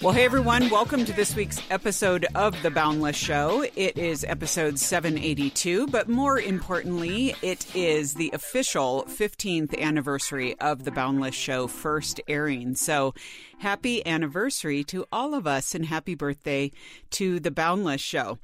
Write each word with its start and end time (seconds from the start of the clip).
Well, 0.00 0.12
hey 0.12 0.24
everyone, 0.24 0.70
welcome 0.70 1.04
to 1.04 1.12
this 1.12 1.34
week's 1.34 1.60
episode 1.68 2.26
of 2.36 2.62
The 2.62 2.70
Boundless 2.70 3.16
Show. 3.16 3.66
It 3.74 3.98
is 3.98 4.24
episode 4.24 4.78
782, 4.78 5.88
but 5.88 6.08
more 6.08 6.38
importantly, 6.38 7.34
it 7.42 7.66
is 7.74 8.14
the 8.14 8.30
official 8.32 9.04
15th 9.08 9.76
anniversary 9.76 10.58
of 10.60 10.84
The 10.84 10.92
Boundless 10.92 11.34
Show 11.34 11.66
first 11.66 12.20
airing. 12.28 12.76
So, 12.76 13.12
happy 13.58 14.06
anniversary 14.06 14.84
to 14.84 15.04
all 15.10 15.34
of 15.34 15.46
us 15.46 15.74
and 15.74 15.86
happy 15.86 16.14
birthday 16.14 16.70
to 17.10 17.40
The 17.40 17.50
Boundless 17.50 18.00
Show. 18.00 18.38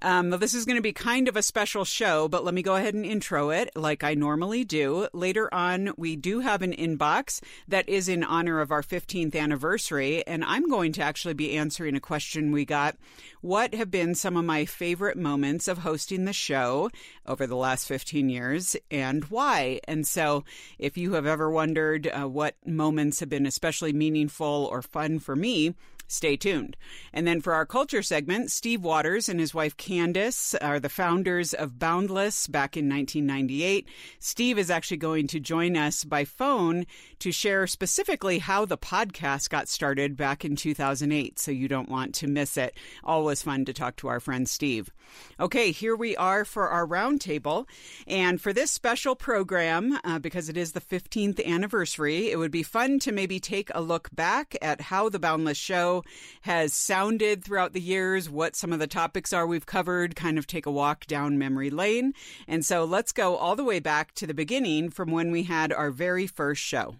Um, 0.00 0.30
this 0.30 0.54
is 0.54 0.64
going 0.64 0.76
to 0.76 0.82
be 0.82 0.92
kind 0.92 1.26
of 1.26 1.36
a 1.36 1.42
special 1.42 1.84
show, 1.84 2.28
but 2.28 2.44
let 2.44 2.54
me 2.54 2.62
go 2.62 2.76
ahead 2.76 2.94
and 2.94 3.04
intro 3.04 3.50
it 3.50 3.70
like 3.74 4.04
I 4.04 4.14
normally 4.14 4.62
do. 4.62 5.08
Later 5.12 5.52
on, 5.52 5.90
we 5.96 6.14
do 6.14 6.38
have 6.38 6.62
an 6.62 6.72
inbox 6.72 7.42
that 7.66 7.88
is 7.88 8.08
in 8.08 8.22
honor 8.22 8.60
of 8.60 8.70
our 8.70 8.82
15th 8.82 9.34
anniversary, 9.34 10.24
and 10.24 10.44
I'm 10.44 10.68
going 10.68 10.92
to 10.92 11.02
actually 11.02 11.34
be 11.34 11.56
answering 11.56 11.96
a 11.96 12.00
question 12.00 12.52
we 12.52 12.64
got. 12.64 12.96
What 13.40 13.74
have 13.74 13.90
been 13.90 14.14
some 14.14 14.36
of 14.36 14.44
my 14.44 14.66
favorite 14.66 15.16
moments 15.16 15.66
of 15.66 15.78
hosting 15.78 16.26
the 16.26 16.32
show 16.32 16.90
over 17.26 17.48
the 17.48 17.56
last 17.56 17.88
15 17.88 18.28
years 18.28 18.76
and 18.92 19.24
why? 19.24 19.80
And 19.88 20.06
so, 20.06 20.44
if 20.78 20.96
you 20.96 21.14
have 21.14 21.26
ever 21.26 21.50
wondered 21.50 22.06
uh, 22.06 22.28
what 22.28 22.54
moments 22.64 23.18
have 23.18 23.28
been 23.28 23.46
especially 23.46 23.92
meaningful 23.92 24.68
or 24.70 24.80
fun 24.80 25.18
for 25.18 25.34
me, 25.34 25.74
Stay 26.10 26.38
tuned. 26.38 26.74
And 27.12 27.26
then 27.26 27.42
for 27.42 27.52
our 27.52 27.66
culture 27.66 28.02
segment, 28.02 28.50
Steve 28.50 28.82
Watters 28.82 29.28
and 29.28 29.38
his 29.38 29.54
wife 29.54 29.76
Candice 29.76 30.54
are 30.60 30.80
the 30.80 30.88
founders 30.88 31.52
of 31.52 31.78
Boundless 31.78 32.46
back 32.46 32.78
in 32.78 32.88
1998. 32.88 33.86
Steve 34.18 34.58
is 34.58 34.70
actually 34.70 34.96
going 34.96 35.26
to 35.28 35.38
join 35.38 35.76
us 35.76 36.04
by 36.04 36.24
phone 36.24 36.86
to 37.18 37.30
share 37.30 37.66
specifically 37.66 38.38
how 38.38 38.64
the 38.64 38.78
podcast 38.78 39.50
got 39.50 39.68
started 39.68 40.16
back 40.16 40.46
in 40.46 40.56
2008, 40.56 41.38
so 41.38 41.50
you 41.50 41.68
don't 41.68 41.90
want 41.90 42.14
to 42.14 42.26
miss 42.26 42.56
it. 42.56 42.74
Always 43.04 43.42
fun 43.42 43.66
to 43.66 43.74
talk 43.74 43.96
to 43.96 44.08
our 44.08 44.18
friend 44.18 44.48
Steve. 44.48 44.90
Okay, 45.38 45.72
here 45.72 45.94
we 45.94 46.16
are 46.16 46.44
for 46.44 46.68
our 46.68 46.86
roundtable. 46.86 47.66
And 48.06 48.40
for 48.40 48.54
this 48.54 48.70
special 48.70 49.14
program, 49.14 49.98
uh, 50.04 50.18
because 50.18 50.48
it 50.48 50.56
is 50.56 50.72
the 50.72 50.80
15th 50.80 51.44
anniversary, 51.44 52.30
it 52.30 52.36
would 52.36 52.50
be 52.50 52.62
fun 52.62 52.98
to 53.00 53.12
maybe 53.12 53.40
take 53.40 53.70
a 53.74 53.82
look 53.82 54.08
back 54.14 54.56
at 54.62 54.80
how 54.80 55.08
the 55.08 55.18
Boundless 55.18 55.58
Show 55.58 55.97
has 56.42 56.72
sounded 56.74 57.44
throughout 57.44 57.72
the 57.72 57.80
years, 57.80 58.28
what 58.28 58.56
some 58.56 58.72
of 58.72 58.78
the 58.78 58.86
topics 58.86 59.32
are 59.32 59.46
we've 59.46 59.66
covered, 59.66 60.16
kind 60.16 60.38
of 60.38 60.46
take 60.46 60.66
a 60.66 60.70
walk 60.70 61.06
down 61.06 61.38
memory 61.38 61.70
lane. 61.70 62.14
And 62.46 62.64
so 62.64 62.84
let's 62.84 63.12
go 63.12 63.36
all 63.36 63.56
the 63.56 63.64
way 63.64 63.80
back 63.80 64.14
to 64.14 64.26
the 64.26 64.34
beginning 64.34 64.90
from 64.90 65.10
when 65.10 65.30
we 65.30 65.44
had 65.44 65.72
our 65.72 65.90
very 65.90 66.26
first 66.26 66.62
show. 66.62 66.96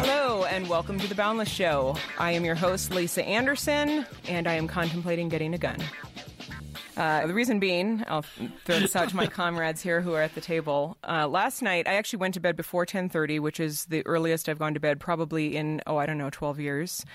Hello, 0.00 0.44
and 0.44 0.68
welcome 0.68 0.98
to 0.98 1.06
the 1.06 1.14
Boundless 1.14 1.48
Show. 1.48 1.96
I 2.18 2.32
am 2.32 2.44
your 2.44 2.54
host, 2.54 2.90
Lisa 2.90 3.24
Anderson, 3.24 4.06
and 4.28 4.46
I 4.46 4.54
am 4.54 4.68
contemplating 4.68 5.28
getting 5.28 5.54
a 5.54 5.58
gun. 5.58 5.78
Uh, 6.98 7.28
the 7.28 7.32
reason 7.34 7.60
being, 7.60 8.02
I'll 8.08 8.24
throw 8.64 8.80
this 8.80 8.96
out 8.96 9.08
to 9.10 9.16
my 9.16 9.28
comrades 9.28 9.80
here 9.80 10.00
who 10.00 10.14
are 10.14 10.22
at 10.22 10.34
the 10.34 10.40
table. 10.40 10.96
Uh, 11.08 11.28
last 11.28 11.62
night, 11.62 11.86
I 11.86 11.94
actually 11.94 12.18
went 12.18 12.34
to 12.34 12.40
bed 12.40 12.56
before 12.56 12.84
10:30, 12.84 13.38
which 13.38 13.60
is 13.60 13.84
the 13.84 14.04
earliest 14.04 14.48
I've 14.48 14.58
gone 14.58 14.74
to 14.74 14.80
bed 14.80 14.98
probably 14.98 15.56
in 15.56 15.80
oh 15.86 15.96
I 15.96 16.06
don't 16.06 16.18
know 16.18 16.28
12 16.28 16.58
years. 16.58 17.06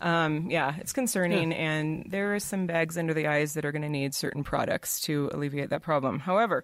Um, 0.00 0.48
yeah, 0.48 0.76
it's 0.78 0.92
concerning, 0.92 1.52
and 1.52 2.06
there 2.08 2.36
are 2.36 2.38
some 2.38 2.68
bags 2.68 2.96
under 2.96 3.12
the 3.12 3.26
eyes 3.26 3.54
that 3.54 3.64
are 3.64 3.72
going 3.72 3.82
to 3.82 3.88
need 3.88 4.14
certain 4.14 4.44
products 4.44 5.00
to 5.02 5.28
alleviate 5.32 5.70
that 5.70 5.82
problem. 5.82 6.20
However, 6.20 6.62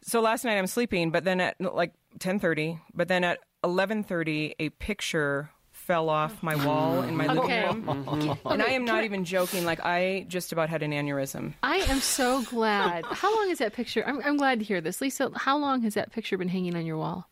so 0.00 0.20
last 0.20 0.44
night 0.44 0.56
I'm 0.56 0.68
sleeping, 0.68 1.10
but 1.10 1.24
then 1.24 1.40
at 1.40 1.60
like 1.60 1.94
10:30, 2.20 2.78
but 2.94 3.08
then 3.08 3.24
at 3.24 3.40
11:30, 3.64 4.54
a 4.60 4.68
picture 4.68 5.50
fell 5.90 6.08
off 6.08 6.40
my 6.40 6.54
wall 6.64 7.02
in 7.02 7.16
my 7.16 7.26
living 7.26 7.42
Okay. 7.42 7.66
room, 7.66 8.38
and 8.44 8.62
I 8.62 8.66
am 8.66 8.84
not 8.84 9.02
even 9.02 9.24
joking. 9.24 9.64
Like 9.64 9.84
I 9.84 10.24
just 10.28 10.52
about 10.52 10.68
had 10.68 10.84
an 10.84 10.92
aneurysm. 10.92 11.54
I 11.64 11.78
am 11.78 11.98
so 11.98 12.44
glad. 12.44 13.04
How 13.06 13.34
long 13.36 13.50
is 13.50 13.58
that 13.58 13.72
picture? 13.72 14.04
I'm, 14.06 14.22
I'm 14.24 14.36
glad 14.36 14.60
to 14.60 14.64
hear 14.64 14.80
this. 14.80 15.00
Lisa, 15.00 15.32
how 15.34 15.58
long 15.58 15.82
has 15.82 15.94
that 15.94 16.12
picture 16.12 16.38
been 16.38 16.46
hanging 16.46 16.76
on 16.76 16.86
your 16.86 16.96
wall? 16.96 17.28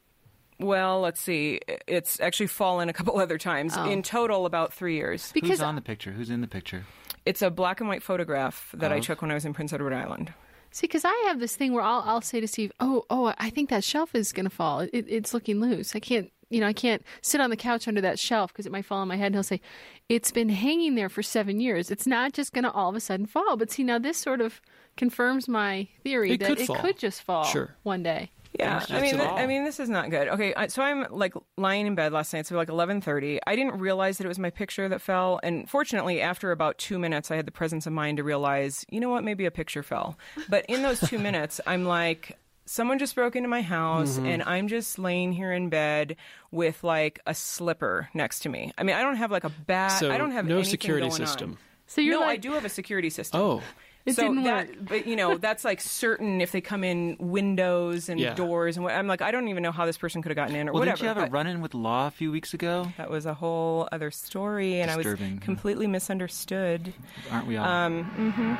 Well, 0.59 1.01
let's 1.01 1.21
see. 1.21 1.61
It's 1.87 2.19
actually 2.19 2.49
fallen 2.49 2.89
a 2.89 2.93
couple 2.93 3.17
other 3.21 3.39
times. 3.39 3.75
Oh. 3.77 3.89
In 3.89 4.03
total, 4.03 4.45
about 4.45 4.73
three 4.73 4.97
years. 4.97 5.31
Because 5.31 5.51
Who's 5.51 5.61
on 5.61 5.77
the 5.77 5.81
picture? 5.81 6.11
Who's 6.11 6.29
in 6.29 6.41
the 6.41 6.49
picture? 6.49 6.85
It's 7.25 7.43
a 7.43 7.51
black 7.51 7.79
and 7.79 7.89
white 7.89 8.03
photograph 8.03 8.75
that 8.75 8.91
I 8.91 8.97
oh. 8.97 9.01
took 9.01 9.23
when 9.23 9.31
I 9.31 9.35
was 9.35 9.45
in 9.45 9.55
Prince 9.55 9.73
Edward 9.73 9.93
Island. 9.93 10.35
see, 10.73 10.89
because 10.89 11.05
I 11.05 11.15
have 11.29 11.39
this 11.39 11.55
thing 11.55 11.75
where 11.75 11.85
I'll, 11.85 12.03
I'll 12.05 12.23
say 12.23 12.41
to 12.41 12.49
Steve, 12.49 12.73
"Oh, 12.81 13.05
oh, 13.09 13.33
I 13.39 13.51
think 13.51 13.71
that 13.71 13.85
shelf 13.85 14.17
is 14.17 14.33
going 14.33 14.49
to 14.51 14.55
fall. 14.55 14.81
It, 14.81 15.07
it's 15.09 15.33
looking 15.33 15.61
loose. 15.61 15.95
I 15.95 16.01
can't, 16.01 16.33
you 16.51 16.61
know, 16.61 16.67
I 16.67 16.73
can't 16.73 17.03
sit 17.23 17.41
on 17.41 17.51
the 17.51 17.57
couch 17.57 17.87
under 17.89 18.01
that 18.01 18.19
shelf 18.19 18.53
because 18.53 18.67
it 18.67 18.73
might 18.73 18.85
fall 18.85 18.99
on 18.99 19.09
my 19.09 19.17
head." 19.17 19.27
And 19.27 19.35
he'll 19.37 19.43
say, 19.43 19.61
"It's 20.09 20.31
been 20.31 20.49
hanging 20.49 20.95
there 20.95 21.09
for 21.09 21.23
seven 21.23 21.61
years. 21.61 21.91
It's 21.91 22.07
not 22.07 22.33
just 22.33 22.53
going 22.53 22.65
to 22.65 22.71
all 22.73 22.89
of 22.91 22.97
a 22.97 23.01
sudden 23.01 23.27
fall." 23.27 23.57
But 23.57 23.71
see, 23.71 23.85
now 23.85 23.99
this 23.99 24.19
sort 24.19 24.41
of 24.41 24.61
confirms 24.97 25.49
my 25.49 25.89
theory 26.03 26.33
It 26.33 26.41
that 26.41 26.47
could 26.49 26.61
it 26.61 26.67
fall. 26.67 26.77
could 26.77 26.99
just 26.99 27.23
fall 27.23 27.45
Sure. 27.45 27.77
one 27.83 28.03
day. 28.03 28.31
Yeah, 28.59 28.83
I 28.89 29.01
mean, 29.03 29.17
th- 29.19 29.29
I 29.29 29.47
mean, 29.47 29.65
this 29.65 29.79
is 29.79 29.91
not 29.91 30.09
good. 30.11 30.27
Okay, 30.29 30.55
I, 30.55 30.69
so 30.69 30.83
I'm 30.83 31.07
like 31.11 31.35
lying 31.59 31.87
in 31.87 31.95
bed 31.95 32.13
last 32.15 32.33
night, 32.33 32.47
so 32.47 32.57
like 32.57 32.69
11:30. 32.69 33.39
I 33.47 33.55
didn't 33.55 33.79
realize 33.79 34.17
that 34.19 34.25
it 34.25 34.29
was 34.29 34.39
my 34.39 34.49
picture 34.49 34.89
that 34.89 35.03
fell, 35.03 35.39
and 35.43 35.69
fortunately, 35.69 36.23
after 36.23 36.51
about 36.51 36.79
two 36.79 36.99
minutes, 36.99 37.31
I 37.31 37.37
had 37.37 37.47
the 37.47 37.53
presence 37.53 37.87
of 37.87 37.93
mind 37.93 38.17
to 38.17 38.25
realize, 38.25 38.87
you 38.89 39.01
know 39.01 39.11
what, 39.11 39.23
maybe 39.23 39.45
a 39.45 39.51
picture 39.51 39.83
fell. 39.83 40.19
But 40.49 40.65
in 40.67 40.81
those 40.83 40.99
two 41.01 41.19
minutes, 41.29 41.61
I'm 41.67 41.85
like. 41.85 42.39
Someone 42.71 42.99
just 42.99 43.15
broke 43.15 43.35
into 43.35 43.49
my 43.49 43.63
house, 43.63 44.17
Mm-hmm. 44.17 44.27
and 44.27 44.43
I'm 44.43 44.69
just 44.69 44.99
laying 44.99 45.33
here 45.33 45.53
in 45.53 45.71
bed 45.71 46.17
with 46.51 46.85
like 46.85 47.19
a 47.27 47.35
slipper 47.35 48.11
next 48.13 48.41
to 48.41 48.51
me. 48.51 48.73
I 48.77 48.83
mean, 48.83 48.95
I 48.95 49.01
don't 49.03 49.17
have 49.17 49.31
like 49.31 49.45
a 49.45 49.49
bat. 49.51 49.99
So 50.01 50.11
I 50.13 50.19
don't 50.19 50.33
have 50.33 50.45
no 50.45 50.57
anything 50.57 50.71
security 50.73 51.09
going 51.09 51.23
on. 51.23 51.27
system. 51.27 51.59
So 51.87 52.03
you're 52.03 52.17
no, 52.17 52.21
like, 52.21 52.29
I 52.29 52.37
do 52.37 52.53
have 52.53 52.67
a 52.67 52.69
security 52.69 53.09
system. 53.09 53.41
Oh, 53.41 53.63
It 54.05 54.13
so 54.17 54.23
didn't 54.23 54.45
that, 54.45 54.69
work. 54.69 54.77
but 54.83 55.07
you 55.07 55.17
know, 55.17 55.39
that's 55.47 55.65
like 55.65 55.81
certain 55.81 56.43
if 56.43 56.53
they 56.53 56.61
come 56.61 56.85
in 56.85 57.17
windows 57.19 58.11
and 58.11 58.21
Yeah. 58.21 58.35
doors 58.35 58.77
and 58.77 58.85
what, 58.85 58.93
I'm 58.95 59.07
like, 59.07 59.23
I 59.23 59.31
don't 59.31 59.49
even 59.49 59.63
know 59.63 59.73
how 59.73 59.87
this 59.87 59.97
person 59.97 60.21
could 60.21 60.29
have 60.29 60.37
gotten 60.37 60.55
in 60.55 60.69
or 60.69 60.73
Well, 60.73 60.81
whatever. 60.81 60.97
didn't 60.99 61.17
you 61.17 61.21
have 61.23 61.29
a 61.29 61.33
run-in 61.33 61.63
with 61.63 61.73
law 61.73 62.07
a 62.07 62.11
few 62.11 62.31
weeks 62.31 62.53
ago? 62.53 62.87
that 62.99 63.09
was 63.09 63.25
a 63.25 63.33
whole 63.33 63.89
other 63.93 64.11
story, 64.11 64.83
and 64.83 64.91
I 64.91 64.97
was 64.99 65.07
completely 65.41 65.87
misunderstood. 65.87 66.93
Aren't 67.33 67.47
we 67.47 67.57
all? 67.57 67.65
Um, 67.67 68.59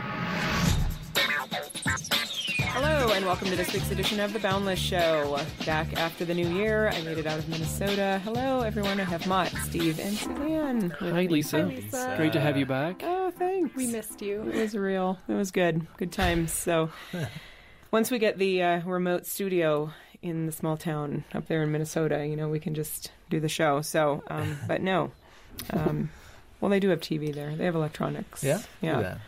Hello, 2.81 3.13
and 3.13 3.27
welcome 3.27 3.49
to 3.49 3.57
this 3.57 3.73
week's 3.73 3.91
edition 3.91 4.21
of 4.21 4.33
The 4.33 4.39
Boundless 4.39 4.79
Show. 4.79 5.41
Back 5.67 5.95
after 5.97 6.25
the 6.25 6.33
new 6.33 6.49
year, 6.49 6.91
I 6.91 7.03
made 7.03 7.19
it 7.19 7.27
out 7.27 7.41
of 7.41 7.49
Minnesota. 7.49 8.21
Hello, 8.23 8.61
everyone. 8.61 9.01
I 9.01 9.03
have 9.03 9.27
Mott, 9.27 9.49
Steve, 9.65 9.99
and 9.99 10.17
Suzanne. 10.17 10.91
hi 10.91 11.23
Lisa. 11.23 11.65
Lisa. 11.65 12.15
Great 12.17 12.33
to 12.35 12.41
have 12.41 12.57
you 12.57 12.67
back. 12.67 13.01
Oh, 13.03 13.33
thanks. 13.33 13.75
We 13.75 13.89
missed 13.89 14.23
you. 14.23 14.43
It 14.43 14.61
was 14.61 14.77
real. 14.77 15.19
It 15.27 15.33
was 15.33 15.51
good. 15.51 15.89
Good 15.97 16.13
times. 16.13 16.53
So 16.53 16.91
once 17.91 18.13
we 18.13 18.21
get 18.21 18.39
the 18.39 18.63
uh, 18.63 18.81
remote 18.83 19.27
studio 19.27 19.93
in 20.23 20.47
the 20.47 20.53
small 20.53 20.77
town 20.77 21.25
up 21.35 21.49
there 21.49 21.65
in 21.65 21.73
Minnesota, 21.73 22.25
you 22.25 22.37
know, 22.37 22.49
we 22.49 22.61
can 22.61 22.77
just 22.77 23.11
do 23.29 23.41
the 23.41 23.49
show. 23.49 23.81
So, 23.81 24.23
um, 24.29 24.57
but 24.69 24.83
no. 24.83 25.11
Um, 25.71 26.11
well, 26.61 26.71
they 26.71 26.79
do 26.79 26.91
have 26.91 27.01
TV 27.01 27.35
there. 27.35 27.57
They 27.57 27.65
have 27.65 27.75
electronics. 27.75 28.45
Yeah? 28.45 28.63
Yeah. 28.81 29.19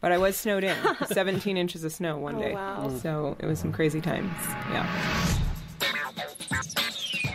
But 0.00 0.12
I 0.12 0.18
was 0.18 0.36
snowed 0.36 0.64
in. 0.64 0.76
17 1.06 1.56
inches 1.56 1.82
of 1.84 1.92
snow 1.92 2.18
one 2.18 2.36
oh, 2.36 2.40
day. 2.40 2.54
wow. 2.54 2.86
Mm. 2.88 3.02
So 3.02 3.36
it 3.40 3.46
was 3.46 3.58
some 3.58 3.72
crazy 3.72 4.00
times. 4.00 4.32
Yeah. 4.70 4.84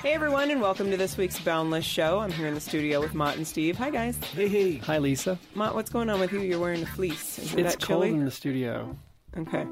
Hey 0.01 0.13
everyone, 0.13 0.51
and 0.51 0.61
welcome 0.61 0.91
to 0.91 0.97
this 0.97 1.17
week's 1.17 1.39
Boundless 1.39 1.85
Show. 1.85 2.19
I'm 2.19 2.31
here 2.31 2.47
in 2.47 2.53
the 2.53 2.59
studio 2.59 2.99
with 2.99 3.13
Mott 3.13 3.37
and 3.37 3.47
Steve. 3.47 3.77
Hi 3.77 3.89
guys. 3.89 4.17
Hey, 4.17 4.47
hey. 4.49 4.77
Hi 4.77 4.97
Lisa. 4.97 5.39
Mott, 5.55 5.75
what's 5.75 5.89
going 5.89 6.09
on 6.09 6.19
with 6.19 6.33
you? 6.33 6.39
You're 6.41 6.59
wearing 6.59 6.83
a 6.83 6.85
fleece. 6.85 7.39
Isn't 7.39 7.59
It's 7.59 7.75
that 7.75 7.85
cold 7.85 8.03
chilly? 8.03 8.09
in 8.13 8.25
the 8.25 8.31
studio. 8.31 8.97
Okay. 9.37 9.65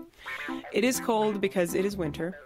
It 0.71 0.83
is 0.83 0.99
cold 0.99 1.41
because 1.41 1.75
it 1.75 1.85
is 1.85 1.97
winter. 1.97 2.39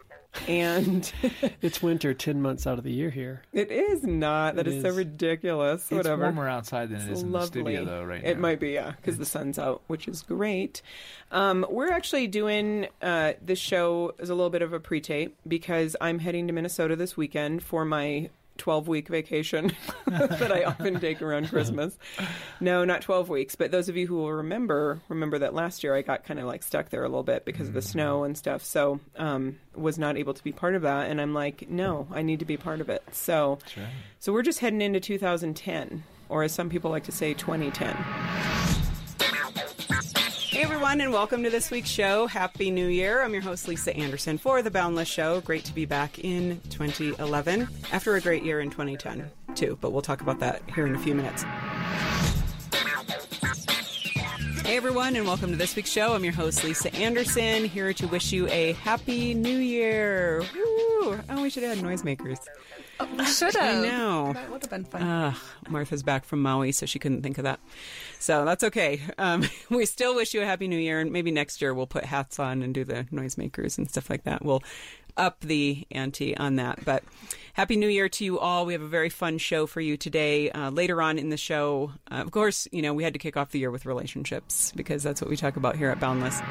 And 0.47 1.11
It's 1.61 1.81
winter 1.81 2.13
10 2.13 2.41
months 2.41 2.67
out 2.67 2.77
of 2.77 2.83
the 2.83 2.91
year 2.91 3.09
here. 3.09 3.41
it 3.53 3.71
is 3.71 4.03
not. 4.03 4.55
That 4.55 4.67
It 4.67 4.75
is, 4.75 4.81
so 4.83 4.89
is. 4.89 4.95
ridiculous. 4.97 5.81
It's 5.83 5.91
Whatever. 5.91 6.23
warmer 6.23 6.47
outside 6.47 6.89
than 6.89 6.97
it 7.01 7.03
It's 7.09 7.19
is 7.19 7.21
in 7.23 7.31
lovely. 7.31 7.63
the 7.63 7.69
studio, 7.69 7.85
though, 7.85 8.03
right 8.03 8.23
It 8.23 8.35
now. 8.35 8.41
might 8.41 8.59
be, 8.59 8.71
yeah, 8.71 8.91
because 8.91 9.17
the 9.17 9.25
sun's 9.25 9.57
out, 9.59 9.81
which 9.87 10.07
is 10.07 10.21
great. 10.21 10.81
Um, 11.31 11.65
we're 11.69 11.91
actually 11.91 12.27
doing 12.27 12.87
uh, 13.01 13.33
this 13.43 13.59
show 13.59 14.13
as 14.19 14.29
a 14.29 14.35
little 14.35 14.49
bit 14.49 14.61
of 14.61 14.73
a 14.73 14.79
pre-tape 14.79 15.35
because 15.47 15.95
I'm 16.01 16.19
heading 16.19 16.47
to 16.47 16.53
Minnesota 16.53 16.95
this 16.95 17.15
weekend 17.17 17.63
for 17.63 17.85
my 17.85 18.29
12 18.57 18.87
week 18.87 19.07
vacation 19.07 19.71
that 20.07 20.51
I 20.51 20.63
often 20.63 20.99
take 20.99 21.21
around 21.21 21.49
Christmas. 21.49 21.97
No, 22.59 22.85
not 22.85 23.01
12 23.01 23.29
weeks, 23.29 23.55
but 23.55 23.71
those 23.71 23.89
of 23.89 23.97
you 23.97 24.07
who 24.07 24.15
will 24.15 24.33
remember, 24.33 25.01
remember 25.09 25.39
that 25.39 25.53
last 25.53 25.83
year 25.83 25.95
I 25.95 26.01
got 26.01 26.23
kind 26.23 26.39
of 26.39 26.45
like 26.45 26.63
stuck 26.63 26.89
there 26.89 27.03
a 27.03 27.07
little 27.07 27.23
bit 27.23 27.45
because 27.45 27.67
of 27.67 27.73
the 27.73 27.81
snow 27.81 28.23
and 28.23 28.37
stuff. 28.37 28.63
So, 28.63 28.99
um, 29.17 29.59
was 29.75 29.97
not 29.97 30.17
able 30.17 30.33
to 30.33 30.43
be 30.43 30.51
part 30.51 30.75
of 30.75 30.83
that. 30.83 31.09
And 31.09 31.19
I'm 31.19 31.33
like, 31.33 31.69
no, 31.69 32.07
I 32.11 32.21
need 32.21 32.39
to 32.39 32.45
be 32.45 32.57
part 32.57 32.81
of 32.81 32.89
it. 32.89 33.03
So, 33.11 33.59
right. 33.77 33.87
so 34.19 34.31
we're 34.31 34.41
just 34.43 34.59
heading 34.59 34.81
into 34.81 34.99
2010. 34.99 36.03
or 36.29 36.43
as 36.43 36.51
some 36.51 36.69
people 36.69 36.91
like 36.91 37.03
to 37.03 37.11
say, 37.11 37.33
2010. 37.33 38.84
Hey 40.55 40.63
everyone, 40.63 41.01
and 41.01 41.11
welcome 41.11 41.43
to 41.43 41.49
this 41.49 41.69
week's 41.69 41.89
show. 41.89 42.27
Happy 42.27 42.71
New 42.71 42.87
Year. 42.87 43.21
I'm 43.21 43.33
your 43.33 43.41
host, 43.41 43.67
Lisa 43.67 43.93
Anderson, 43.93 44.37
for 44.37 44.61
The 44.61 44.71
Boundless 44.71 45.09
Show. 45.09 45.41
Great 45.41 45.65
to 45.65 45.75
be 45.75 45.83
back 45.83 46.17
in 46.19 46.61
2011 46.69 47.67
after 47.91 48.15
a 48.15 48.21
great 48.21 48.41
year 48.41 48.61
in 48.61 48.69
2010, 48.69 49.29
too, 49.53 49.77
but 49.81 49.91
we'll 49.91 50.01
talk 50.01 50.21
about 50.21 50.39
that 50.39 50.61
here 50.73 50.87
in 50.87 50.95
a 50.95 50.99
few 50.99 51.13
minutes. 51.13 51.43
Hey 54.63 54.77
everyone, 54.77 55.17
and 55.17 55.25
welcome 55.25 55.51
to 55.51 55.57
this 55.57 55.75
week's 55.75 55.91
show. 55.91 56.13
I'm 56.13 56.23
your 56.23 56.31
host, 56.31 56.63
Lisa 56.63 56.95
Anderson, 56.95 57.65
here 57.65 57.91
to 57.91 58.07
wish 58.07 58.31
you 58.31 58.47
a 58.47 58.71
happy 58.71 59.33
new 59.33 59.57
year. 59.57 60.41
Woo! 60.55 61.19
Oh, 61.31 61.41
we 61.41 61.49
should 61.49 61.63
have 61.63 61.75
had 61.75 61.85
noisemakers. 61.85 62.39
Should 63.27 63.57
I 63.57 63.81
know. 63.81 64.33
That 64.33 64.49
would 64.51 64.61
have 64.61 64.69
been 64.69 64.85
fun. 64.85 65.01
Ugh, 65.03 65.35
Martha's 65.69 66.03
back 66.03 66.25
from 66.25 66.41
Maui, 66.41 66.71
so 66.71 66.85
she 66.85 66.99
couldn't 66.99 67.21
think 67.21 67.37
of 67.37 67.43
that. 67.43 67.59
So 68.19 68.45
that's 68.45 68.63
okay. 68.63 69.01
Um, 69.17 69.43
we 69.69 69.85
still 69.85 70.15
wish 70.15 70.33
you 70.33 70.41
a 70.41 70.45
happy 70.45 70.67
new 70.67 70.77
year, 70.77 70.99
and 70.99 71.11
maybe 71.11 71.31
next 71.31 71.61
year 71.61 71.73
we'll 71.73 71.87
put 71.87 72.05
hats 72.05 72.39
on 72.39 72.61
and 72.61 72.73
do 72.73 72.83
the 72.83 73.03
noisemakers 73.11 73.77
and 73.77 73.89
stuff 73.89 74.09
like 74.09 74.23
that. 74.23 74.43
We'll 74.43 74.63
up 75.17 75.39
the 75.41 75.85
ante 75.91 76.35
on 76.37 76.57
that. 76.57 76.83
But 76.83 77.03
happy 77.53 77.75
new 77.75 77.87
year 77.87 78.09
to 78.09 78.25
you 78.25 78.39
all. 78.39 78.65
We 78.65 78.73
have 78.73 78.81
a 78.81 78.87
very 78.87 79.09
fun 79.09 79.37
show 79.37 79.65
for 79.65 79.81
you 79.81 79.97
today. 79.97 80.51
Uh, 80.51 80.71
later 80.71 81.01
on 81.01 81.17
in 81.17 81.29
the 81.29 81.37
show, 81.37 81.93
uh, 82.11 82.15
of 82.15 82.31
course, 82.31 82.67
you 82.71 82.81
know, 82.81 82.93
we 82.93 83.03
had 83.03 83.13
to 83.13 83.19
kick 83.19 83.37
off 83.37 83.51
the 83.51 83.59
year 83.59 83.71
with 83.71 83.85
relationships 83.85 84.71
because 84.75 85.03
that's 85.03 85.21
what 85.21 85.29
we 85.29 85.37
talk 85.37 85.55
about 85.55 85.75
here 85.75 85.89
at 85.89 85.99
Boundless. 85.99 86.41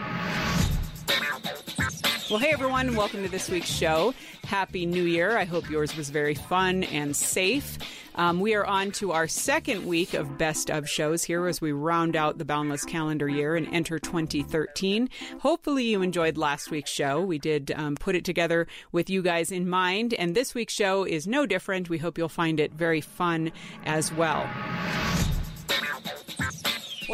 Well, 2.31 2.39
hey 2.39 2.53
everyone, 2.53 2.97
welcome 2.97 3.23
to 3.23 3.29
this 3.29 3.51
week's 3.51 3.69
show. 3.69 4.15
Happy 4.45 4.87
New 4.87 5.05
Year. 5.05 5.37
I 5.37 5.45
hope 5.45 5.69
yours 5.69 5.95
was 5.95 6.09
very 6.09 6.35
fun 6.35 6.85
and 6.85 7.15
safe. 7.15 7.77
Um, 8.15 8.41
we 8.41 8.55
are 8.55 8.65
on 8.65 8.93
to 8.93 9.13
our 9.13 9.29
second 9.29 9.85
week 9.85 10.15
of 10.15 10.39
best 10.39 10.71
of 10.71 10.89
shows 10.89 11.23
here 11.23 11.47
as 11.47 11.61
we 11.61 11.73
round 11.73 12.17
out 12.17 12.39
the 12.39 12.47
Boundless 12.47 12.87
calendar 12.87 13.29
year 13.29 13.57
and 13.57 13.69
enter 13.75 13.99
2013. 13.99 15.11
Hopefully, 15.41 15.85
you 15.85 16.01
enjoyed 16.01 16.39
last 16.39 16.71
week's 16.71 16.91
show. 16.91 17.21
We 17.21 17.39
did 17.39 17.73
um, 17.77 17.95
put 17.95 18.15
it 18.17 18.25
together 18.25 18.69
with 18.91 19.11
you 19.11 19.21
guys 19.21 19.53
in 19.53 19.69
mind, 19.69 20.15
and 20.15 20.35
this 20.35 20.55
week's 20.55 20.73
show 20.73 21.05
is 21.05 21.27
no 21.27 21.45
different. 21.45 21.91
We 21.91 21.99
hope 21.99 22.17
you'll 22.17 22.31
find 22.31 22.59
it 22.59 22.73
very 22.73 23.03
fun 23.03 23.53
as 23.85 24.11
well. 24.11 24.49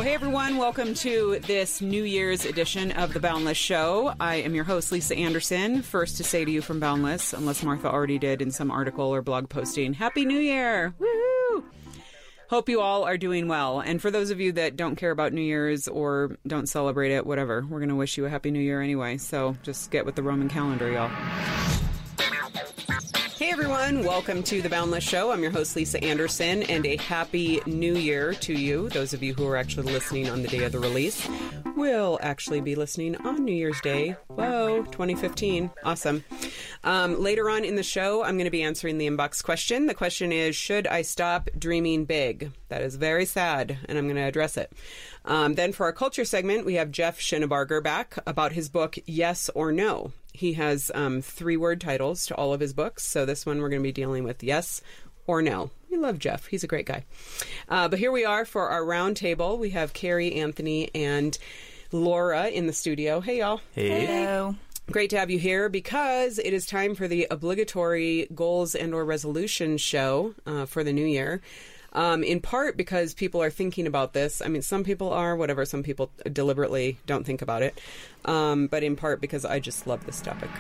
Well, 0.01 0.09
hey 0.09 0.15
everyone, 0.15 0.57
welcome 0.57 0.95
to 0.95 1.41
this 1.41 1.83
New 1.83 2.05
Year's 2.05 2.47
edition 2.47 2.91
of 2.93 3.13
the 3.13 3.21
Boundless 3.21 3.59
Show. 3.59 4.15
I 4.19 4.37
am 4.37 4.55
your 4.55 4.65
host, 4.65 4.93
Lisa 4.93 5.15
Anderson. 5.15 5.83
First 5.83 6.17
to 6.17 6.25
say 6.25 6.43
to 6.43 6.51
you 6.51 6.63
from 6.63 6.81
Boundless, 6.81 7.35
unless 7.35 7.63
Martha 7.63 7.91
already 7.91 8.19
did 8.19 8.41
in 8.41 8.51
some 8.51 8.71
article 8.71 9.05
or 9.15 9.21
blog 9.21 9.51
posting, 9.51 9.93
Happy 9.93 10.25
New 10.25 10.39
Year! 10.39 10.95
Woohoo! 10.99 11.65
Hope 12.49 12.71
you 12.71 12.81
all 12.81 13.05
are 13.05 13.19
doing 13.19 13.47
well. 13.47 13.81
And 13.81 14.01
for 14.01 14.11
those 14.11 14.31
of 14.31 14.41
you 14.41 14.53
that 14.53 14.75
don't 14.75 14.97
care 14.97 15.11
about 15.11 15.35
New 15.35 15.43
Year's 15.43 15.87
or 15.87 16.35
don't 16.47 16.67
celebrate 16.67 17.13
it, 17.13 17.27
whatever, 17.27 17.63
we're 17.69 17.81
going 17.81 17.91
to 17.91 17.95
wish 17.95 18.17
you 18.17 18.25
a 18.25 18.31
Happy 18.31 18.51
New 18.51 18.59
Year 18.59 18.81
anyway. 18.81 19.19
So 19.19 19.59
just 19.63 19.91
get 19.91 20.07
with 20.07 20.15
the 20.15 20.23
Roman 20.23 20.49
calendar, 20.49 20.91
y'all. 20.91 21.11
Hey 23.51 23.55
everyone, 23.55 24.05
welcome 24.05 24.45
to 24.45 24.63
the 24.63 24.69
Boundless 24.69 25.03
Show. 25.03 25.33
I'm 25.33 25.43
your 25.43 25.51
host, 25.51 25.75
Lisa 25.75 26.01
Anderson, 26.05 26.63
and 26.63 26.87
a 26.87 26.97
happy 26.99 27.61
new 27.67 27.97
year 27.97 28.33
to 28.35 28.53
you. 28.53 28.89
Those 28.91 29.13
of 29.13 29.25
you 29.25 29.35
who 29.35 29.45
are 29.49 29.57
actually 29.57 29.93
listening 29.93 30.31
on 30.31 30.43
the 30.43 30.47
day 30.47 30.63
of 30.63 30.71
the 30.71 30.79
release 30.79 31.29
will 31.75 32.21
actually 32.23 32.61
be 32.61 32.77
listening 32.77 33.17
on 33.17 33.45
New 33.45 33.53
Year's 33.53 33.81
Day. 33.81 34.15
Whoa, 34.29 34.85
2015. 34.93 35.69
Awesome. 35.83 36.23
Um, 36.85 37.21
later 37.21 37.51
on 37.51 37.65
in 37.65 37.75
the 37.75 37.83
show, 37.83 38.23
I'm 38.23 38.37
going 38.37 38.45
to 38.45 38.53
be 38.53 38.63
answering 38.63 38.99
the 38.99 39.09
inbox 39.09 39.43
question. 39.43 39.87
The 39.87 39.95
question 39.95 40.31
is 40.31 40.55
Should 40.55 40.87
I 40.87 41.03
stop 41.03 41.51
dreaming 41.59 42.05
big? 42.05 42.53
That 42.69 42.83
is 42.83 42.95
very 42.95 43.27
sad, 43.27 43.79
and 43.89 43.99
I'm 43.99 44.05
going 44.05 44.15
to 44.15 44.23
address 44.23 44.57
it. 44.57 44.73
Um, 45.25 45.57
then 45.57 45.73
for 45.73 45.87
our 45.87 45.93
culture 45.93 46.25
segment, 46.25 46.65
we 46.65 46.75
have 46.75 46.93
Jeff 46.93 47.19
Shinabarger 47.19 47.83
back 47.83 48.17
about 48.29 48.53
his 48.53 48.69
book, 48.69 48.97
Yes 49.07 49.51
or 49.57 49.73
No. 49.73 50.13
He 50.33 50.55
has 50.55 50.91
um, 50.95 51.23
three 51.23 51.57
word 51.57 51.81
titles 51.81 52.27
to 52.27 52.35
all 52.35 52.53
of 52.53 52.61
his 52.61 52.73
books. 52.73 53.05
So 53.05 53.27
this 53.27 53.45
one 53.45 53.61
we're 53.61 53.69
going 53.69 53.83
to 53.83 53.89
be 53.89 53.93
dealing 53.93 54.25
with 54.25 54.43
yes 54.43 54.83
or 55.27 55.43
no. 55.43 55.71
We 55.91 55.97
love 55.97 56.19
Jeff. 56.19 56.47
He's 56.47 56.65
a 56.65 56.69
great 56.69 56.87
guy. 56.87 57.05
Uh, 57.69 57.89
but 57.89 57.99
here 57.99 58.13
we 58.13 58.25
are 58.25 58.45
for 58.45 58.69
our 58.69 58.85
round 58.85 59.17
table. 59.17 59.59
We 59.59 59.71
have 59.71 59.93
Carrie, 59.93 60.35
Anthony, 60.35 60.91
and 60.95 61.37
Laura 61.93 62.47
in 62.47 62.67
the 62.67 62.73
studio. 62.73 63.21
Hey, 63.21 63.39
y'all. 63.39 63.61
Hey. 63.73 64.07
Hello. 64.07 64.55
Great 64.91 65.11
to 65.11 65.19
have 65.19 65.31
you 65.31 65.39
here 65.39 65.69
because 65.69 66.39
it 66.41 66.53
is 66.53 66.67
time 66.67 66.97
for 66.97 67.07
the 67.07 67.27
obligatory 67.31 68.27
goals 68.35 68.75
and 68.75 68.93
or 68.93 69.05
resolution 69.05 69.77
show 69.77 70.35
uh, 70.47 70.67
for 70.67 70.83
the 70.83 70.93
new 70.93 71.07
year. 71.07 71.41
Um, 71.93 72.23
in 72.23 72.41
part 72.41 72.77
because 72.77 73.15
people 73.15 73.43
are 73.43 73.51
thinking 73.51 73.87
about 73.87 74.13
this. 74.13 74.41
I 74.41 74.49
mean, 74.49 74.63
some 74.63 74.85
people 74.85 75.13
are, 75.13 75.35
whatever. 75.37 75.65
Some 75.65 75.83
people 75.83 76.11
deliberately 76.33 76.99
don't 77.07 77.25
think 77.25 77.43
about 77.43 77.63
it. 77.63 77.81
Um, 78.25 78.69
but 78.69 78.83
in 78.83 78.97
part 78.97 79.21
because 79.21 79.45
I 79.45 79.59
just 79.59 79.87
love 79.87 80.07
this 80.07 80.21
topic. 80.21 80.51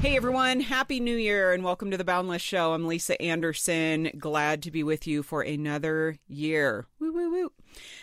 Hey 0.00 0.16
everyone, 0.16 0.60
Happy 0.60 1.00
New 1.00 1.16
Year 1.16 1.52
and 1.52 1.64
welcome 1.64 1.90
to 1.90 1.96
the 1.96 2.04
Boundless 2.04 2.40
Show. 2.40 2.72
I'm 2.72 2.86
Lisa 2.86 3.20
Anderson. 3.20 4.10
Glad 4.16 4.62
to 4.62 4.70
be 4.70 4.84
with 4.84 5.08
you 5.08 5.24
for 5.24 5.42
another 5.42 6.18
year. 6.28 6.86
Woo, 7.00 7.12
woo, 7.12 7.30
woo. 7.32 7.52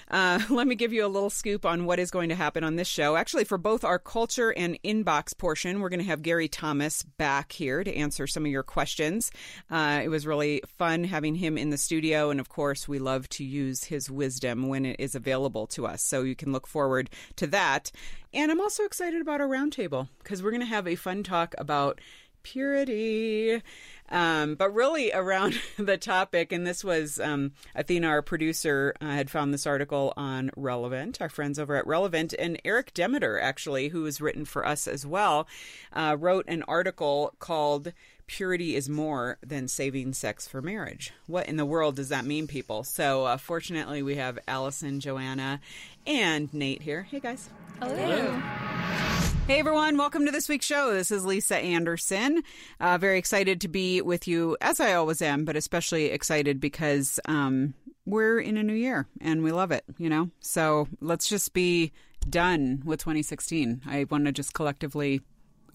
Uh, 0.10 0.40
let 0.50 0.68
me 0.68 0.76
give 0.76 0.94
you 0.94 1.06
a 1.06 1.08
little 1.08 1.30
scoop 1.30 1.66
on 1.66 1.86
what 1.86 2.00
is 2.00 2.12
going 2.12 2.30
to 2.30 2.36
happen 2.36 2.64
on 2.64 2.76
this 2.76 2.88
show. 2.88 3.16
Actually, 3.16 3.44
for 3.44 3.58
both 3.58 3.84
our 3.84 4.00
culture 4.00 4.52
and 4.52 4.78
inbox 4.84 5.38
portion, 5.38 5.80
we're 5.80 5.90
going 5.90 6.00
to 6.00 6.06
have 6.06 6.22
Gary 6.22 6.48
Thomas 6.48 7.04
back 7.04 7.52
here 7.52 7.84
to 7.84 7.96
answer 7.96 8.28
some 8.28 8.46
of 8.46 8.52
your 8.52 8.64
questions. 8.64 9.32
Uh, 9.70 10.02
it 10.04 10.10
was 10.10 10.28
really 10.28 10.62
fun 10.78 11.04
having 11.04 11.36
him 11.36 11.58
in 11.58 11.70
the 11.70 11.78
studio, 11.78 12.30
and 12.30 12.40
of 12.40 12.50
course, 12.50 12.88
we 12.88 13.00
love 13.00 13.28
to 13.30 13.44
use 13.44 13.86
his 13.86 14.10
wisdom 14.10 14.68
when 14.68 14.86
it 14.86 15.00
is 15.00 15.16
available 15.16 15.68
to 15.68 15.86
us. 15.88 16.02
So 16.02 16.24
you 16.24 16.36
can 16.36 16.52
look 16.52 16.68
forward 16.68 17.10
to 17.38 17.48
that. 17.48 17.92
And 18.34 18.52
I'm 18.52 18.62
also 18.62 18.84
excited 18.84 19.22
about 19.22 19.40
our 19.40 19.48
roundtable 19.48 20.10
because 20.20 20.44
we're 20.44 20.52
going 20.52 20.62
to 20.62 20.68
have 20.68 20.88
a 20.88 20.96
fun 20.96 21.24
talk 21.24 21.56
about 21.58 22.02
purity. 22.44 23.62
Um, 24.10 24.56
but 24.56 24.74
really 24.74 25.12
around 25.12 25.60
the 25.78 25.98
topic, 25.98 26.52
and 26.52 26.66
this 26.66 26.84
was 26.84 27.20
um, 27.20 27.54
Athena, 27.74 28.08
our 28.08 28.22
producer, 28.22 28.94
uh, 29.02 29.08
had 29.08 29.30
found 29.30 29.54
this 29.54 29.66
article 29.66 30.14
on 30.16 30.52
Relevant, 30.56 31.22
our 31.22 31.30
friends 31.30 31.58
over 31.58 31.76
at 31.76 31.88
Relevant, 31.88 32.34
and 32.38 32.62
Eric 32.64 32.94
Demeter, 32.94 33.40
actually, 33.40 33.90
who 33.90 34.06
has 34.06 34.22
written 34.22 34.46
for 34.46 34.66
us 34.66 34.88
as 34.88 35.06
well, 35.06 35.48
uh, 35.94 36.16
wrote 36.20 36.46
an 36.48 36.64
article 36.64 37.34
called 37.40 37.94
Purity 38.28 38.76
is 38.76 38.90
More 38.90 39.38
Than 39.46 39.68
Saving 39.68 40.14
Sex 40.14 40.48
for 40.48 40.62
Marriage. 40.62 41.14
What 41.28 41.48
in 41.48 41.58
the 41.58 41.66
world 41.66 41.96
does 41.96 42.10
that 42.10 42.26
mean, 42.26 42.48
people? 42.48 42.84
So, 42.84 43.26
uh, 43.26 43.38
fortunately, 43.38 44.02
we 44.02 44.16
have 44.16 44.40
Allison, 44.48 45.00
Joanna, 45.00 45.62
and 46.08 46.54
Nate 46.54 46.82
here. 46.82 47.04
Hey, 47.04 47.20
guys. 47.20 47.50
Hello. 47.80 49.22
Hey 49.48 49.60
everyone, 49.60 49.96
welcome 49.96 50.26
to 50.26 50.32
this 50.32 50.50
week's 50.50 50.66
show. 50.66 50.92
This 50.92 51.12
is 51.12 51.24
Lisa 51.24 51.56
Anderson. 51.58 52.42
Uh, 52.80 52.98
very 52.98 53.20
excited 53.20 53.62
to 53.62 53.68
be 53.68 54.02
with 54.02 54.28
you, 54.28 54.58
as 54.60 54.80
I 54.80 54.96
always 54.96 55.22
am, 55.22 55.46
but 55.46 55.56
especially 55.56 56.06
excited 56.06 56.60
because 56.60 57.20
um, 57.26 57.76
we're 58.08 58.40
in 58.40 58.58
a 58.58 58.64
new 58.64 58.74
year 58.74 59.06
and 59.22 59.44
we 59.44 59.52
love 59.52 59.70
it, 59.70 59.86
you 60.00 60.10
know? 60.10 60.32
So 60.40 60.88
let's 61.00 61.30
just 61.30 61.54
be 61.54 61.92
done 62.28 62.82
with 62.86 63.02
2016. 63.02 63.84
I 63.86 64.08
want 64.10 64.26
to 64.26 64.32
just 64.32 64.56
collectively 64.56 65.22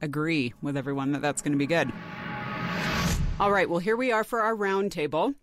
agree 0.03 0.53
with 0.61 0.77
everyone 0.77 1.13
that 1.13 1.23
that's 1.23 1.41
going 1.41 1.53
to 1.53 1.59
be 1.59 1.69
good. 1.69 1.93
All 3.39 3.53
right, 3.53 3.71
well, 3.71 3.79
here 3.79 3.97
we 3.97 4.11
are 4.11 4.25
for 4.25 4.41
our 4.41 4.57
roundtable. 4.57 5.37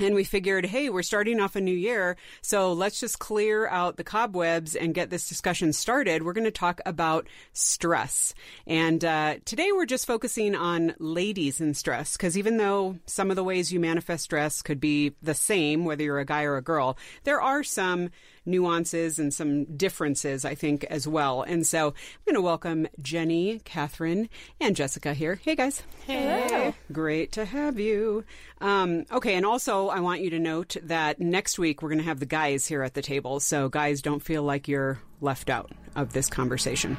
And 0.00 0.16
we 0.16 0.24
figured, 0.24 0.66
hey, 0.66 0.90
we're 0.90 1.04
starting 1.04 1.38
off 1.38 1.54
a 1.54 1.60
new 1.60 1.74
year, 1.74 2.16
so 2.42 2.72
let's 2.72 2.98
just 2.98 3.20
clear 3.20 3.68
out 3.68 3.96
the 3.96 4.02
cobwebs 4.02 4.74
and 4.74 4.92
get 4.92 5.08
this 5.08 5.28
discussion 5.28 5.72
started. 5.72 6.24
We're 6.24 6.32
going 6.32 6.44
to 6.44 6.50
talk 6.50 6.80
about 6.84 7.28
stress. 7.52 8.34
And 8.66 9.04
uh, 9.04 9.36
today 9.44 9.70
we're 9.70 9.86
just 9.86 10.04
focusing 10.04 10.56
on 10.56 10.96
ladies 10.98 11.60
and 11.60 11.76
stress, 11.76 12.16
because 12.16 12.36
even 12.36 12.56
though 12.56 12.98
some 13.06 13.30
of 13.30 13.36
the 13.36 13.44
ways 13.44 13.72
you 13.72 13.78
manifest 13.78 14.24
stress 14.24 14.62
could 14.62 14.80
be 14.80 15.12
the 15.22 15.34
same, 15.34 15.84
whether 15.84 16.02
you're 16.02 16.18
a 16.18 16.24
guy 16.24 16.42
or 16.42 16.56
a 16.56 16.62
girl, 16.62 16.98
there 17.22 17.40
are 17.40 17.62
some 17.62 18.10
nuances 18.46 19.18
and 19.18 19.32
some 19.32 19.64
differences, 19.76 20.44
I 20.44 20.54
think, 20.54 20.84
as 20.84 21.08
well. 21.08 21.42
And 21.42 21.66
so 21.66 21.88
I'm 21.88 21.94
going 22.26 22.34
to 22.34 22.42
welcome 22.42 22.86
Jenny, 23.00 23.60
Catherine, 23.64 24.28
and 24.60 24.76
Jessica 24.76 25.14
here. 25.14 25.36
Hey, 25.42 25.54
guys. 25.54 25.82
Hey. 26.06 26.74
Great 26.92 27.32
to 27.32 27.46
have 27.46 27.78
you. 27.78 28.24
Um, 28.60 29.06
okay, 29.10 29.34
and 29.34 29.46
also 29.46 29.83
I 29.90 30.00
want 30.00 30.20
you 30.20 30.30
to 30.30 30.38
note 30.38 30.76
that 30.84 31.20
next 31.20 31.58
week 31.58 31.82
we're 31.82 31.90
going 31.90 31.98
to 31.98 32.04
have 32.04 32.20
the 32.20 32.26
guys 32.26 32.66
here 32.66 32.82
at 32.82 32.94
the 32.94 33.02
table. 33.02 33.40
So, 33.40 33.68
guys, 33.68 34.02
don't 34.02 34.22
feel 34.22 34.42
like 34.42 34.68
you're 34.68 35.00
left 35.20 35.50
out 35.50 35.70
of 35.96 36.12
this 36.12 36.28
conversation. 36.28 36.96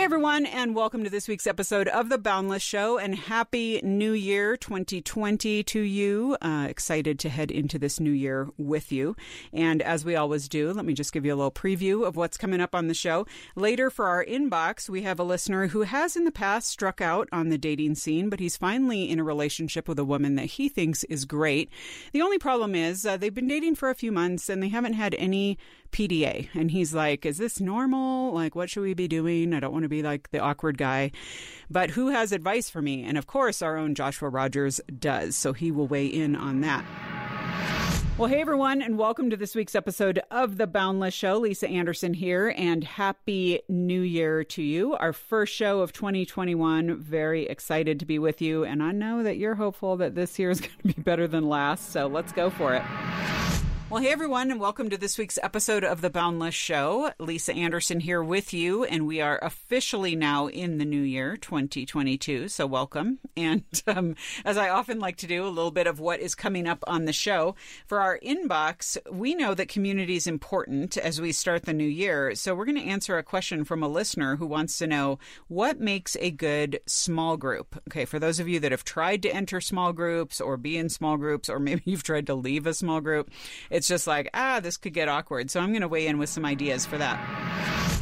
Hey 0.00 0.04
everyone, 0.04 0.46
and 0.46 0.74
welcome 0.74 1.04
to 1.04 1.10
this 1.10 1.28
week's 1.28 1.46
episode 1.46 1.86
of 1.86 2.08
The 2.08 2.16
Boundless 2.16 2.62
Show, 2.62 2.96
and 2.96 3.14
Happy 3.14 3.82
New 3.84 4.12
Year 4.12 4.56
2020 4.56 5.62
to 5.62 5.78
you. 5.78 6.38
Uh, 6.40 6.68
excited 6.70 7.18
to 7.18 7.28
head 7.28 7.50
into 7.50 7.78
this 7.78 8.00
new 8.00 8.10
year 8.10 8.48
with 8.56 8.90
you. 8.92 9.14
And 9.52 9.82
as 9.82 10.02
we 10.02 10.16
always 10.16 10.48
do, 10.48 10.72
let 10.72 10.86
me 10.86 10.94
just 10.94 11.12
give 11.12 11.26
you 11.26 11.34
a 11.34 11.36
little 11.36 11.50
preview 11.50 12.06
of 12.06 12.16
what's 12.16 12.38
coming 12.38 12.62
up 12.62 12.74
on 12.74 12.88
the 12.88 12.94
show. 12.94 13.26
Later 13.54 13.90
for 13.90 14.06
our 14.06 14.24
inbox, 14.24 14.88
we 14.88 15.02
have 15.02 15.20
a 15.20 15.22
listener 15.22 15.66
who 15.66 15.82
has 15.82 16.16
in 16.16 16.24
the 16.24 16.32
past 16.32 16.68
struck 16.68 17.02
out 17.02 17.28
on 17.30 17.50
the 17.50 17.58
dating 17.58 17.96
scene, 17.96 18.30
but 18.30 18.40
he's 18.40 18.56
finally 18.56 19.10
in 19.10 19.20
a 19.20 19.24
relationship 19.24 19.86
with 19.86 19.98
a 19.98 20.04
woman 20.04 20.34
that 20.36 20.46
he 20.46 20.70
thinks 20.70 21.04
is 21.04 21.26
great. 21.26 21.68
The 22.14 22.22
only 22.22 22.38
problem 22.38 22.74
is 22.74 23.04
uh, 23.04 23.18
they've 23.18 23.34
been 23.34 23.48
dating 23.48 23.74
for 23.74 23.90
a 23.90 23.94
few 23.94 24.12
months 24.12 24.48
and 24.48 24.62
they 24.62 24.70
haven't 24.70 24.94
had 24.94 25.14
any 25.18 25.58
PDA. 25.90 26.48
And 26.54 26.70
he's 26.70 26.94
like, 26.94 27.26
Is 27.26 27.38
this 27.38 27.60
normal? 27.60 28.32
Like, 28.32 28.54
what 28.54 28.70
should 28.70 28.82
we 28.82 28.94
be 28.94 29.08
doing? 29.08 29.52
I 29.54 29.60
don't 29.60 29.72
want 29.72 29.84
to 29.84 29.88
be 29.88 30.02
like 30.02 30.30
the 30.30 30.40
awkward 30.40 30.78
guy. 30.78 31.12
But 31.70 31.90
who 31.90 32.08
has 32.08 32.32
advice 32.32 32.70
for 32.70 32.82
me? 32.82 33.04
And 33.04 33.16
of 33.16 33.26
course, 33.26 33.62
our 33.62 33.76
own 33.76 33.94
Joshua 33.94 34.28
Rogers 34.28 34.80
does. 34.98 35.36
So 35.36 35.52
he 35.52 35.70
will 35.70 35.86
weigh 35.86 36.06
in 36.06 36.36
on 36.36 36.60
that. 36.62 36.84
Well, 38.20 38.28
hey 38.28 38.42
everyone, 38.42 38.82
and 38.82 38.98
welcome 38.98 39.30
to 39.30 39.36
this 39.38 39.54
week's 39.54 39.74
episode 39.74 40.20
of 40.30 40.58
The 40.58 40.66
Boundless 40.66 41.14
Show. 41.14 41.38
Lisa 41.38 41.66
Anderson 41.66 42.12
here, 42.12 42.52
and 42.54 42.84
Happy 42.84 43.62
New 43.66 44.02
Year 44.02 44.44
to 44.44 44.62
you. 44.62 44.94
Our 44.94 45.14
first 45.14 45.54
show 45.54 45.80
of 45.80 45.94
2021. 45.94 46.98
Very 46.98 47.46
excited 47.46 47.98
to 47.98 48.04
be 48.04 48.18
with 48.18 48.42
you, 48.42 48.62
and 48.62 48.82
I 48.82 48.92
know 48.92 49.22
that 49.22 49.38
you're 49.38 49.54
hopeful 49.54 49.96
that 49.96 50.16
this 50.16 50.38
year 50.38 50.50
is 50.50 50.60
going 50.60 50.76
to 50.82 50.94
be 50.94 51.00
better 51.00 51.26
than 51.26 51.48
last, 51.48 51.92
so 51.92 52.08
let's 52.08 52.30
go 52.32 52.50
for 52.50 52.74
it. 52.74 52.82
Well, 53.90 54.00
hey 54.00 54.12
everyone, 54.12 54.52
and 54.52 54.60
welcome 54.60 54.88
to 54.90 54.96
this 54.96 55.18
week's 55.18 55.36
episode 55.42 55.82
of 55.82 56.00
The 56.00 56.10
Boundless 56.10 56.54
Show. 56.54 57.10
Lisa 57.18 57.52
Anderson 57.52 57.98
here 57.98 58.22
with 58.22 58.54
you, 58.54 58.84
and 58.84 59.04
we 59.04 59.20
are 59.20 59.40
officially 59.42 60.14
now 60.14 60.46
in 60.46 60.78
the 60.78 60.84
new 60.84 61.02
year, 61.02 61.36
2022. 61.36 62.46
So, 62.46 62.68
welcome. 62.68 63.18
And 63.36 63.64
um, 63.88 64.14
as 64.44 64.56
I 64.56 64.68
often 64.68 65.00
like 65.00 65.16
to 65.16 65.26
do, 65.26 65.44
a 65.44 65.48
little 65.48 65.72
bit 65.72 65.88
of 65.88 65.98
what 65.98 66.20
is 66.20 66.36
coming 66.36 66.68
up 66.68 66.84
on 66.86 67.04
the 67.04 67.12
show. 67.12 67.56
For 67.88 68.00
our 68.00 68.20
inbox, 68.20 68.96
we 69.10 69.34
know 69.34 69.54
that 69.54 69.68
community 69.68 70.14
is 70.14 70.28
important 70.28 70.96
as 70.96 71.20
we 71.20 71.32
start 71.32 71.64
the 71.64 71.72
new 71.72 71.82
year. 71.82 72.36
So, 72.36 72.54
we're 72.54 72.66
going 72.66 72.80
to 72.80 72.84
answer 72.84 73.18
a 73.18 73.24
question 73.24 73.64
from 73.64 73.82
a 73.82 73.88
listener 73.88 74.36
who 74.36 74.46
wants 74.46 74.78
to 74.78 74.86
know 74.86 75.18
what 75.48 75.80
makes 75.80 76.16
a 76.20 76.30
good 76.30 76.78
small 76.86 77.36
group. 77.36 77.82
Okay, 77.88 78.04
for 78.04 78.20
those 78.20 78.38
of 78.38 78.46
you 78.46 78.60
that 78.60 78.70
have 78.70 78.84
tried 78.84 79.20
to 79.22 79.34
enter 79.34 79.60
small 79.60 79.92
groups 79.92 80.40
or 80.40 80.56
be 80.56 80.76
in 80.76 80.88
small 80.88 81.16
groups, 81.16 81.48
or 81.48 81.58
maybe 81.58 81.82
you've 81.86 82.04
tried 82.04 82.28
to 82.28 82.34
leave 82.36 82.68
a 82.68 82.72
small 82.72 83.00
group, 83.00 83.32
it's 83.80 83.88
just 83.88 84.06
like, 84.06 84.28
ah, 84.34 84.60
this 84.60 84.76
could 84.76 84.92
get 84.92 85.08
awkward. 85.08 85.50
So 85.50 85.58
I'm 85.58 85.70
going 85.70 85.80
to 85.80 85.88
weigh 85.88 86.06
in 86.06 86.18
with 86.18 86.28
some 86.28 86.44
ideas 86.44 86.84
for 86.84 86.98
that. 86.98 87.99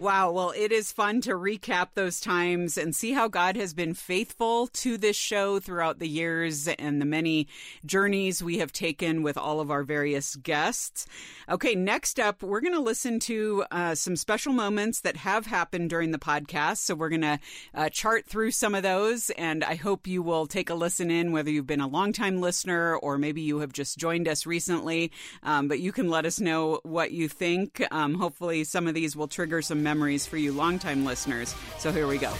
Wow. 0.00 0.32
Well, 0.32 0.54
it 0.56 0.72
is 0.72 0.92
fun 0.92 1.20
to 1.22 1.32
recap 1.32 1.88
those 1.92 2.22
times 2.22 2.78
and 2.78 2.96
see 2.96 3.12
how 3.12 3.28
God 3.28 3.54
has 3.56 3.74
been 3.74 3.92
faithful 3.92 4.66
to 4.68 4.96
this 4.96 5.14
show 5.14 5.60
throughout 5.60 5.98
the 5.98 6.08
years 6.08 6.66
and 6.68 7.02
the 7.02 7.04
many 7.04 7.48
journeys 7.84 8.42
we 8.42 8.60
have 8.60 8.72
taken 8.72 9.22
with 9.22 9.36
all 9.36 9.60
of 9.60 9.70
our 9.70 9.82
various 9.82 10.36
guests. 10.36 11.06
Okay. 11.50 11.74
Next 11.74 12.18
up, 12.18 12.42
we're 12.42 12.62
going 12.62 12.72
to 12.72 12.80
listen 12.80 13.20
to 13.20 13.64
uh, 13.70 13.94
some 13.94 14.16
special 14.16 14.54
moments 14.54 15.02
that 15.02 15.18
have 15.18 15.44
happened 15.44 15.90
during 15.90 16.12
the 16.12 16.18
podcast. 16.18 16.78
So 16.78 16.94
we're 16.94 17.10
going 17.10 17.20
to 17.20 17.38
uh, 17.74 17.90
chart 17.90 18.24
through 18.24 18.52
some 18.52 18.74
of 18.74 18.82
those. 18.82 19.28
And 19.28 19.62
I 19.62 19.74
hope 19.74 20.06
you 20.06 20.22
will 20.22 20.46
take 20.46 20.70
a 20.70 20.74
listen 20.74 21.10
in, 21.10 21.30
whether 21.30 21.50
you've 21.50 21.66
been 21.66 21.78
a 21.82 21.86
longtime 21.86 22.40
listener 22.40 22.96
or 22.96 23.18
maybe 23.18 23.42
you 23.42 23.58
have 23.58 23.74
just 23.74 23.98
joined 23.98 24.28
us 24.28 24.46
recently. 24.46 25.12
Um, 25.42 25.68
but 25.68 25.78
you 25.78 25.92
can 25.92 26.08
let 26.08 26.24
us 26.24 26.40
know 26.40 26.80
what 26.84 27.12
you 27.12 27.28
think. 27.28 27.86
Um, 27.90 28.14
hopefully, 28.14 28.64
some 28.64 28.86
of 28.86 28.94
these 28.94 29.14
will 29.14 29.28
trigger 29.28 29.60
some 29.60 29.89
memories 29.90 30.24
for 30.24 30.36
you 30.36 30.52
longtime 30.52 31.04
listeners. 31.04 31.52
So 31.78 31.90
here 31.90 32.06
we 32.06 32.16
go. 32.16 32.32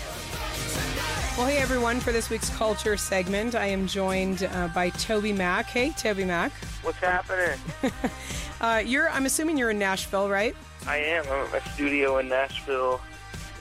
Well, 1.36 1.48
hey 1.48 1.58
everyone, 1.58 1.98
for 1.98 2.12
this 2.12 2.30
week's 2.30 2.48
culture 2.50 2.96
segment, 2.96 3.56
I 3.56 3.66
am 3.66 3.88
joined 3.88 4.44
uh, 4.44 4.68
by 4.68 4.90
TobyMac. 4.90 5.64
Hey, 5.64 5.88
TobyMac. 5.90 6.52
What's 6.84 6.98
happening? 6.98 7.58
Uh, 8.62 8.82
you're, 8.84 9.08
I'm 9.08 9.24
assuming 9.24 9.56
you're 9.56 9.70
in 9.70 9.78
Nashville, 9.78 10.28
right? 10.28 10.54
I 10.86 10.98
am. 10.98 11.24
I'm 11.28 11.46
at 11.46 11.50
my 11.50 11.60
studio 11.72 12.18
in 12.18 12.28
Nashville. 12.28 13.00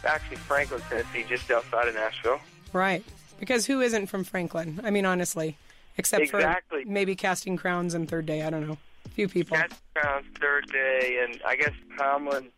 Actually, 0.04 0.36
Franklin, 0.36 0.82
Tennessee, 0.90 1.24
just 1.30 1.50
outside 1.50 1.88
of 1.88 1.96
Nashville. 1.96 2.42
Right. 2.74 3.02
Because 3.40 3.66
who 3.66 3.80
isn't 3.80 4.08
from 4.08 4.26
Franklin? 4.26 4.82
I 4.84 4.90
mean, 4.90 5.06
honestly, 5.06 5.56
except 5.98 6.24
Exactly. 6.24 6.84
for 6.84 6.90
maybe 6.90 7.16
Casting 7.16 7.56
Crowns 7.56 7.94
and 7.94 8.10
Third 8.10 8.26
Day. 8.26 8.42
I 8.42 8.50
don't 8.50 8.68
know. 8.68 8.78
A 9.06 9.10
few 9.12 9.30
people. 9.30 9.56
Cat 9.56 9.72
Crowns, 9.96 10.26
Third 10.42 10.70
Day, 10.70 11.24
and 11.24 11.40
I 11.48 11.56
guess 11.56 11.72
Tomlin 11.98 12.50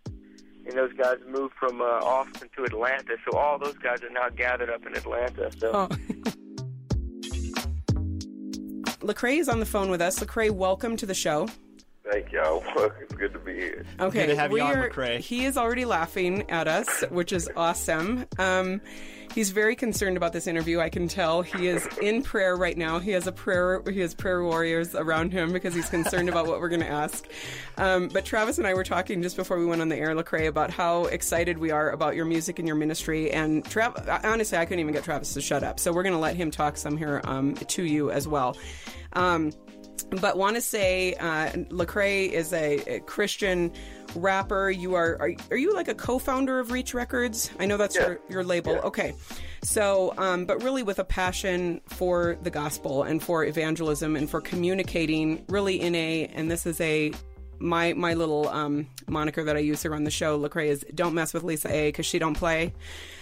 and 0.72 0.80
those 0.80 0.94
guys 0.94 1.18
moved 1.30 1.54
from 1.60 1.82
uh, 1.82 1.86
Austin 1.86 2.50
to 2.56 2.64
Atlanta. 2.64 3.18
So 3.30 3.38
all 3.38 3.60
those 3.60 3.78
guys 3.78 4.02
are 4.04 4.10
now 4.10 4.30
gathered 4.30 4.70
up 4.70 4.86
in 4.86 4.96
Atlanta. 4.96 5.52
So 5.58 5.72
Oh. 5.74 5.88
Lecrae 9.02 9.40
is 9.40 9.50
on 9.50 9.60
the 9.60 9.66
phone 9.66 9.90
with 9.90 10.02
us. 10.02 10.20
Lecrae, 10.20 10.52
welcome 10.52 10.96
to 10.98 11.06
the 11.06 11.14
show. 11.14 11.48
Thank 12.10 12.32
y'all. 12.32 12.64
It's 13.02 13.14
good 13.14 13.34
to 13.34 13.40
be 13.40 13.54
here. 13.54 13.86
Okay, 14.00 14.22
Good 14.26 14.34
to 14.34 14.36
have 14.36 14.52
you 14.52 14.56
we 14.56 14.62
on, 14.62 14.76
are- 14.78 14.90
Lecrae. 14.90 15.20
He 15.20 15.46
is 15.46 15.58
already 15.58 15.86
laughing 15.86 16.50
at 16.50 16.68
us, 16.68 17.04
which 17.10 17.32
is 17.32 17.50
awesome. 17.56 18.26
Um, 18.40 18.82
he's 19.36 19.52
very 19.52 19.76
concerned 19.76 20.18
about 20.18 20.34
this 20.34 20.48
interview. 20.48 20.80
I 20.80 20.90
can 20.90 21.08
tell 21.08 21.42
he 21.44 21.68
is 21.68 21.86
in 22.02 22.24
prayer 22.24 22.56
right 22.56 22.78
now. 22.78 22.98
He 23.00 23.12
has 23.12 23.28
a 23.28 23.32
prayer. 23.32 23.84
He 23.92 24.00
has 24.00 24.14
prayer 24.16 24.44
warriors 24.44 24.96
around 24.96 25.32
him 25.32 25.54
because 25.54 25.76
he's 25.76 25.90
concerned 25.90 26.28
about 26.30 26.48
what 26.48 26.60
we're 26.60 26.70
going 26.70 26.82
to 26.82 26.90
ask. 26.90 27.28
Um, 27.78 28.08
but 28.08 28.26
Travis 28.26 28.58
and 28.58 28.66
I 28.66 28.74
were 28.74 28.84
talking 28.84 29.22
just 29.22 29.36
before 29.38 29.60
we 29.60 29.66
went 29.66 29.82
on 29.82 29.90
the 29.90 29.98
air, 29.98 30.16
Lecrae, 30.16 30.48
about 30.48 30.72
how 30.72 31.06
excited 31.06 31.58
we 31.60 31.70
are 31.70 31.92
about 31.92 32.16
your 32.16 32.26
music 32.26 32.58
and 32.58 32.68
your 32.68 32.78
ministry. 32.78 33.32
And 33.32 33.64
Trav, 33.64 34.24
honestly, 34.24 34.58
I 34.58 34.66
couldn't 34.66 34.80
even 34.80 34.94
get 34.94 35.04
Travis 35.04 35.34
to 35.36 35.42
shut 35.42 35.64
up. 35.64 35.80
So 35.80 35.94
we're 35.94 36.04
going 36.04 36.14
to 36.16 36.20
let 36.20 36.36
him 36.36 36.50
talk 36.50 36.78
some 36.78 36.98
here 36.98 37.22
um, 37.26 37.54
to 37.56 37.84
you 37.84 38.10
as 38.10 38.28
well. 38.28 38.58
Um, 39.14 39.52
but 40.04 40.38
want 40.38 40.56
to 40.56 40.62
say 40.62 41.14
uh, 41.16 41.52
Lecrae 41.70 42.32
is 42.32 42.54
a, 42.54 42.78
a 42.96 43.00
Christian 43.02 43.72
rapper. 44.16 44.70
You 44.70 44.96
are, 44.96 45.18
are 45.20 45.32
are 45.50 45.58
you 45.58 45.74
like 45.74 45.88
a 45.88 45.96
co-founder 45.96 46.60
of 46.60 46.72
Reach 46.72 46.94
Records? 46.94 47.52
I 47.60 47.66
know 47.66 47.78
that's 47.78 47.96
your 47.96 48.20
your 48.30 48.44
label. 48.44 48.74
Okay, 48.78 49.14
so 49.64 50.14
um, 50.18 50.46
but 50.46 50.64
really 50.64 50.84
with 50.84 51.00
a 51.00 51.04
passion 51.04 51.82
for 51.88 52.38
the 52.42 52.50
gospel 52.50 53.04
and 53.04 53.22
for 53.22 53.46
evangelism 53.46 54.16
and 54.16 54.30
for 54.30 54.42
communicating 54.42 55.46
really 55.50 55.80
in 55.80 55.96
a 55.96 56.28
and 56.28 56.50
this 56.50 56.66
is 56.66 56.80
a 56.82 57.12
my 57.62 57.94
my 57.94 58.14
little 58.14 58.50
um, 58.50 58.88
moniker 59.08 59.44
that 59.44 59.56
I 59.56 59.60
use 59.60 59.82
here 59.82 59.94
on 59.94 60.04
the 60.04 60.12
show, 60.12 60.40
Lecrae, 60.40 60.68
is 60.68 60.86
"Don't 60.94 61.14
mess 61.14 61.34
with 61.34 61.44
Lisa 61.44 61.74
A" 61.74 61.90
because 61.90 62.06
she 62.06 62.20
don't 62.20 62.34
play. 62.34 62.74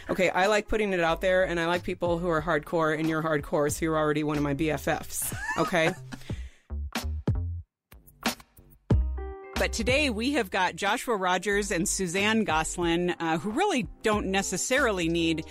Okay, 0.10 0.30
I 0.30 0.48
like 0.48 0.68
putting 0.68 0.94
it 0.94 1.00
out 1.00 1.22
there, 1.22 1.44
and 1.44 1.60
I 1.60 1.68
like 1.68 1.84
people 1.84 2.18
who 2.18 2.30
are 2.30 2.42
hardcore, 2.42 2.98
and 2.98 3.08
you're 3.08 3.22
hardcore, 3.22 3.72
so 3.72 3.86
you're 3.86 3.98
already 3.98 4.24
one 4.24 4.38
of 4.38 4.44
my 4.44 4.56
BFFs. 4.56 5.36
Okay. 5.58 5.94
But 9.60 9.74
today 9.74 10.10
we 10.10 10.32
have 10.34 10.50
got 10.50 10.78
Joshua 10.78 11.18
Rogers 11.18 11.70
and 11.70 11.86
Suzanne 11.86 12.46
Gosselin, 12.46 13.10
uh, 13.20 13.38
who 13.40 13.52
really 13.52 13.90
don't 14.04 14.28
necessarily 14.28 15.10
need 15.10 15.44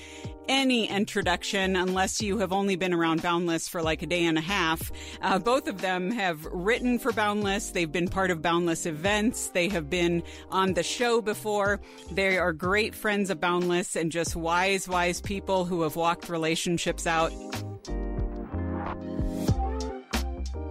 any 0.49 0.89
introduction 0.89 1.77
unless 1.77 2.23
you 2.23 2.39
have 2.39 2.51
only 2.51 2.75
been 2.75 2.95
around 2.95 3.21
Boundless 3.21 3.69
for 3.69 3.83
like 3.83 4.01
a 4.01 4.07
day 4.07 4.25
and 4.25 4.39
a 4.39 4.41
half. 4.41 4.91
Uh, 5.21 5.39
both 5.39 5.69
of 5.69 5.83
them 5.83 6.11
have 6.11 6.43
written 6.47 6.99
for 6.99 7.13
Boundless. 7.13 7.73
They've 7.73 7.93
been 7.93 8.09
part 8.09 8.31
of 8.31 8.41
Boundless 8.41 8.87
events. 8.87 9.49
They 9.51 9.69
have 9.69 9.91
been 9.91 10.23
on 10.51 10.73
the 10.73 10.83
show 10.83 11.21
before. 11.21 11.79
They 12.11 12.39
are 12.39 12.55
great 12.55 12.95
friends 12.95 13.29
of 13.29 13.43
Boundless 13.43 13.95
and 13.95 14.11
just 14.11 14.35
wise, 14.35 14.89
wise 14.89 15.21
people 15.21 15.67
who 15.67 15.83
have 15.83 15.97
walked 15.97 16.31
relationships 16.31 17.07
out. 17.07 17.31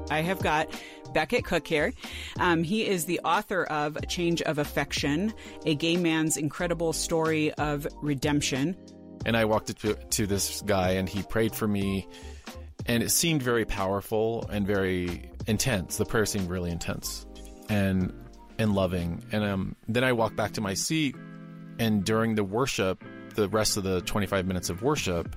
I 0.10 0.22
have 0.22 0.41
got 0.41 0.70
Becket 1.17 1.45
Cook 1.45 1.65
here. 1.65 1.93
Um, 2.39 2.62
he 2.62 2.86
is 2.86 3.05
the 3.05 3.19
author 3.21 3.63
of 3.63 3.97
Change 4.07 4.43
of 4.43 4.59
Affection, 4.59 5.33
a 5.65 5.74
gay 5.74 5.97
man's 5.97 6.38
incredible 6.38 6.93
story 6.93 7.51
of 7.53 7.88
redemption. 8.03 8.77
and 9.25 9.36
I 9.36 9.45
walked 9.45 9.75
to, 9.79 9.95
to 9.95 10.27
this 10.27 10.62
guy 10.62 10.91
and 10.91 11.09
he 11.09 11.24
prayed 11.24 11.55
for 11.55 11.67
me 11.67 12.07
and 12.86 13.01
it 13.01 13.09
seemed 13.09 13.41
very 13.41 13.65
powerful 13.65 14.47
and 14.51 14.67
very 14.67 15.31
intense 15.47 15.97
the 15.97 16.05
prayer 16.05 16.27
seemed 16.27 16.51
really 16.51 16.69
intense 16.69 17.25
and 17.67 18.13
and 18.59 18.75
loving 18.75 19.25
and 19.31 19.43
um, 19.43 19.75
then 19.88 20.03
I 20.03 20.12
walked 20.12 20.36
back 20.36 20.51
to 20.51 20.62
my 20.62 20.75
seat 20.75 21.15
and 21.79 22.03
during 22.03 22.36
the 22.36 22.43
worship 22.43 23.03
the 23.33 23.50
rest 23.50 23.75
of 23.75 23.83
the 23.83 24.01
25 24.01 24.45
minutes 24.45 24.69
of 24.69 24.83
worship 24.83 25.36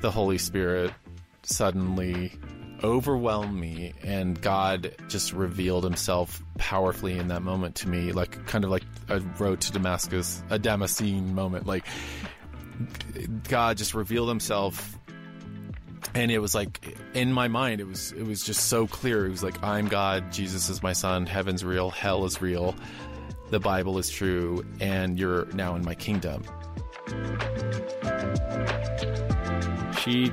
the 0.00 0.10
Holy 0.10 0.38
Spirit 0.38 0.92
suddenly 1.44 2.32
overwhelmed 2.82 3.58
me 3.58 3.92
and 4.02 4.40
God 4.40 4.94
just 5.08 5.32
revealed 5.32 5.84
himself 5.84 6.42
powerfully 6.58 7.18
in 7.18 7.28
that 7.28 7.42
moment 7.42 7.76
to 7.76 7.88
me 7.88 8.12
like 8.12 8.46
kind 8.46 8.64
of 8.64 8.70
like 8.70 8.84
a 9.08 9.20
road 9.38 9.60
to 9.62 9.72
Damascus 9.72 10.42
a 10.50 10.58
Damascene 10.58 11.34
moment. 11.34 11.66
Like 11.66 11.86
God 13.48 13.76
just 13.76 13.94
revealed 13.94 14.28
himself 14.28 14.98
and 16.14 16.30
it 16.30 16.38
was 16.38 16.54
like 16.54 16.96
in 17.14 17.32
my 17.32 17.48
mind 17.48 17.80
it 17.80 17.86
was 17.86 18.12
it 18.12 18.26
was 18.26 18.42
just 18.42 18.68
so 18.68 18.86
clear. 18.86 19.26
It 19.26 19.30
was 19.30 19.42
like 19.42 19.62
I'm 19.62 19.88
God 19.88 20.32
Jesus 20.32 20.68
is 20.68 20.82
my 20.82 20.92
son 20.92 21.26
heaven's 21.26 21.64
real 21.64 21.90
hell 21.90 22.24
is 22.24 22.40
real 22.40 22.74
the 23.50 23.58
bible 23.58 23.98
is 23.98 24.08
true 24.08 24.64
and 24.80 25.18
you're 25.18 25.46
now 25.52 25.74
in 25.74 25.84
my 25.84 25.94
kingdom. 25.94 26.42
She 29.98 30.32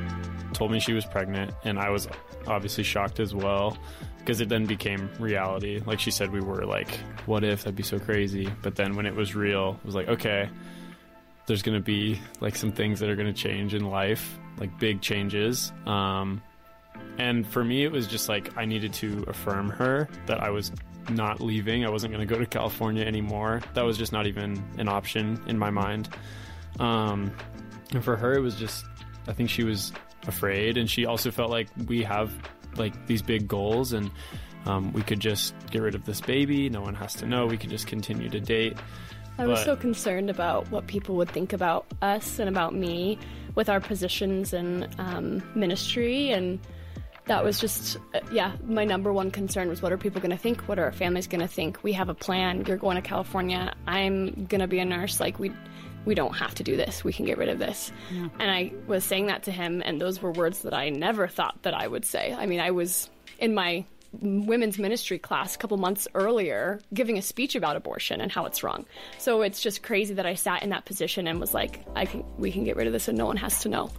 told 0.58 0.72
me 0.72 0.80
she 0.80 0.94
was 0.94 1.06
pregnant, 1.06 1.54
and 1.64 1.78
I 1.78 1.92
was 1.92 2.08
obviously 2.48 2.84
shocked 2.84 3.20
as 3.20 3.36
well 3.36 3.78
because 4.18 4.42
it 4.42 4.50
then 4.50 4.66
became 4.66 5.08
reality. 5.20 5.82
Like 5.86 6.00
she 6.00 6.10
said, 6.10 6.32
we 6.32 6.42
were 6.42 6.66
like, 6.66 6.90
what 7.28 7.44
if? 7.44 7.64
That'd 7.64 7.76
be 7.76 7.84
so 7.84 8.00
crazy. 8.00 8.50
But 8.64 8.76
then 8.76 8.96
when 8.96 9.06
it 9.06 9.16
was 9.16 9.36
real, 9.36 9.78
it 9.80 9.86
was 9.86 9.94
like, 9.94 10.08
okay, 10.08 10.50
there's 11.46 11.62
going 11.62 11.78
to 11.78 11.84
be 11.84 12.20
like 12.42 12.56
some 12.56 12.72
things 12.72 13.00
that 13.00 13.10
are 13.10 13.16
going 13.16 13.32
to 13.32 13.40
change 13.40 13.76
in 13.76 13.86
life, 13.86 14.40
like 14.58 14.78
big 14.80 15.00
changes. 15.00 15.72
Um, 15.86 16.42
and 17.20 17.48
for 17.48 17.64
me, 17.64 17.84
it 17.84 17.92
was 17.92 18.08
just 18.08 18.28
like 18.28 18.58
I 18.58 18.66
needed 18.66 18.94
to 18.94 19.24
affirm 19.28 19.70
her 19.70 20.10
that 20.26 20.42
I 20.42 20.50
was 20.50 20.72
not 21.10 21.40
leaving. 21.40 21.86
I 21.86 21.90
wasn't 21.90 22.12
going 22.12 22.28
to 22.28 22.34
go 22.34 22.40
to 22.40 22.48
California 22.48 23.06
anymore. 23.06 23.62
That 23.76 23.84
was 23.84 23.96
just 23.98 24.12
not 24.12 24.26
even 24.26 24.62
an 24.80 24.90
option 24.90 25.40
in 25.46 25.58
my 25.58 25.70
mind. 25.70 26.10
Um, 26.80 27.32
and 27.94 28.04
for 28.04 28.18
her, 28.18 28.34
it 28.34 28.42
was 28.42 28.56
just, 28.56 28.86
I 29.28 29.34
think 29.34 29.52
she 29.52 29.64
was 29.64 29.94
afraid, 30.28 30.78
and 30.78 30.90
she 30.90 31.06
also 31.06 31.32
felt 31.32 31.50
like 31.50 31.68
we 31.88 32.04
have 32.04 32.32
like 32.76 33.08
these 33.08 33.22
big 33.22 33.48
goals, 33.48 33.94
and 33.94 34.12
um, 34.66 34.92
we 34.94 35.02
could 35.02 35.20
just 35.20 35.56
get 35.72 35.82
rid 35.82 35.96
of 35.96 36.06
this 36.06 36.22
baby. 36.22 36.70
No 36.70 36.82
one 36.82 36.96
has 36.96 37.14
to 37.16 37.26
know. 37.26 37.46
We 37.48 37.58
can 37.58 37.70
just 37.70 37.88
continue 37.88 38.30
to 38.30 38.40
date. 38.40 38.78
I 39.40 39.46
was 39.46 39.60
But- 39.60 39.66
so 39.66 39.76
concerned 39.76 40.30
about 40.30 40.70
what 40.72 40.88
people 40.88 41.16
would 41.16 41.30
think 41.30 41.54
about 41.54 41.86
us 42.02 42.40
and 42.40 42.50
about 42.50 42.74
me 42.74 43.20
with 43.56 43.70
our 43.70 43.80
positions 43.80 44.54
in 44.54 44.88
um, 44.98 45.44
ministry. 45.56 46.32
And 46.32 46.60
that 47.26 47.44
was 47.44 47.60
just, 47.60 47.98
uh, 48.16 48.20
yeah, 48.32 48.54
my 48.66 48.84
number 48.84 49.14
one 49.14 49.30
concern 49.32 49.70
was 49.70 49.82
what 49.82 49.92
are 49.92 49.98
people 49.98 50.22
going 50.22 50.32
to 50.32 50.38
think? 50.38 50.62
What 50.62 50.80
are 50.80 50.86
our 50.86 50.92
families 50.92 51.28
going 51.28 51.42
to 51.42 51.48
think? 51.48 51.84
We 51.84 51.94
have 51.94 52.10
a 52.10 52.16
plan. 52.16 52.66
You're 52.66 52.78
going 52.78 52.96
to 52.96 53.02
California. 53.02 53.74
I'm 53.86 54.46
going 54.46 54.62
to 54.62 54.68
be 54.68 54.80
a 54.80 54.86
nurse. 54.86 55.20
Like, 55.20 55.40
we. 55.40 55.52
We 56.08 56.16
don't 56.16 56.36
have 56.36 56.56
to 56.56 56.64
do 56.64 56.76
this. 56.76 57.04
We 57.04 57.14
can 57.14 57.26
get 57.26 57.38
rid 57.38 57.50
of 57.50 57.60
this. 57.60 57.92
And 58.40 58.50
I 58.50 58.72
was 58.88 59.04
saying 59.04 59.28
that 59.28 59.44
to 59.44 59.52
him, 59.52 59.84
and 59.86 60.02
those 60.02 60.22
were 60.22 60.32
words 60.32 60.62
that 60.64 60.74
I 60.74 60.90
never 60.90 61.28
thought 61.28 61.62
that 61.64 61.76
I 61.76 61.86
would 61.88 62.06
say. 62.06 62.34
I 62.34 62.46
mean, 62.48 62.60
I 62.62 62.72
was 62.72 63.10
in 63.38 63.54
my 63.54 63.86
women's 64.22 64.80
ministry 64.80 65.20
class 65.20 65.54
a 65.56 65.58
couple 65.58 65.78
months 65.78 66.08
earlier 66.16 66.80
giving 66.94 67.18
a 67.18 67.22
speech 67.22 67.56
about 67.56 67.76
abortion 67.76 68.22
and 68.22 68.32
how 68.32 68.46
it's 68.46 68.64
wrong. 68.64 68.86
So 69.20 69.42
it's 69.42 69.62
just 69.62 69.84
crazy 69.84 70.14
that 70.16 70.26
I 70.26 70.34
sat 70.36 70.64
in 70.64 70.70
that 70.70 70.86
position 70.86 71.28
and 71.28 71.40
was 71.40 71.54
like, 71.54 71.84
I 71.96 72.06
can, 72.06 72.24
we 72.38 72.52
can 72.52 72.64
get 72.64 72.78
rid 72.78 72.88
of 72.88 72.94
this 72.94 73.08
and 73.10 73.18
no 73.18 73.26
one 73.26 73.38
has 73.38 73.60
to 73.64 73.70
know. 73.70 73.92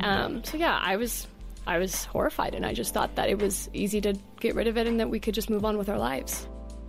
Um, 0.00 0.44
so 0.44 0.58
yeah, 0.58 0.78
I 0.80 0.96
was, 0.96 1.26
I 1.66 1.78
was 1.78 2.04
horrified 2.04 2.54
and 2.54 2.64
I 2.66 2.74
just 2.74 2.92
thought 2.92 3.14
that 3.16 3.28
it 3.30 3.38
was 3.40 3.68
easy 3.72 4.00
to 4.02 4.14
get 4.40 4.54
rid 4.54 4.68
of 4.68 4.76
it 4.76 4.86
and 4.86 5.00
that 5.00 5.08
we 5.08 5.18
could 5.18 5.34
just 5.34 5.48
move 5.50 5.64
on 5.64 5.78
with 5.78 5.88
our 5.88 5.98
lives. 5.98 6.46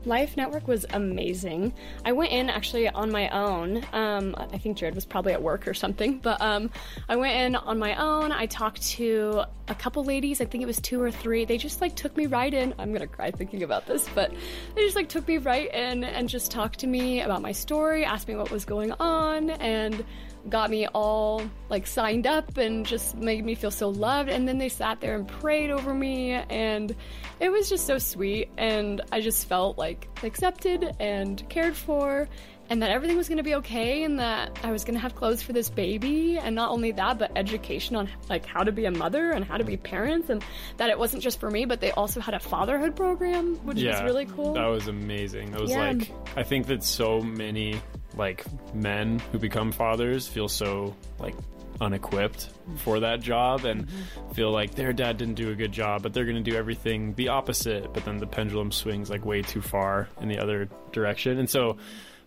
Life 0.08 0.38
Network 0.38 0.68
was 0.68 0.86
amazing. 0.92 1.74
I 2.06 2.14
went 2.14 2.32
in 2.32 2.50
actually 2.50 2.88
on 2.88 3.12
my 3.12 3.28
own. 3.30 3.86
Um, 3.92 4.36
I 4.38 4.58
think 4.58 4.78
Jared 4.78 4.96
was 4.96 5.06
probably 5.06 5.34
at 5.34 5.44
work 5.44 5.68
or 5.68 5.74
something, 5.74 6.20
but 6.20 6.42
um, 6.42 6.70
I 7.10 7.18
went 7.18 7.36
in 7.36 7.56
on 7.56 7.78
my 7.78 7.96
own. 7.96 8.32
I 8.32 8.46
talked 8.46 8.82
to 8.92 9.44
a 9.68 9.76
couple 9.76 10.06
ladies. 10.06 10.40
I 10.40 10.46
think 10.46 10.64
it 10.64 10.66
was 10.68 10.80
two 10.80 11.02
or 11.02 11.12
three. 11.12 11.44
They 11.44 11.58
just 11.58 11.82
like 11.82 11.96
took 11.96 12.16
me 12.16 12.26
right 12.26 12.54
in. 12.54 12.74
I'm 12.80 12.94
gonna 12.94 13.06
cry 13.06 13.32
thinking 13.32 13.64
about 13.64 13.86
this, 13.86 14.08
but 14.16 14.32
they 14.76 14.82
just 14.82 14.96
like 14.96 15.10
took 15.10 15.28
me 15.28 15.40
right 15.40 15.74
in 15.74 16.06
and 16.06 16.30
just 16.30 16.52
talked 16.52 16.80
to 16.80 16.88
me 16.88 17.22
about 17.22 17.42
my 17.42 17.52
story, 17.52 18.06
asked 18.06 18.30
me 18.30 18.36
what 18.36 18.50
was 18.50 18.64
going 18.64 18.94
on, 18.94 19.50
and 19.50 20.06
got 20.50 20.70
me 20.70 20.88
all 20.88 21.42
like 21.70 21.86
signed 21.88 22.26
up 22.28 22.58
and 22.58 22.86
just 22.86 23.16
made 23.18 23.44
me 23.44 23.56
feel 23.56 23.72
so 23.72 23.90
loved 23.90 24.30
and 24.30 24.48
then 24.48 24.58
they 24.58 24.70
sat 24.70 25.02
there 25.02 25.16
and 25.16 25.28
prayed 25.28 25.70
over 25.70 25.94
me 25.94 26.32
and 26.32 26.96
it 27.40 27.50
was 27.50 27.70
just 27.70 27.86
so 27.86 27.98
sweet 27.98 28.50
and 28.58 29.02
I 29.12 29.22
just 29.22 29.48
felt 29.48 29.78
like 29.78 30.08
accepted 30.24 30.96
and 31.00 31.48
cared 31.50 31.76
for 31.76 32.28
and 32.70 32.82
that 32.82 32.92
everything 32.92 33.16
was 33.16 33.30
going 33.30 33.38
to 33.38 33.44
be 33.44 33.56
okay 33.56 34.04
and 34.04 34.20
that 34.20 34.60
I 34.62 34.72
was 34.74 34.84
going 34.84 34.96
to 34.96 35.00
have 35.00 35.16
clothes 35.16 35.42
for 35.42 35.54
this 35.54 35.70
baby 35.70 36.38
and 36.38 36.54
not 36.56 36.70
only 36.72 36.92
that 36.92 37.18
but 37.18 37.32
education 37.38 37.96
on 37.96 38.10
like 38.30 38.46
how 38.46 38.64
to 38.64 38.72
be 38.72 38.86
a 38.86 38.92
mother 38.92 39.32
and 39.32 39.44
how 39.46 39.58
to 39.58 39.64
be 39.64 39.78
parents 39.78 40.30
and 40.30 40.44
that 40.78 40.90
it 40.90 41.00
wasn't 41.00 41.24
just 41.24 41.40
for 41.40 41.50
me 41.50 41.66
but 41.66 41.80
they 41.82 41.92
also 41.92 42.20
had 42.20 42.34
a 42.34 42.40
fatherhood 42.40 42.96
program 42.96 43.56
which 43.66 43.82
was 43.82 44.02
really 44.04 44.26
cool. 44.26 44.54
That 44.54 44.68
was 44.68 44.88
amazing. 44.88 45.52
That 45.52 45.62
was 45.62 45.72
Yeah. 45.72 45.92
like 45.92 46.12
I 46.36 46.44
think 46.44 46.68
that 46.68 46.84
so 46.84 47.22
many 47.22 47.82
like 48.18 48.46
men 48.74 49.20
who 49.32 49.40
become 49.40 49.72
fathers 49.72 50.28
feel 50.28 50.48
so 50.48 50.96
like 51.20 51.36
unequipped 51.80 52.50
for 52.78 53.00
that 53.02 53.22
job 53.22 53.64
and 53.66 53.88
Mm-hmm. 53.88 54.32
feel 54.34 54.52
like 54.52 54.74
their 54.76 54.92
dad 54.94 55.18
didn't 55.18 55.36
do 55.36 55.52
a 55.52 55.56
good 55.56 55.72
job, 55.72 56.02
but 56.02 56.14
they're 56.14 56.26
going 56.26 56.44
to 56.44 56.52
do 56.52 56.58
everything 56.58 57.14
the 57.14 57.30
opposite, 57.30 57.94
but 57.94 58.04
then 58.04 58.18
the 58.18 58.26
pendulum 58.28 58.72
swings 58.72 59.10
like 59.10 59.24
way 59.26 59.42
too 59.44 59.62
far 59.62 60.10
in 60.20 60.28
the 60.28 60.40
other 60.40 60.68
direction. 60.92 61.38
And 61.38 61.48
so 61.50 61.78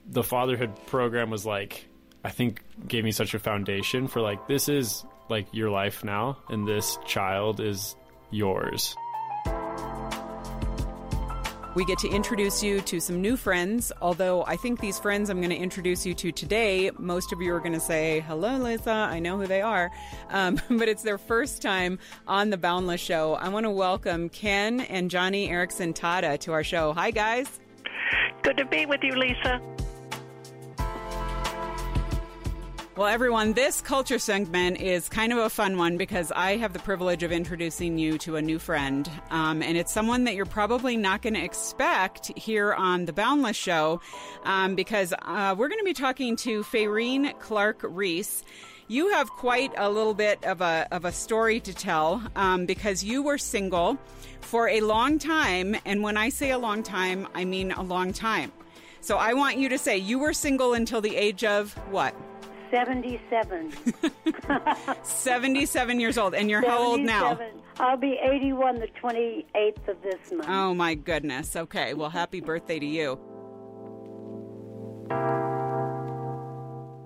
the 0.07 0.23
fatherhood 0.23 0.71
program 0.87 1.31
was 1.31 1.45
like 1.45 1.87
I 2.25 2.31
think 2.31 2.63
gave 2.87 3.03
me 3.05 3.13
such 3.13 3.35
a 3.35 3.39
foundation 3.39 4.07
for 4.07 4.21
like 4.21 4.47
this 4.47 4.69
is 4.69 5.05
like 5.29 5.47
your 5.53 5.71
life 5.71 6.05
now 6.05 6.39
and 6.49 6.67
this 6.69 6.99
child 7.07 7.61
is 7.61 7.97
yours. 8.31 8.95
We 11.77 11.85
get 11.85 11.99
to 12.01 12.09
introduce 12.09 12.65
you 12.65 12.81
to 12.81 12.99
some 12.99 13.21
new 13.21 13.37
friends, 13.37 13.93
although 14.03 14.45
I 14.45 14.57
think 14.57 14.81
these 14.81 14.99
friends 14.99 15.31
I'm 15.31 15.37
going 15.39 15.51
to 15.51 15.57
introduce 15.57 16.05
you 16.05 16.15
to 16.15 16.33
today, 16.33 16.91
most 16.99 17.33
of 17.33 17.41
you 17.41 17.55
are 17.55 17.61
going 17.61 17.75
to 17.75 17.81
say, 17.81 18.25
Hello, 18.27 18.57
Lisa, 18.57 18.91
I 18.91 19.21
know 19.21 19.39
who 19.39 19.47
they 19.47 19.63
are. 19.63 19.89
Um, 20.31 20.61
but 20.69 20.89
it's 20.89 21.05
their 21.05 21.17
first 21.17 21.63
time 21.63 22.01
on 22.27 22.51
The 22.51 22.59
Boundless 22.59 23.01
Show. 23.01 23.35
I 23.35 23.51
want 23.51 23.67
to 23.67 23.71
welcome 23.71 24.29
Ken 24.31 24.81
and 24.81 25.09
Joni 25.09 25.49
Eareckson 25.49 25.95
Tada 25.95 26.41
to 26.41 26.53
our 26.53 26.65
show. 26.65 26.93
Hi, 26.93 27.13
guys. 27.13 27.61
Good 28.43 28.57
to 28.57 28.65
be 28.65 28.87
with 28.87 29.05
you, 29.05 29.15
Lisa. 29.15 29.61
Well, 33.01 33.09
everyone, 33.09 33.55
this 33.55 33.81
culture 33.81 34.19
segment 34.19 34.79
is 34.79 35.09
kind 35.09 35.33
of 35.33 35.39
a 35.39 35.49
fun 35.49 35.79
one 35.79 35.97
because 35.97 36.31
I 36.37 36.59
have 36.59 36.75
the 36.75 36.79
privilege 36.81 37.23
of 37.23 37.33
introducing 37.33 37.97
you 37.97 38.19
to 38.19 38.37
a 38.37 38.43
new 38.43 38.59
friend. 38.59 39.11
Um, 39.31 39.63
and 39.63 39.79
it's 39.79 39.91
someone 39.91 40.25
that 40.25 40.35
you're 40.35 40.45
probably 40.45 40.99
not 40.99 41.23
going 41.23 41.33
to 41.33 41.43
expect 41.43 42.27
here 42.37 42.75
on 42.75 43.07
The 43.07 43.15
Boundless 43.15 43.57
Show 43.57 44.03
um, 44.45 44.75
because 44.75 45.15
uh, 45.23 45.55
we're 45.57 45.69
going 45.69 45.79
to 45.79 45.85
be 45.87 45.95
talking 45.95 46.37
to 46.37 46.63
Fayreen 46.63 47.39
Clark 47.39 47.79
Reese. 47.85 48.45
You 48.87 49.09
have 49.13 49.31
quite 49.31 49.73
a 49.79 49.89
little 49.89 50.13
bit 50.13 50.45
of 50.45 50.61
a, 50.61 50.87
of 50.93 51.07
a 51.07 51.13
story 51.13 51.59
to 51.61 51.73
tell 51.73 52.23
um, 52.37 52.67
because 52.67 53.03
you 53.03 53.23
were 53.23 53.39
single 53.39 53.97
for 54.43 54.69
a 54.69 54.83
long 54.83 55.19
time. 55.19 55.75
And 55.87 56.03
when 56.03 56.19
I 56.19 56.29
say 56.29 56.51
a 56.51 56.59
long 56.59 56.83
time, 56.83 57.29
I 57.35 57.47
mean 57.47 57.73
a 57.73 57.83
long 57.83 58.13
time. 58.13 58.53
So 59.01 59.17
I 59.17 59.33
want 59.33 59.57
you 59.57 59.71
to 59.71 59.79
say 59.79 59.97
you 59.97 60.19
were 60.19 60.35
single 60.35 60.75
until 60.75 61.01
the 61.01 61.17
age 61.17 61.45
of 61.45 61.73
what? 61.91 62.15
77. 62.71 63.73
77 65.03 66.01
years 66.01 66.19
old. 66.19 66.35
And 66.35 66.51
you're 66.51 66.67
how 66.67 66.79
old 66.79 67.01
now? 67.01 67.37
77. 67.37 67.63
I'll 67.79 67.97
be 67.97 68.19
81 68.23 68.77
the 68.77 68.89
28th 69.03 69.89
of 69.89 70.03
this 70.03 70.33
month. 70.33 70.49
Oh 70.49 70.75
my 70.75 70.95
goodness. 70.95 71.57
Okay. 71.57 71.95
Well, 71.95 72.11
happy 72.11 72.41
birthday 72.41 72.79
to 72.79 72.87
you. 72.87 73.19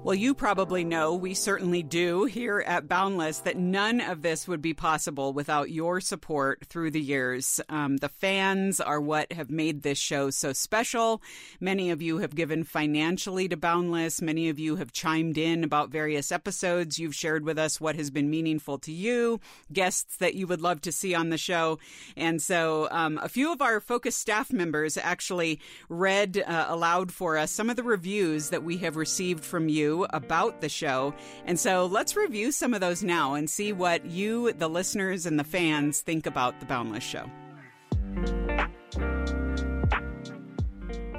Well, 0.05 0.15
you 0.15 0.35
probably 0.35 0.85
know, 0.85 1.15
we 1.15 1.33
certainly 1.33 1.83
do 1.83 2.27
here 2.27 2.63
at 2.67 2.87
Boundless, 2.87 3.39
that 3.39 3.57
none 3.57 4.03
of 4.03 4.21
this 4.21 4.47
would 4.47 4.61
be 4.61 4.75
possible 4.75 5.33
without 5.33 5.71
your 5.71 5.99
support 5.99 6.67
through 6.67 6.91
the 6.91 7.01
years. 7.01 7.59
Um, 7.71 7.97
the 7.97 8.11
fans 8.11 8.81
are 8.83 9.01
what 9.01 9.33
have 9.33 9.51
made 9.51 9.81
this 9.81 9.97
show 9.97 10.29
so 10.29 10.53
special. 10.53 11.23
Many 11.59 11.89
of 11.89 12.03
you 12.03 12.19
have 12.19 12.35
given 12.35 12.65
financially 12.65 13.49
to 13.49 13.57
Boundless. 13.57 14.21
Many 14.21 14.51
of 14.51 14.59
you 14.59 14.77
have 14.77 14.93
chimed 14.93 15.39
in 15.39 15.65
about 15.65 15.89
various 15.89 16.31
episodes. 16.31 16.99
You've 16.99 17.15
shared 17.15 17.47
with 17.47 17.59
us 17.59 17.81
what 17.81 17.97
has 17.97 18.11
been 18.11 18.29
meaningful 18.29 18.77
to 18.81 18.93
you, 18.93 19.41
guests 19.73 20.19
that 20.19 20.35
you 20.35 20.47
would 20.47 20.61
love 20.61 20.83
to 20.83 20.93
see 20.93 21.15
on 21.15 21.31
the 21.31 21.39
show. 21.39 21.79
And 22.15 22.43
so 22.43 22.89
um, 22.91 23.19
a 23.23 23.29
few 23.31 23.51
of 23.51 23.63
our 23.63 23.81
focus 23.81 24.17
staff 24.17 24.53
members 24.53 24.99
actually 24.99 25.61
read 25.89 26.45
uh, 26.47 26.67
aloud 26.69 27.11
for 27.11 27.39
us 27.39 27.51
some 27.51 27.71
of 27.71 27.77
the 27.77 27.83
reviews 27.83 28.51
that 28.51 28.63
we 28.63 28.77
have 28.77 28.97
received 28.97 29.43
from 29.43 29.71
you 29.71 29.94
about 30.03 30.61
the 30.61 30.69
show. 30.69 31.15
And 31.47 31.59
so 31.59 31.87
let's 31.87 32.17
review 32.17 32.53
some 32.53 32.75
of 32.75 32.81
those 32.81 33.03
now 33.03 33.35
and 33.35 33.49
see 33.49 33.73
what 33.73 34.05
you, 34.05 34.53
the 34.53 34.69
listeners, 34.69 35.25
and 35.25 35.39
the 35.39 35.45
fans 35.45 36.01
think 36.01 36.27
about 36.27 36.61
The 36.61 36.67
Boundless 36.67 37.05
Show. 37.05 37.31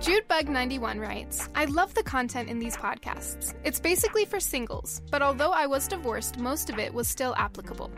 JudeBug91 0.05 0.99
writes, 0.99 1.49
I 1.55 1.65
love 1.65 1.95
the 1.95 2.03
content 2.03 2.47
in 2.47 2.59
these 2.59 2.77
podcasts. 2.77 3.55
It's 3.63 3.79
basically 3.79 4.23
for 4.23 4.39
singles, 4.39 5.01
but 5.09 5.23
although 5.23 5.49
I 5.49 5.65
was 5.65 5.87
divorced, 5.87 6.37
most 6.37 6.69
of 6.69 6.77
it 6.77 6.93
was 6.93 7.07
still 7.07 7.33
applicable. 7.37 7.91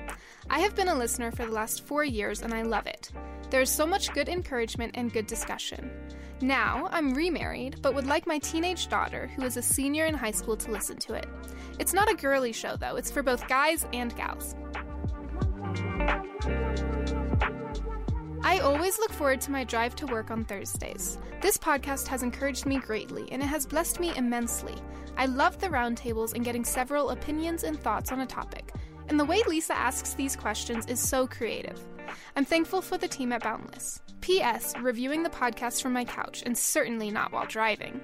I 0.50 0.60
have 0.60 0.74
been 0.74 0.88
a 0.88 0.96
listener 0.96 1.32
for 1.32 1.46
the 1.46 1.52
last 1.52 1.86
four 1.86 2.06
years 2.06 2.44
and 2.44 2.54
I 2.54 2.62
love 2.62 2.88
it. 2.88 3.12
There 3.50 3.60
is 3.60 3.70
so 3.70 3.86
much 3.86 4.14
good 4.14 4.30
encouragement 4.30 4.94
and 4.96 5.12
good 5.12 5.28
discussion. 5.28 5.92
Now, 6.40 6.88
I'm 6.94 7.14
remarried, 7.14 7.82
but 7.82 7.94
would 7.94 8.08
like 8.08 8.26
my 8.26 8.40
teenage 8.40 8.88
daughter, 8.88 9.30
who 9.36 9.44
is 9.44 9.58
a 9.58 9.62
senior 9.62 10.06
in 10.06 10.16
high 10.16 10.32
school, 10.32 10.56
to 10.56 10.72
listen 10.72 10.96
to 11.00 11.14
it. 11.14 11.28
It's 11.78 11.94
not 11.94 12.10
a 12.10 12.16
girly 12.16 12.54
show, 12.54 12.78
though, 12.78 12.96
it's 12.96 13.12
for 13.12 13.22
both 13.22 13.46
guys 13.50 13.86
and 13.92 14.16
gals. 14.16 14.56
I 18.44 18.60
always 18.60 19.00
look 19.00 19.12
forward 19.12 19.42
to 19.42 19.52
my 19.52 19.64
drive 19.64 19.96
to 19.98 20.06
work 20.06 20.32
on 20.32 20.46
Thursdays. 20.46 21.18
This 21.42 21.58
podcast 21.58 22.08
has 22.08 22.24
encouraged 22.24 22.66
me 22.66 22.78
greatly, 22.78 23.28
and 23.32 23.42
it 23.42 23.48
has 23.48 23.66
blessed 23.66 24.00
me 24.00 24.16
immensely. 24.16 24.76
I 25.18 25.26
love 25.26 25.60
the 25.60 25.68
roundtables 25.68 26.34
and 26.34 26.46
getting 26.46 26.64
several 26.64 27.10
opinions 27.10 27.64
and 27.64 27.80
thoughts 27.80 28.12
on 28.12 28.22
a 28.22 28.26
topic. 28.26 28.72
And 29.10 29.20
the 29.20 29.26
way 29.26 29.42
Lisa 29.48 29.76
asks 29.76 30.14
these 30.14 30.36
questions 30.36 30.86
is 30.86 31.00
so 31.00 31.26
creative. 31.26 31.82
I'm 32.36 32.46
thankful 32.46 32.82
for 32.82 32.98
the 32.98 33.08
team 33.08 33.34
at 33.34 33.44
Boundless. 33.44 34.02
P.S. 34.22 34.74
Reviewing 34.82 35.24
the 35.24 35.30
podcast 35.30 35.82
from 35.82 35.94
my 35.94 36.06
couch, 36.06 36.44
and 36.46 36.58
certainly 36.58 37.10
not 37.10 37.32
while 37.32 37.46
driving. 37.48 38.00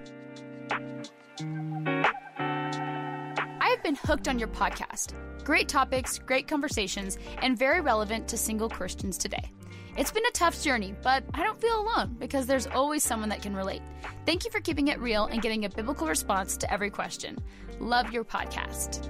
I've 3.62 3.84
been 3.84 3.96
hooked 3.96 4.28
on 4.28 4.40
your 4.40 4.48
podcast. 4.50 5.14
Great 5.44 5.68
topics, 5.68 6.20
great 6.20 6.48
conversations, 6.48 7.18
and 7.42 7.58
very 7.58 7.82
relevant 7.82 8.28
to 8.30 8.38
single 8.38 8.70
Christians 8.70 9.18
today. 9.18 9.52
It's 9.96 10.12
been 10.12 10.26
a 10.26 10.32
tough 10.32 10.60
journey, 10.64 10.96
but 11.04 11.24
I 11.36 11.44
don't 11.44 11.62
feel 11.62 11.82
alone 11.82 12.16
because 12.20 12.48
there's 12.48 12.66
always 12.66 13.04
someone 13.04 13.30
that 13.30 13.44
can 13.44 13.56
relate. 13.56 13.84
Thank 14.26 14.44
you 14.44 14.50
for 14.50 14.60
keeping 14.60 14.88
it 14.88 15.00
real 15.00 15.26
and 15.26 15.40
getting 15.40 15.66
a 15.66 15.70
biblical 15.70 16.08
response 16.08 16.58
to 16.58 16.74
every 16.74 16.90
question. 16.90 17.38
Love 17.80 18.12
your 18.12 18.24
podcast. 18.24 19.08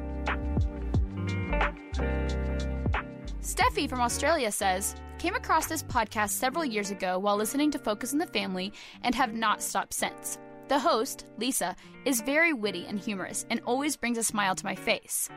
Steffi 3.42 3.88
from 3.88 4.02
Australia 4.02 4.52
says, 4.52 4.96
Came 5.20 5.36
across 5.36 5.68
this 5.68 5.84
podcast 5.84 6.32
several 6.32 6.66
years 6.66 6.92
ago 6.92 7.18
while 7.18 7.38
listening 7.38 7.72
to 7.72 7.80
Focus 7.80 8.12
on 8.12 8.20
the 8.20 8.28
Family 8.28 8.74
and 9.04 9.16
have 9.16 9.34
not 9.34 9.62
stopped 9.62 9.94
since. 9.94 10.38
The 10.68 10.80
host, 10.80 11.28
Lisa, 11.38 11.78
is 12.04 12.20
very 12.20 12.52
witty 12.52 12.86
and 12.88 13.00
humorous 13.00 13.46
and 13.50 13.62
always 13.66 13.96
brings 13.96 14.18
a 14.18 14.24
smile 14.24 14.56
to 14.56 14.66
my 14.66 14.76
face. 14.76 15.30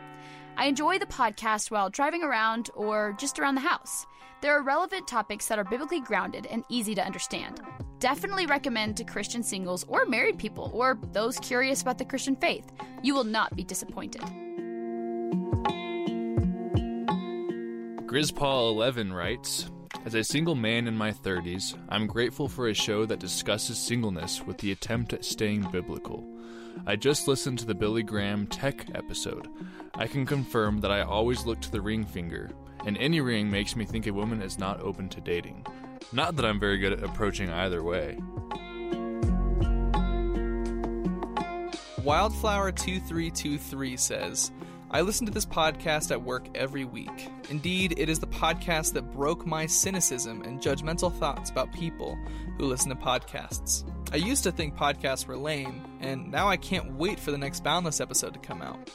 I 0.59 0.66
enjoy 0.66 0.99
the 0.99 1.07
podcast 1.07 1.71
while 1.71 1.90
driving 1.90 2.23
around 2.23 2.71
or 2.75 3.14
just 3.19 3.38
around 3.38 3.57
the 3.57 3.61
house. 3.61 4.07
There 4.40 4.57
are 4.57 4.62
relevant 4.62 5.07
topics 5.07 5.47
that 5.49 5.59
are 5.59 5.64
biblically 5.64 6.01
grounded 6.01 6.47
and 6.47 6.64
easy 6.71 6.95
to 6.95 7.05
understand. 7.05 7.61
Definitely 7.99 8.47
recommend 8.47 8.97
to 8.97 9.05
Christian 9.05 9.42
singles 9.42 9.85
or 9.87 10.07
married 10.07 10.38
people 10.38 10.71
or 10.73 10.99
those 11.12 11.38
curious 11.40 11.83
about 11.83 11.99
the 11.99 12.07
Christian 12.07 12.37
faith. 12.37 12.73
You 13.03 13.14
will 13.14 13.25
not 13.25 13.55
be 13.55 13.64
disappointed. 13.64 14.23
Grizzpaw11 18.07 19.12
writes 19.12 19.71
As 20.07 20.14
a 20.14 20.25
single 20.25 20.55
man 20.55 20.88
in 20.88 20.97
my 20.97 21.12
30s, 21.12 21.77
I'm 21.90 22.07
grateful 22.07 22.49
for 22.49 22.69
a 22.69 22.75
show 22.75 23.05
that 23.05 23.19
discusses 23.19 23.79
singleness 23.79 24.42
with 24.47 24.57
the 24.59 24.73
attempt 24.73 25.12
at 25.12 25.25
staying 25.25 25.71
biblical. 25.71 26.27
I 26.85 26.97
just 26.97 27.27
listened 27.29 27.59
to 27.61 27.65
the 27.65 27.75
Billy 27.75 28.03
Graham 28.03 28.47
Tech 28.47 28.87
episode. 28.95 29.49
I 29.95 30.07
can 30.07 30.27
confirm 30.27 30.81
that 30.81 30.91
I 30.91 31.03
always 31.03 31.47
look 31.47 31.61
to 31.61 31.71
the 31.71 31.81
ring 31.81 32.05
finger, 32.05 32.51
and 32.85 32.99
any 32.99 33.21
ring 33.21 33.51
makes 33.51 33.77
me 33.77 33.85
think 33.85 34.07
a 34.07 34.12
woman 34.12 34.43
is 34.43 34.59
not 34.59 34.81
open 34.81 35.09
to 35.11 35.21
dating. 35.21 35.65
Not 36.12 36.37
that 36.37 36.45
I'm 36.45 36.61
very 36.61 36.79
good 36.79 36.93
at 36.93 37.03
approaching 37.03 37.51
either 37.51 37.83
way. 37.83 38.19
Wildflower2323 42.03 43.99
says, 43.99 44.53
I 44.91 45.01
listen 45.01 45.27
to 45.27 45.33
this 45.33 45.45
podcast 45.45 46.12
at 46.12 46.23
work 46.23 46.47
every 46.55 46.85
week. 46.85 47.29
Indeed, 47.51 47.95
it 47.99 48.09
is 48.09 48.21
the 48.21 48.29
podcast 48.29 48.93
that 48.93 49.12
broke 49.12 49.45
my 49.45 49.67
cynicism 49.67 50.43
and 50.43 50.61
judgmental 50.61 51.12
thoughts 51.12 51.51
about 51.51 51.73
people 51.73 52.17
who 52.57 52.67
listen 52.67 52.91
to 52.91 52.97
podcasts. 52.97 53.83
I 54.12 54.17
used 54.17 54.45
to 54.45 54.53
think 54.53 54.77
podcasts 54.77 55.27
were 55.27 55.37
lame, 55.37 55.83
and 56.00 56.30
now 56.30 56.48
I 56.48 56.56
can't 56.56 56.94
wait 56.94 57.18
for 57.18 57.30
the 57.30 57.38
next 57.38 57.64
Boundless 57.64 58.00
episode 58.00 58.35
to 58.35 58.40
come 58.40 58.62
out. 58.62 58.90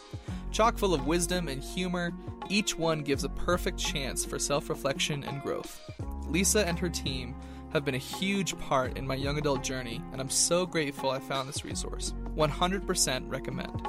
Chock 0.51 0.77
full 0.77 0.93
of 0.93 1.07
wisdom 1.07 1.47
and 1.47 1.63
humor, 1.63 2.11
each 2.49 2.77
one 2.77 3.01
gives 3.01 3.23
a 3.23 3.29
perfect 3.29 3.77
chance 3.77 4.25
for 4.25 4.37
self 4.37 4.69
reflection 4.69 5.23
and 5.23 5.41
growth. 5.41 5.81
Lisa 6.27 6.67
and 6.67 6.77
her 6.79 6.89
team 6.89 7.35
have 7.73 7.85
been 7.85 7.95
a 7.95 7.99
huge 7.99 8.57
part 8.59 8.97
in 8.97 9.07
my 9.07 9.15
young 9.15 9.37
adult 9.37 9.63
journey, 9.63 10.01
and 10.11 10.19
I'm 10.19 10.29
so 10.29 10.65
grateful 10.65 11.09
I 11.09 11.19
found 11.19 11.47
this 11.47 11.63
resource. 11.63 12.13
100% 12.35 13.29
recommend. 13.29 13.81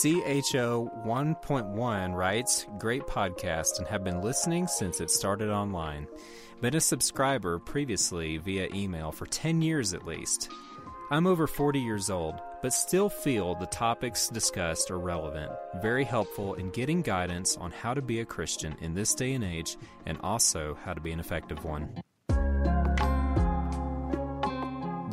CHO 0.00 0.90
1.1 1.06 2.14
writes, 2.14 2.66
Great 2.78 3.02
podcast 3.02 3.78
and 3.78 3.86
have 3.86 4.04
been 4.04 4.20
listening 4.20 4.66
since 4.66 5.00
it 5.00 5.10
started 5.10 5.50
online. 5.50 6.06
Been 6.62 6.76
a 6.76 6.80
subscriber 6.80 7.58
previously 7.58 8.36
via 8.36 8.68
email 8.72 9.10
for 9.10 9.26
10 9.26 9.62
years 9.62 9.94
at 9.94 10.06
least. 10.06 10.48
I'm 11.10 11.26
over 11.26 11.48
40 11.48 11.80
years 11.80 12.08
old, 12.08 12.36
but 12.62 12.72
still 12.72 13.08
feel 13.08 13.56
the 13.56 13.66
topics 13.66 14.28
discussed 14.28 14.88
are 14.92 15.00
relevant, 15.00 15.50
very 15.82 16.04
helpful 16.04 16.54
in 16.54 16.70
getting 16.70 17.02
guidance 17.02 17.56
on 17.56 17.72
how 17.72 17.94
to 17.94 18.00
be 18.00 18.20
a 18.20 18.24
Christian 18.24 18.76
in 18.80 18.94
this 18.94 19.12
day 19.12 19.32
and 19.32 19.42
age, 19.42 19.76
and 20.06 20.18
also 20.22 20.78
how 20.84 20.94
to 20.94 21.00
be 21.00 21.10
an 21.10 21.18
effective 21.18 21.64
one. 21.64 22.00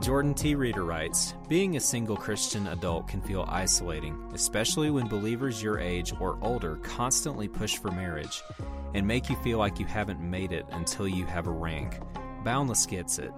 Jordan 0.02 0.36
T. 0.36 0.54
Reader 0.54 0.86
writes 0.86 1.34
Being 1.48 1.78
a 1.78 1.80
single 1.80 2.16
Christian 2.16 2.68
adult 2.68 3.08
can 3.08 3.22
feel 3.24 3.44
isolating, 3.50 4.16
especially 4.36 4.92
when 4.92 5.08
believers 5.08 5.64
your 5.64 5.80
age 5.80 6.14
or 6.20 6.38
older 6.44 6.76
constantly 6.84 7.48
push 7.48 7.78
for 7.78 7.90
marriage 7.90 8.44
and 8.93 9.06
make 9.06 9.30
you 9.30 9.36
feel 9.38 9.58
like 9.58 9.80
you 9.80 9.86
haven't 9.86 10.19
made 10.19 10.52
it 10.52 10.65
until 10.71 11.08
you 11.08 11.25
have 11.25 11.47
a 11.47 11.52
rank. 11.52 11.99
Boundless 12.43 12.86
gets 12.86 13.19
it. 13.19 13.32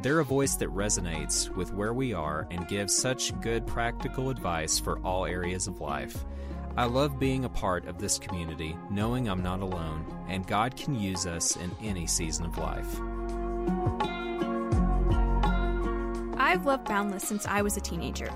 They're 0.00 0.20
a 0.20 0.24
voice 0.24 0.56
that 0.56 0.70
resonates 0.70 1.48
with 1.50 1.72
where 1.72 1.92
we 1.92 2.12
are 2.12 2.46
and 2.50 2.66
gives 2.68 2.96
such 2.96 3.38
good 3.40 3.66
practical 3.66 4.30
advice 4.30 4.78
for 4.78 4.98
all 5.00 5.26
areas 5.26 5.66
of 5.66 5.80
life. 5.80 6.24
I 6.76 6.86
love 6.86 7.18
being 7.18 7.44
a 7.44 7.50
part 7.50 7.86
of 7.86 7.98
this 7.98 8.18
community, 8.18 8.76
knowing 8.90 9.28
I'm 9.28 9.42
not 9.42 9.60
alone, 9.60 10.06
and 10.28 10.46
God 10.46 10.76
can 10.76 10.94
use 10.94 11.26
us 11.26 11.56
in 11.56 11.70
any 11.82 12.06
season 12.06 12.46
of 12.46 12.56
life. 12.56 12.98
I've 16.38 16.64
loved 16.64 16.86
Boundless 16.86 17.24
since 17.24 17.46
I 17.46 17.62
was 17.62 17.76
a 17.76 17.80
teenager. 17.80 18.30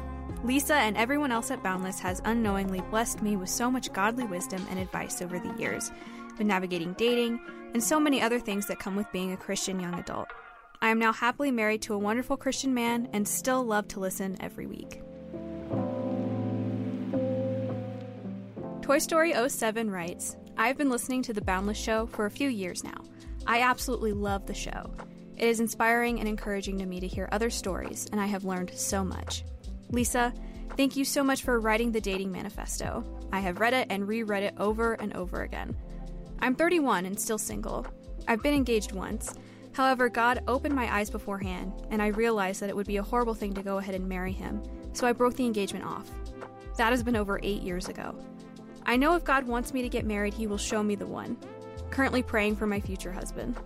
Lisa 0.44 0.74
and 0.74 0.96
everyone 0.96 1.32
else 1.32 1.50
at 1.50 1.62
Boundless 1.62 1.98
has 2.00 2.20
unknowingly 2.24 2.82
blessed 2.90 3.22
me 3.22 3.36
with 3.36 3.48
so 3.48 3.70
much 3.70 3.92
godly 3.92 4.24
wisdom 4.24 4.66
and 4.70 4.78
advice 4.78 5.22
over 5.22 5.38
the 5.38 5.54
years, 5.58 5.90
with 6.38 6.46
navigating 6.46 6.94
dating, 6.94 7.40
and 7.74 7.82
so 7.82 8.00
many 8.00 8.22
other 8.22 8.38
things 8.38 8.66
that 8.66 8.78
come 8.78 8.96
with 8.96 9.10
being 9.12 9.32
a 9.32 9.36
Christian 9.36 9.80
young 9.80 9.94
adult. 9.94 10.28
I 10.80 10.88
am 10.88 10.98
now 10.98 11.12
happily 11.12 11.50
married 11.50 11.82
to 11.82 11.94
a 11.94 11.98
wonderful 11.98 12.36
Christian 12.36 12.74
man 12.74 13.08
and 13.12 13.26
still 13.26 13.64
love 13.64 13.88
to 13.88 14.00
listen 14.00 14.36
every 14.40 14.66
week. 14.66 15.00
Toy 18.82 18.98
Story 18.98 19.34
07 19.48 19.90
writes 19.90 20.36
I've 20.56 20.78
been 20.78 20.90
listening 20.90 21.22
to 21.22 21.32
The 21.32 21.42
Boundless 21.42 21.76
Show 21.76 22.06
for 22.06 22.26
a 22.26 22.30
few 22.30 22.48
years 22.48 22.84
now. 22.84 22.98
I 23.46 23.60
absolutely 23.60 24.12
love 24.12 24.46
the 24.46 24.54
show. 24.54 24.90
It 25.36 25.48
is 25.48 25.60
inspiring 25.60 26.18
and 26.18 26.28
encouraging 26.28 26.78
to 26.78 26.86
me 26.86 27.00
to 27.00 27.06
hear 27.06 27.28
other 27.30 27.50
stories, 27.50 28.06
and 28.10 28.20
I 28.20 28.26
have 28.26 28.44
learned 28.44 28.70
so 28.74 29.04
much. 29.04 29.44
Lisa, 29.90 30.32
thank 30.76 30.96
you 30.96 31.04
so 31.04 31.22
much 31.22 31.42
for 31.42 31.60
writing 31.60 31.92
the 31.92 32.00
Dating 32.00 32.32
Manifesto. 32.32 33.04
I 33.32 33.40
have 33.40 33.60
read 33.60 33.74
it 33.74 33.88
and 33.90 34.08
reread 34.08 34.44
it 34.44 34.54
over 34.56 34.94
and 34.94 35.14
over 35.14 35.42
again. 35.42 35.76
I'm 36.40 36.54
31 36.54 37.06
and 37.06 37.18
still 37.18 37.38
single. 37.38 37.86
I've 38.28 38.42
been 38.42 38.54
engaged 38.54 38.92
once. 38.92 39.34
However, 39.72 40.08
God 40.08 40.42
opened 40.48 40.74
my 40.74 40.94
eyes 40.94 41.10
beforehand, 41.10 41.72
and 41.90 42.00
I 42.00 42.08
realized 42.08 42.60
that 42.60 42.70
it 42.70 42.76
would 42.76 42.86
be 42.86 42.96
a 42.96 43.02
horrible 43.02 43.34
thing 43.34 43.52
to 43.54 43.62
go 43.62 43.78
ahead 43.78 43.94
and 43.94 44.08
marry 44.08 44.32
him, 44.32 44.62
so 44.92 45.06
I 45.06 45.12
broke 45.12 45.34
the 45.34 45.44
engagement 45.44 45.84
off. 45.84 46.10
That 46.76 46.90
has 46.90 47.02
been 47.02 47.16
over 47.16 47.38
eight 47.42 47.62
years 47.62 47.88
ago. 47.88 48.14
I 48.86 48.96
know 48.96 49.14
if 49.14 49.24
God 49.24 49.46
wants 49.46 49.74
me 49.74 49.82
to 49.82 49.88
get 49.88 50.06
married, 50.06 50.32
He 50.32 50.46
will 50.46 50.58
show 50.58 50.82
me 50.82 50.94
the 50.94 51.06
one. 51.06 51.36
Currently 51.90 52.22
praying 52.22 52.56
for 52.56 52.66
my 52.66 52.80
future 52.80 53.12
husband. 53.12 53.56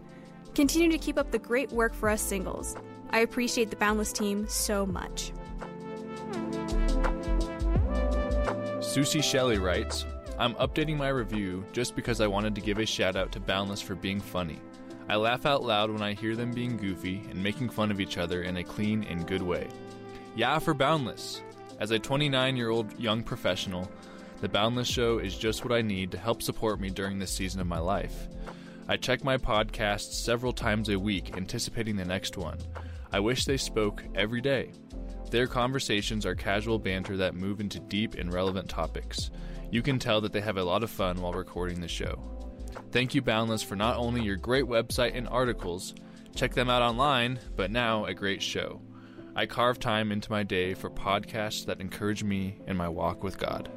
Continue 0.54 0.90
to 0.90 0.98
keep 0.98 1.18
up 1.18 1.30
the 1.30 1.38
great 1.38 1.70
work 1.70 1.94
for 1.94 2.08
us 2.08 2.22
singles. 2.22 2.74
I 3.10 3.20
appreciate 3.20 3.70
the 3.70 3.76
Boundless 3.76 4.12
team 4.12 4.48
so 4.48 4.86
much. 4.86 5.32
Susie 8.80 9.20
Shelley 9.20 9.58
writes, 9.58 10.06
I'm 10.40 10.54
updating 10.54 10.96
my 10.96 11.10
review 11.10 11.66
just 11.70 11.94
because 11.94 12.22
I 12.22 12.26
wanted 12.26 12.54
to 12.54 12.62
give 12.62 12.78
a 12.78 12.86
shout 12.86 13.14
out 13.14 13.30
to 13.32 13.40
Boundless 13.40 13.82
for 13.82 13.94
being 13.94 14.18
funny. 14.18 14.58
I 15.06 15.16
laugh 15.16 15.44
out 15.44 15.62
loud 15.62 15.90
when 15.90 16.00
I 16.00 16.14
hear 16.14 16.34
them 16.34 16.50
being 16.50 16.78
goofy 16.78 17.22
and 17.28 17.42
making 17.42 17.68
fun 17.68 17.90
of 17.90 18.00
each 18.00 18.16
other 18.16 18.42
in 18.44 18.56
a 18.56 18.64
clean 18.64 19.04
and 19.04 19.26
good 19.26 19.42
way. 19.42 19.68
Yeah 20.34 20.58
for 20.58 20.72
Boundless! 20.72 21.42
As 21.78 21.90
a 21.90 21.98
29 21.98 22.56
year 22.56 22.70
old 22.70 22.98
young 22.98 23.22
professional, 23.22 23.92
the 24.40 24.48
Boundless 24.48 24.88
Show 24.88 25.18
is 25.18 25.36
just 25.36 25.62
what 25.62 25.74
I 25.74 25.82
need 25.82 26.10
to 26.12 26.18
help 26.18 26.40
support 26.40 26.80
me 26.80 26.88
during 26.88 27.18
this 27.18 27.32
season 27.32 27.60
of 27.60 27.66
my 27.66 27.78
life. 27.78 28.26
I 28.88 28.96
check 28.96 29.22
my 29.22 29.36
podcasts 29.36 30.24
several 30.24 30.54
times 30.54 30.88
a 30.88 30.98
week, 30.98 31.36
anticipating 31.36 31.96
the 31.96 32.06
next 32.06 32.38
one. 32.38 32.56
I 33.12 33.20
wish 33.20 33.44
they 33.44 33.58
spoke 33.58 34.02
every 34.14 34.40
day. 34.40 34.72
Their 35.30 35.46
conversations 35.46 36.24
are 36.24 36.34
casual 36.34 36.78
banter 36.78 37.18
that 37.18 37.34
move 37.34 37.60
into 37.60 37.78
deep 37.78 38.14
and 38.14 38.32
relevant 38.32 38.70
topics. 38.70 39.30
You 39.70 39.82
can 39.82 39.98
tell 39.98 40.20
that 40.22 40.32
they 40.32 40.40
have 40.40 40.56
a 40.56 40.64
lot 40.64 40.82
of 40.82 40.90
fun 40.90 41.20
while 41.20 41.32
recording 41.32 41.80
the 41.80 41.88
show. 41.88 42.20
Thank 42.90 43.14
you, 43.14 43.22
Boundless, 43.22 43.62
for 43.62 43.76
not 43.76 43.96
only 43.96 44.22
your 44.22 44.36
great 44.36 44.64
website 44.64 45.16
and 45.16 45.28
articles, 45.28 45.94
check 46.34 46.54
them 46.54 46.68
out 46.68 46.82
online, 46.82 47.38
but 47.56 47.70
now 47.70 48.04
a 48.04 48.14
great 48.14 48.42
show. 48.42 48.80
I 49.36 49.46
carve 49.46 49.78
time 49.78 50.10
into 50.10 50.30
my 50.30 50.42
day 50.42 50.74
for 50.74 50.90
podcasts 50.90 51.64
that 51.66 51.80
encourage 51.80 52.24
me 52.24 52.58
in 52.66 52.76
my 52.76 52.88
walk 52.88 53.22
with 53.22 53.38
God. 53.38 53.70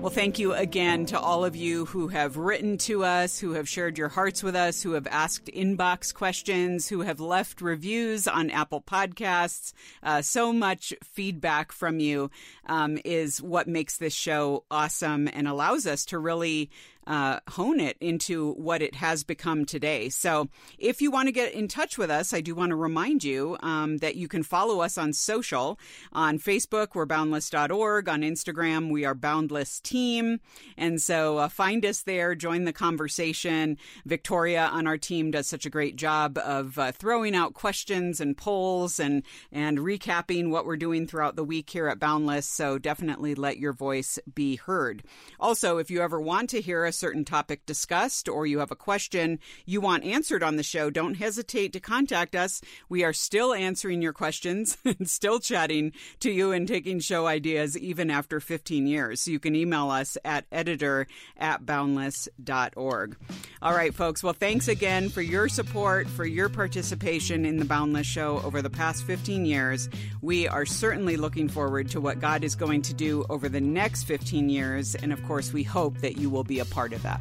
Well, 0.00 0.08
thank 0.08 0.38
you 0.38 0.54
again 0.54 1.04
to 1.06 1.20
all 1.20 1.44
of 1.44 1.54
you 1.54 1.84
who 1.84 2.08
have 2.08 2.38
written 2.38 2.78
to 2.78 3.04
us, 3.04 3.38
who 3.38 3.52
have 3.52 3.68
shared 3.68 3.98
your 3.98 4.08
hearts 4.08 4.42
with 4.42 4.56
us, 4.56 4.82
who 4.82 4.92
have 4.92 5.06
asked 5.08 5.50
inbox 5.52 6.14
questions, 6.14 6.88
who 6.88 7.02
have 7.02 7.20
left 7.20 7.60
reviews 7.60 8.26
on 8.26 8.48
Apple 8.48 8.80
Podcasts. 8.80 9.74
Uh, 10.02 10.22
so 10.22 10.54
much 10.54 10.94
feedback 11.04 11.70
from 11.70 12.00
you 12.00 12.30
um, 12.70 12.98
is 13.04 13.42
what 13.42 13.66
makes 13.66 13.98
this 13.98 14.14
show 14.14 14.64
awesome 14.70 15.28
and 15.32 15.48
allows 15.48 15.86
us 15.86 16.04
to 16.06 16.18
really 16.18 16.70
uh, 17.06 17.40
hone 17.48 17.80
it 17.80 17.96
into 18.00 18.52
what 18.52 18.82
it 18.82 18.94
has 18.94 19.24
become 19.24 19.64
today. 19.64 20.08
So, 20.08 20.48
if 20.78 21.02
you 21.02 21.10
want 21.10 21.26
to 21.26 21.32
get 21.32 21.52
in 21.52 21.66
touch 21.66 21.98
with 21.98 22.08
us, 22.08 22.32
I 22.32 22.40
do 22.40 22.54
want 22.54 22.70
to 22.70 22.76
remind 22.76 23.24
you 23.24 23.56
um, 23.60 23.96
that 23.98 24.14
you 24.14 24.28
can 24.28 24.44
follow 24.44 24.80
us 24.80 24.96
on 24.96 25.12
social. 25.12 25.78
On 26.12 26.38
Facebook, 26.38 26.94
we're 26.94 27.06
boundless.org. 27.06 28.08
On 28.08 28.20
Instagram, 28.22 28.90
we 28.90 29.04
are 29.04 29.14
Boundless 29.14 29.80
Team. 29.80 30.38
And 30.76 31.00
so, 31.02 31.38
uh, 31.38 31.48
find 31.48 31.84
us 31.84 32.02
there, 32.02 32.36
join 32.36 32.64
the 32.64 32.72
conversation. 32.72 33.76
Victoria 34.04 34.68
on 34.72 34.86
our 34.86 34.98
team 34.98 35.32
does 35.32 35.48
such 35.48 35.66
a 35.66 35.70
great 35.70 35.96
job 35.96 36.38
of 36.38 36.78
uh, 36.78 36.92
throwing 36.92 37.34
out 37.34 37.54
questions 37.54 38.20
and 38.20 38.36
polls 38.36 39.00
and, 39.00 39.24
and 39.50 39.78
recapping 39.78 40.50
what 40.50 40.64
we're 40.64 40.76
doing 40.76 41.08
throughout 41.08 41.34
the 41.34 41.44
week 41.44 41.70
here 41.70 41.88
at 41.88 41.98
Boundless. 41.98 42.59
So, 42.60 42.76
definitely 42.76 43.34
let 43.34 43.56
your 43.56 43.72
voice 43.72 44.18
be 44.34 44.56
heard. 44.56 45.02
Also, 45.40 45.78
if 45.78 45.90
you 45.90 46.02
ever 46.02 46.20
want 46.20 46.50
to 46.50 46.60
hear 46.60 46.84
a 46.84 46.92
certain 46.92 47.24
topic 47.24 47.64
discussed 47.64 48.28
or 48.28 48.46
you 48.46 48.58
have 48.58 48.70
a 48.70 48.76
question 48.76 49.38
you 49.64 49.80
want 49.80 50.04
answered 50.04 50.42
on 50.42 50.56
the 50.56 50.62
show, 50.62 50.90
don't 50.90 51.14
hesitate 51.14 51.72
to 51.72 51.80
contact 51.80 52.36
us. 52.36 52.60
We 52.90 53.02
are 53.02 53.14
still 53.14 53.54
answering 53.54 54.02
your 54.02 54.12
questions 54.12 54.76
and 54.84 55.08
still 55.08 55.40
chatting 55.40 55.92
to 56.18 56.30
you 56.30 56.52
and 56.52 56.68
taking 56.68 57.00
show 57.00 57.26
ideas 57.26 57.78
even 57.78 58.10
after 58.10 58.40
15 58.40 58.86
years. 58.86 59.22
So 59.22 59.30
you 59.30 59.38
can 59.38 59.56
email 59.56 59.88
us 59.88 60.18
at 60.22 60.44
editor 60.52 61.06
at 61.38 61.64
boundless.org. 61.64 63.16
All 63.62 63.72
right, 63.72 63.94
folks. 63.94 64.22
Well, 64.22 64.34
thanks 64.34 64.68
again 64.68 65.08
for 65.08 65.22
your 65.22 65.48
support, 65.48 66.08
for 66.08 66.26
your 66.26 66.50
participation 66.50 67.46
in 67.46 67.56
the 67.56 67.64
Boundless 67.64 68.06
Show 68.06 68.42
over 68.44 68.60
the 68.60 68.68
past 68.68 69.04
15 69.04 69.46
years. 69.46 69.88
We 70.20 70.46
are 70.46 70.66
certainly 70.66 71.16
looking 71.16 71.48
forward 71.48 71.88
to 71.92 72.02
what 72.02 72.20
God 72.20 72.39
is 72.44 72.54
going 72.54 72.82
to 72.82 72.94
do 72.94 73.24
over 73.30 73.48
the 73.48 73.60
next 73.60 74.04
15 74.04 74.48
years. 74.48 74.94
And 74.94 75.12
of 75.12 75.22
course, 75.24 75.52
we 75.52 75.62
hope 75.62 75.98
that 75.98 76.16
you 76.16 76.30
will 76.30 76.44
be 76.44 76.58
a 76.58 76.64
part 76.64 76.92
of 76.92 77.02
that. 77.02 77.20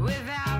Without 0.00 0.51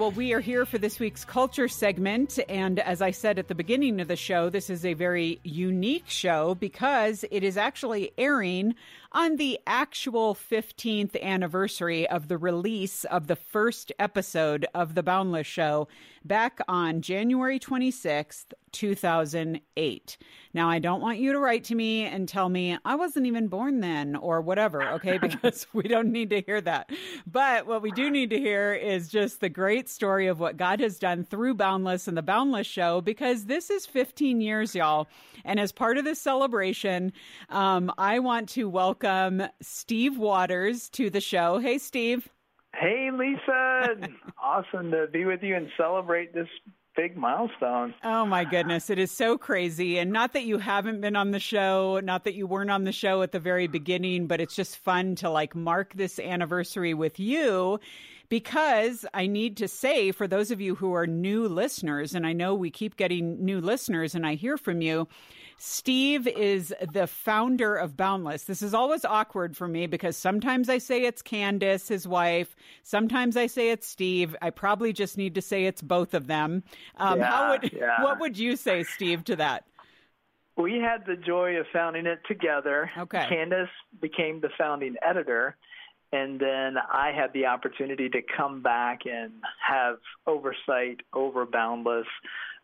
Well, 0.00 0.12
we 0.12 0.32
are 0.32 0.40
here 0.40 0.64
for 0.64 0.78
this 0.78 0.98
week's 0.98 1.26
culture 1.26 1.68
segment. 1.68 2.38
And 2.48 2.78
as 2.78 3.02
I 3.02 3.10
said 3.10 3.38
at 3.38 3.48
the 3.48 3.54
beginning 3.54 4.00
of 4.00 4.08
the 4.08 4.16
show, 4.16 4.48
this 4.48 4.70
is 4.70 4.86
a 4.86 4.94
very 4.94 5.40
unique 5.42 6.08
show 6.08 6.54
because 6.54 7.22
it 7.30 7.44
is 7.44 7.58
actually 7.58 8.10
airing 8.16 8.76
on 9.12 9.36
the 9.36 9.58
actual 9.66 10.34
15th 10.34 11.20
anniversary 11.20 12.08
of 12.08 12.28
the 12.28 12.38
release 12.38 13.04
of 13.04 13.26
the 13.26 13.34
first 13.34 13.90
episode 13.98 14.66
of 14.72 14.94
The 14.94 15.02
Boundless 15.02 15.48
Show 15.48 15.88
back 16.24 16.60
on 16.68 17.02
January 17.02 17.58
26th, 17.58 18.52
2008. 18.72 20.16
Now, 20.54 20.70
I 20.70 20.78
don't 20.78 21.00
want 21.00 21.18
you 21.18 21.32
to 21.32 21.40
write 21.40 21.64
to 21.64 21.74
me 21.74 22.04
and 22.04 22.28
tell 22.28 22.48
me 22.48 22.78
I 22.84 22.94
wasn't 22.94 23.26
even 23.26 23.48
born 23.48 23.80
then 23.80 24.14
or 24.14 24.40
whatever, 24.40 24.82
okay? 24.92 25.18
Because 25.30 25.66
we 25.72 25.82
don't 25.84 26.12
need 26.12 26.30
to 26.30 26.42
hear 26.42 26.60
that. 26.60 26.90
But 27.26 27.66
what 27.66 27.82
we 27.82 27.90
do 27.90 28.10
need 28.10 28.30
to 28.30 28.38
hear 28.38 28.74
is 28.74 29.08
just 29.08 29.40
the 29.40 29.48
great 29.48 29.88
story 29.88 30.28
of 30.28 30.38
what 30.38 30.56
God 30.56 30.80
has 30.80 30.98
done 30.98 31.24
through 31.24 31.54
Boundless 31.54 32.06
and 32.06 32.16
the 32.16 32.22
Boundless 32.22 32.66
Show 32.66 33.00
because 33.00 33.46
this 33.46 33.70
is 33.70 33.86
15 33.86 34.40
years, 34.40 34.74
y'all. 34.74 35.08
And 35.44 35.58
as 35.58 35.72
part 35.72 35.98
of 35.98 36.04
this 36.04 36.20
celebration, 36.20 37.12
um, 37.48 37.92
I 37.96 38.18
want 38.18 38.48
to 38.50 38.68
welcome 38.68 38.99
Steve 39.60 40.18
Watters 40.18 40.88
to 40.90 41.10
the 41.10 41.20
show. 41.20 41.58
Hey, 41.58 41.78
Steve. 41.78 42.28
Hey, 42.74 43.10
Lisa. 43.12 44.08
awesome 44.42 44.90
to 44.90 45.06
be 45.12 45.24
with 45.24 45.42
you 45.42 45.56
and 45.56 45.68
celebrate 45.76 46.32
this 46.32 46.48
big 46.96 47.16
milestone. 47.16 47.94
Oh 48.04 48.26
my 48.26 48.44
goodness, 48.44 48.90
it 48.90 48.98
is 48.98 49.10
so 49.10 49.38
crazy. 49.38 49.98
And 49.98 50.12
not 50.12 50.32
that 50.32 50.44
you 50.44 50.58
haven't 50.58 51.00
been 51.00 51.16
on 51.16 51.30
the 51.30 51.38
show, 51.38 52.00
not 52.02 52.24
that 52.24 52.34
you 52.34 52.46
weren't 52.46 52.70
on 52.70 52.84
the 52.84 52.92
show 52.92 53.22
at 53.22 53.32
the 53.32 53.40
very 53.40 53.66
beginning, 53.66 54.26
but 54.26 54.40
it's 54.40 54.54
just 54.54 54.76
fun 54.78 55.14
to 55.16 55.30
like 55.30 55.54
mark 55.54 55.94
this 55.94 56.18
anniversary 56.18 56.94
with 56.94 57.18
you 57.18 57.80
because 58.30 59.04
I 59.12 59.26
need 59.26 59.58
to 59.58 59.68
say 59.68 60.12
for 60.12 60.26
those 60.26 60.50
of 60.50 60.60
you 60.60 60.76
who 60.76 60.94
are 60.94 61.06
new 61.06 61.46
listeners, 61.46 62.14
and 62.14 62.26
I 62.26 62.32
know 62.32 62.54
we 62.54 62.70
keep 62.70 62.96
getting 62.96 63.44
new 63.44 63.60
listeners 63.60 64.14
and 64.14 64.24
I 64.24 64.36
hear 64.36 64.56
from 64.56 64.80
you, 64.80 65.08
Steve 65.58 66.26
is 66.26 66.74
the 66.94 67.06
founder 67.06 67.76
of 67.76 67.94
Boundless. 67.94 68.44
This 68.44 68.62
is 68.62 68.72
always 68.72 69.04
awkward 69.04 69.54
for 69.56 69.68
me 69.68 69.86
because 69.86 70.16
sometimes 70.16 70.70
I 70.70 70.78
say 70.78 71.04
it's 71.04 71.20
Candice, 71.20 71.88
his 71.88 72.08
wife. 72.08 72.56
Sometimes 72.82 73.36
I 73.36 73.46
say 73.46 73.70
it's 73.70 73.86
Steve. 73.86 74.34
I 74.40 74.48
probably 74.48 74.94
just 74.94 75.18
need 75.18 75.34
to 75.34 75.42
say 75.42 75.66
it's 75.66 75.82
both 75.82 76.14
of 76.14 76.28
them. 76.28 76.62
Um, 76.96 77.18
Yeah, 77.18 77.26
how 77.26 77.50
would 77.50 77.72
yeah. 77.74 78.02
what 78.02 78.20
would 78.20 78.38
you 78.38 78.56
say, 78.56 78.84
Steve, 78.84 79.24
to 79.24 79.36
that? 79.36 79.64
We 80.56 80.78
had 80.78 81.04
the 81.06 81.16
joy 81.16 81.56
of 81.56 81.66
founding 81.72 82.06
it 82.06 82.20
together. 82.26 82.90
Okay. 82.96 83.26
Candace 83.28 83.68
became 84.00 84.40
the 84.40 84.50
founding 84.56 84.94
editor, 85.06 85.56
and 86.12 86.40
then 86.40 86.76
I 86.76 87.12
had 87.12 87.32
the 87.32 87.46
opportunity 87.46 88.08
to 88.08 88.20
come 88.36 88.62
back 88.62 89.00
and 89.06 89.32
have 89.66 89.98
oversight 90.26 91.00
over 91.12 91.46
Boundless 91.46 92.06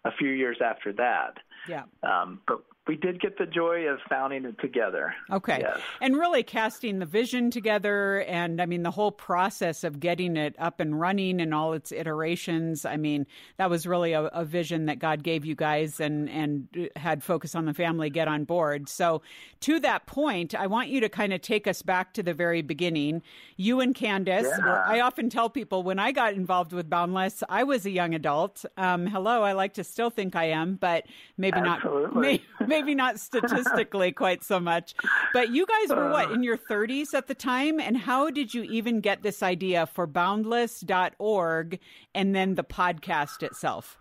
a 0.04 0.10
few 0.12 0.30
years 0.30 0.58
after 0.64 0.92
that. 0.94 1.38
Yeah. 1.68 1.84
Um, 2.02 2.40
but 2.46 2.62
we 2.86 2.96
did 2.96 3.20
get 3.20 3.36
the 3.36 3.46
joy 3.46 3.86
of 3.88 3.98
founding 4.08 4.44
it 4.44 4.58
together. 4.60 5.12
Okay. 5.32 5.58
Yes. 5.60 5.80
And 6.00 6.16
really 6.16 6.44
casting 6.44 7.00
the 7.00 7.06
vision 7.06 7.50
together. 7.50 8.20
And 8.22 8.62
I 8.62 8.66
mean, 8.66 8.84
the 8.84 8.92
whole 8.92 9.10
process 9.10 9.82
of 9.82 9.98
getting 9.98 10.36
it 10.36 10.54
up 10.58 10.78
and 10.78 11.00
running 11.00 11.40
and 11.40 11.52
all 11.52 11.72
its 11.72 11.90
iterations. 11.90 12.84
I 12.84 12.96
mean, 12.96 13.26
that 13.56 13.70
was 13.70 13.86
really 13.86 14.12
a, 14.12 14.24
a 14.26 14.44
vision 14.44 14.86
that 14.86 15.00
God 15.00 15.24
gave 15.24 15.44
you 15.44 15.56
guys 15.56 15.98
and, 15.98 16.28
and 16.30 16.90
had 16.94 17.24
Focus 17.24 17.56
on 17.56 17.64
the 17.64 17.74
Family 17.74 18.08
get 18.08 18.28
on 18.28 18.44
board. 18.44 18.88
So, 18.88 19.22
to 19.60 19.80
that 19.80 20.06
point, 20.06 20.54
I 20.54 20.68
want 20.68 20.88
you 20.88 21.00
to 21.00 21.08
kind 21.08 21.32
of 21.32 21.40
take 21.40 21.66
us 21.66 21.82
back 21.82 22.12
to 22.14 22.22
the 22.22 22.34
very 22.34 22.62
beginning. 22.62 23.22
You 23.56 23.80
and 23.80 23.94
Candice, 23.94 24.46
Yeah. 24.46 24.84
I 24.86 25.00
often 25.00 25.28
tell 25.28 25.50
people 25.50 25.82
when 25.82 25.98
I 25.98 26.12
got 26.12 26.34
involved 26.34 26.72
with 26.72 26.88
Boundless, 26.88 27.42
I 27.48 27.64
was 27.64 27.84
a 27.84 27.90
young 27.90 28.14
adult. 28.14 28.64
Um, 28.76 29.06
hello, 29.06 29.42
I 29.42 29.52
like 29.52 29.74
to 29.74 29.84
still 29.84 30.10
think 30.10 30.36
I 30.36 30.44
am, 30.50 30.76
but 30.76 31.06
maybe 31.36 31.60
not. 31.60 31.78
Absolutely. 31.78 32.20
May, 32.20 32.42
maybe 32.66 32.75
not 32.82 33.18
statistically 33.20 34.12
quite 34.12 34.44
so 34.44 34.60
much. 34.60 34.94
But 35.32 35.50
you 35.50 35.66
guys 35.66 35.96
were 35.96 36.10
what 36.10 36.30
in 36.30 36.42
your 36.42 36.58
30s 36.58 37.14
at 37.14 37.26
the 37.26 37.34
time, 37.34 37.80
and 37.80 37.96
how 37.96 38.30
did 38.30 38.54
you 38.54 38.62
even 38.64 39.00
get 39.00 39.22
this 39.22 39.42
idea 39.42 39.86
for 39.86 40.06
Boundless.org 40.06 41.78
and 42.14 42.34
then 42.34 42.54
the 42.54 42.64
podcast 42.64 43.42
itself? 43.42 43.98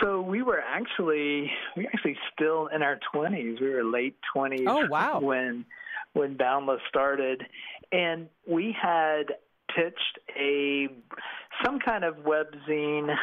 So 0.00 0.22
we 0.22 0.42
were 0.42 0.60
actually 0.60 1.50
we 1.76 1.84
were 1.84 1.90
actually 1.92 2.16
still 2.32 2.68
in 2.68 2.82
our 2.82 2.98
twenties. 3.12 3.58
We 3.60 3.68
were 3.68 3.84
late 3.84 4.16
twenties. 4.32 4.66
Oh, 4.66 4.86
wow. 4.86 5.20
When 5.20 5.66
when 6.14 6.36
Boundless 6.36 6.80
started, 6.88 7.42
and 7.92 8.28
we 8.46 8.74
had 8.80 9.34
pitched 9.74 10.18
a 10.36 10.88
some 11.64 11.78
kind 11.78 12.04
of 12.04 12.16
webzine 12.16 13.14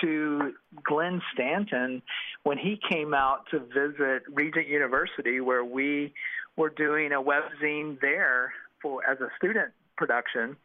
to 0.00 0.52
Glenn 0.84 1.20
Stanton 1.32 2.02
when 2.42 2.58
he 2.58 2.78
came 2.90 3.14
out 3.14 3.46
to 3.50 3.60
visit 3.60 4.22
Regent 4.32 4.68
University, 4.68 5.40
where 5.40 5.64
we 5.64 6.12
were 6.56 6.70
doing 6.70 7.12
a 7.12 7.20
webzine 7.22 8.00
there 8.00 8.52
for 8.80 9.00
as 9.08 9.20
a 9.20 9.28
student 9.36 9.72
production. 9.96 10.56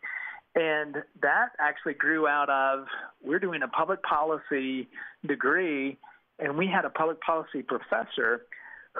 And 0.55 0.97
that 1.21 1.49
actually 1.59 1.93
grew 1.93 2.27
out 2.27 2.49
of 2.49 2.85
we're 3.23 3.39
doing 3.39 3.63
a 3.63 3.67
public 3.67 4.03
policy 4.03 4.87
degree, 5.25 5.97
and 6.39 6.57
we 6.57 6.67
had 6.67 6.85
a 6.85 6.89
public 6.89 7.21
policy 7.21 7.61
professor 7.61 8.41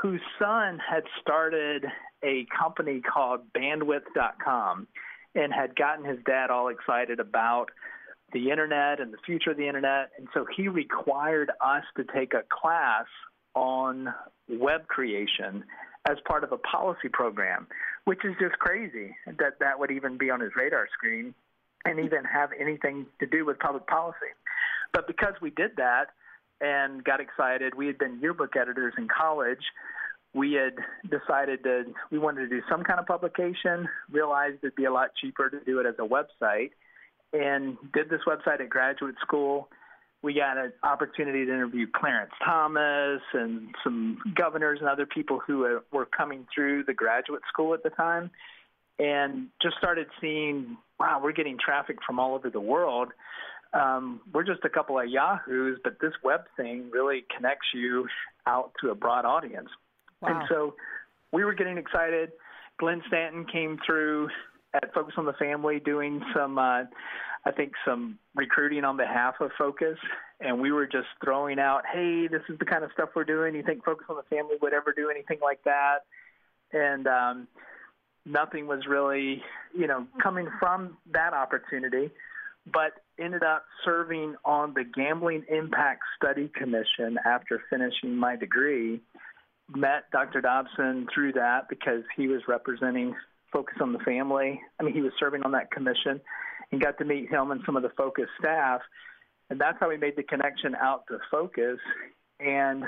whose 0.02 0.22
son 0.40 0.80
had 0.80 1.04
started 1.22 1.86
a 2.24 2.46
company 2.58 3.02
called 3.02 3.42
bandwidth.com 3.54 4.88
and 5.36 5.54
had 5.54 5.76
gotten 5.76 6.06
his 6.06 6.20
dad 6.26 6.50
all 6.50 6.70
excited 6.70 7.20
about 7.20 7.70
the 8.34 8.50
internet 8.52 9.00
and 9.00 9.14
the 9.14 9.18
future 9.26 9.52
of 9.52 9.58
the 9.58 9.68
internet. 9.68 10.12
And 10.18 10.28
so 10.34 10.46
he 10.56 10.68
required 10.68 11.52
us 11.62 11.84
to 11.98 12.04
take 12.04 12.34
a 12.34 12.44
class 12.50 13.06
on 13.54 14.14
web 14.50 14.88
creation 14.88 15.64
as 16.10 16.18
part 16.28 16.44
of 16.44 16.52
a 16.52 16.58
policy 16.58 17.10
program, 17.12 17.68
which 18.06 18.26
is 18.26 18.34
just 18.40 18.58
crazy 18.60 19.16
that 19.26 19.60
that 19.60 19.80
would 19.80 19.92
even 19.92 20.18
be 20.18 20.30
on 20.30 20.40
his 20.40 20.52
radar 20.56 20.88
screen 20.94 21.34
and 21.86 22.00
even 22.00 22.24
have 22.24 22.50
anything 22.60 23.06
to 23.20 23.26
do 23.26 23.46
with 23.46 23.60
public 23.60 23.86
policy. 23.88 24.18
But 24.94 25.08
because 25.08 25.34
we 25.42 25.52
did 25.52 25.72
that 25.78 26.08
and 26.60 27.04
got 27.04 27.20
excited, 27.20 27.76
we 27.76 27.88
had 27.88 27.98
been 27.98 28.20
yearbook 28.22 28.56
editors 28.56 28.94
in 28.98 29.08
college. 29.08 29.64
We 30.34 30.54
had 30.54 30.76
decided 31.10 31.60
that 31.64 31.86
we 32.12 32.18
wanted 32.18 32.42
to 32.42 32.48
do 32.48 32.62
some 32.70 32.84
kind 32.84 33.00
of 33.00 33.06
publication, 33.06 33.88
realized 34.10 34.58
it'd 34.64 34.76
be 34.76 34.86
a 34.86 34.94
lot 34.94 35.10
cheaper 35.20 35.50
to 35.50 35.60
do 35.66 35.80
it 35.80 35.86
as 35.86 35.96
a 36.00 36.08
website, 36.08 36.72
and 37.34 37.78
did 37.94 38.10
this 38.10 38.22
website 38.28 38.62
at 38.62 38.70
graduate 38.70 39.16
school. 39.22 39.70
We 40.24 40.36
got 40.36 40.58
an 40.58 40.74
opportunity 40.84 41.46
to 41.46 41.52
interview 41.52 41.88
Clarence 41.96 42.32
Thomas 42.46 43.22
and 43.34 43.74
some 43.84 44.20
governors 44.36 44.80
and 44.80 44.88
other 44.88 45.08
people 45.08 45.40
who 45.40 45.66
uh, 45.66 45.80
were 45.92 46.06
coming 46.06 46.46
through 46.54 46.84
the 46.84 46.94
graduate 46.94 47.42
school 47.52 47.74
at 47.74 47.82
the 47.82 47.90
time, 47.90 48.30
and 49.00 49.48
just 49.62 49.78
started 49.78 50.08
seeing, 50.20 50.78
wow, 51.00 51.20
we're 51.24 51.32
getting 51.32 51.58
traffic 51.58 51.98
from 52.06 52.20
all 52.20 52.36
over 52.36 52.52
the 52.52 52.60
world. 52.60 53.10
Um, 53.74 54.22
we're 54.34 54.44
just 54.44 54.64
a 54.64 54.70
couple 54.70 55.00
of 55.00 55.08
yahoos, 55.10 55.80
but 55.84 55.98
this 56.02 56.12
web 56.24 56.42
thing 56.58 56.90
really 56.92 57.24
connects 57.36 57.68
you 57.74 58.08
out 58.46 58.74
to 58.82 58.92
a 58.92 58.96
broad 58.96 59.26
audience. 59.26 59.70
Wow. 60.22 60.30
And 60.30 60.48
so 60.50 60.76
we 61.32 61.46
were 61.46 61.54
getting 61.54 61.78
excited. 61.78 62.34
Glenn 62.78 63.02
Stanton 63.08 63.46
came 63.52 63.80
through 63.86 64.30
at 64.74 64.94
Focus 64.94 65.16
on 65.18 65.26
the 65.26 65.34
Family 65.34 65.80
doing 65.80 66.22
some, 66.36 66.58
uh, 66.58 66.84
I 67.46 67.52
think, 67.56 67.74
some 67.86 68.18
recruiting 68.36 68.84
on 68.84 68.98
behalf 68.98 69.36
of 69.40 69.52
Focus. 69.58 69.98
And 70.40 70.60
we 70.60 70.72
were 70.72 70.86
just 70.86 71.08
throwing 71.24 71.60
out, 71.60 71.84
hey, 71.92 72.28
this 72.28 72.42
is 72.50 72.58
the 72.60 72.66
kind 72.66 72.84
of 72.84 72.92
stuff 72.94 73.10
we're 73.16 73.24
doing. 73.24 73.56
You 73.56 73.64
think 73.64 73.84
Focus 73.84 74.08
on 74.10 74.16
the 74.16 74.36
Family 74.36 74.56
would 74.62 74.74
ever 74.74 74.94
do 74.96 75.10
anything 75.10 75.40
like 75.42 75.64
that? 75.66 76.00
And 76.74 77.08
um, 77.08 77.48
nothing 78.26 78.68
was 78.68 78.86
really, 78.88 79.42
you 79.78 79.88
know, 79.88 80.08
coming 80.22 80.48
from 80.60 80.98
that 81.14 81.34
opportunity, 81.34 82.10
but 82.72 82.94
ended 83.20 83.44
up 83.44 83.66
serving 83.84 84.36
on 84.46 84.74
the 84.74 84.84
Gambling 84.84 85.44
Impact 85.50 86.02
Study 86.16 86.50
Commission 86.56 87.18
after 87.26 87.62
finishing 87.70 88.16
my 88.16 88.36
degree 88.36 89.02
met 89.76 90.10
Dr. 90.12 90.42
Dobson 90.42 91.08
through 91.14 91.34
that 91.34 91.70
because 91.70 92.04
he 92.16 92.28
was 92.28 92.42
representing 92.48 93.16
Focus 93.52 93.78
on 93.82 93.94
the 93.94 94.00
Family. 94.00 94.62
I 94.80 94.84
mean, 94.84 94.94
he 94.94 95.02
was 95.02 95.12
serving 95.20 95.44
on 95.44 95.52
that 95.52 95.72
commission 95.72 96.22
and 96.72 96.82
got 96.82 96.98
to 97.00 97.06
meet 97.06 97.30
him 97.30 97.52
and 97.52 97.62
some 97.66 97.76
of 97.76 97.84
the 97.84 97.92
Focus 97.98 98.28
staff. 98.40 98.82
And 99.50 99.60
that's 99.60 99.78
how 99.80 99.90
we 99.90 99.98
made 99.98 100.16
the 100.16 100.24
connection 100.24 100.76
out 100.76 101.04
to 101.08 101.20
Focus. 101.30 101.80
And 102.40 102.86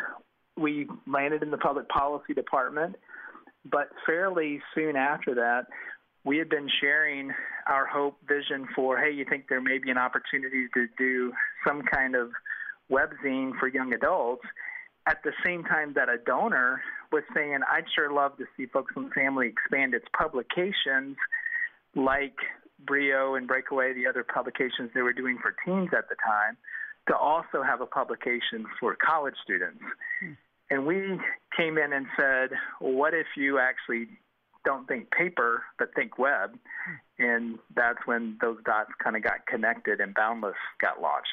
we 0.57 0.87
landed 1.05 1.43
in 1.43 1.51
the 1.51 1.57
public 1.57 1.89
policy 1.89 2.33
department. 2.33 2.95
But 3.69 3.89
fairly 4.05 4.61
soon 4.75 4.95
after 4.95 5.35
that, 5.35 5.67
we 6.25 6.37
had 6.37 6.49
been 6.49 6.69
sharing 6.79 7.31
our 7.67 7.85
hope 7.85 8.17
vision 8.27 8.67
for 8.75 8.97
hey, 8.97 9.11
you 9.11 9.25
think 9.29 9.45
there 9.49 9.61
may 9.61 9.77
be 9.77 9.89
an 9.89 9.97
opportunity 9.97 10.67
to 10.73 10.87
do 10.97 11.33
some 11.67 11.81
kind 11.81 12.15
of 12.15 12.29
webzine 12.91 13.57
for 13.59 13.67
young 13.67 13.93
adults 13.93 14.43
at 15.05 15.17
the 15.23 15.31
same 15.43 15.63
time 15.63 15.93
that 15.95 16.09
a 16.09 16.17
donor 16.25 16.81
was 17.13 17.23
saying, 17.33 17.59
I'd 17.71 17.85
sure 17.95 18.11
love 18.11 18.35
to 18.37 18.45
see 18.57 18.65
Focus 18.65 18.95
the 18.97 19.09
Family 19.15 19.47
expand 19.47 19.93
its 19.93 20.05
publications 20.17 21.15
like 21.95 22.35
Brio 22.85 23.35
and 23.35 23.47
Breakaway, 23.47 23.93
the 23.93 24.07
other 24.07 24.23
publications 24.23 24.89
they 24.93 25.01
were 25.01 25.13
doing 25.13 25.37
for 25.41 25.55
teens 25.63 25.91
at 25.95 26.09
the 26.09 26.15
time, 26.25 26.57
to 27.07 27.15
also 27.15 27.63
have 27.63 27.79
a 27.81 27.85
publication 27.85 28.65
for 28.79 28.95
college 28.95 29.35
students. 29.43 29.81
And 30.69 30.85
we 30.85 31.19
came 31.55 31.77
in 31.77 31.93
and 31.93 32.07
said, 32.19 32.49
what 32.79 33.13
if 33.13 33.27
you 33.37 33.59
actually 33.59 34.07
don't 34.65 34.87
think 34.87 35.11
paper, 35.11 35.61
but 35.77 35.93
think 35.93 36.17
web? 36.17 36.57
And 37.19 37.59
that's 37.75 37.99
when 38.05 38.37
those 38.41 38.57
dots 38.65 38.91
kind 39.03 39.15
of 39.15 39.23
got 39.23 39.45
connected 39.45 39.99
and 40.01 40.13
Boundless 40.15 40.55
got 40.81 41.01
launched. 41.01 41.29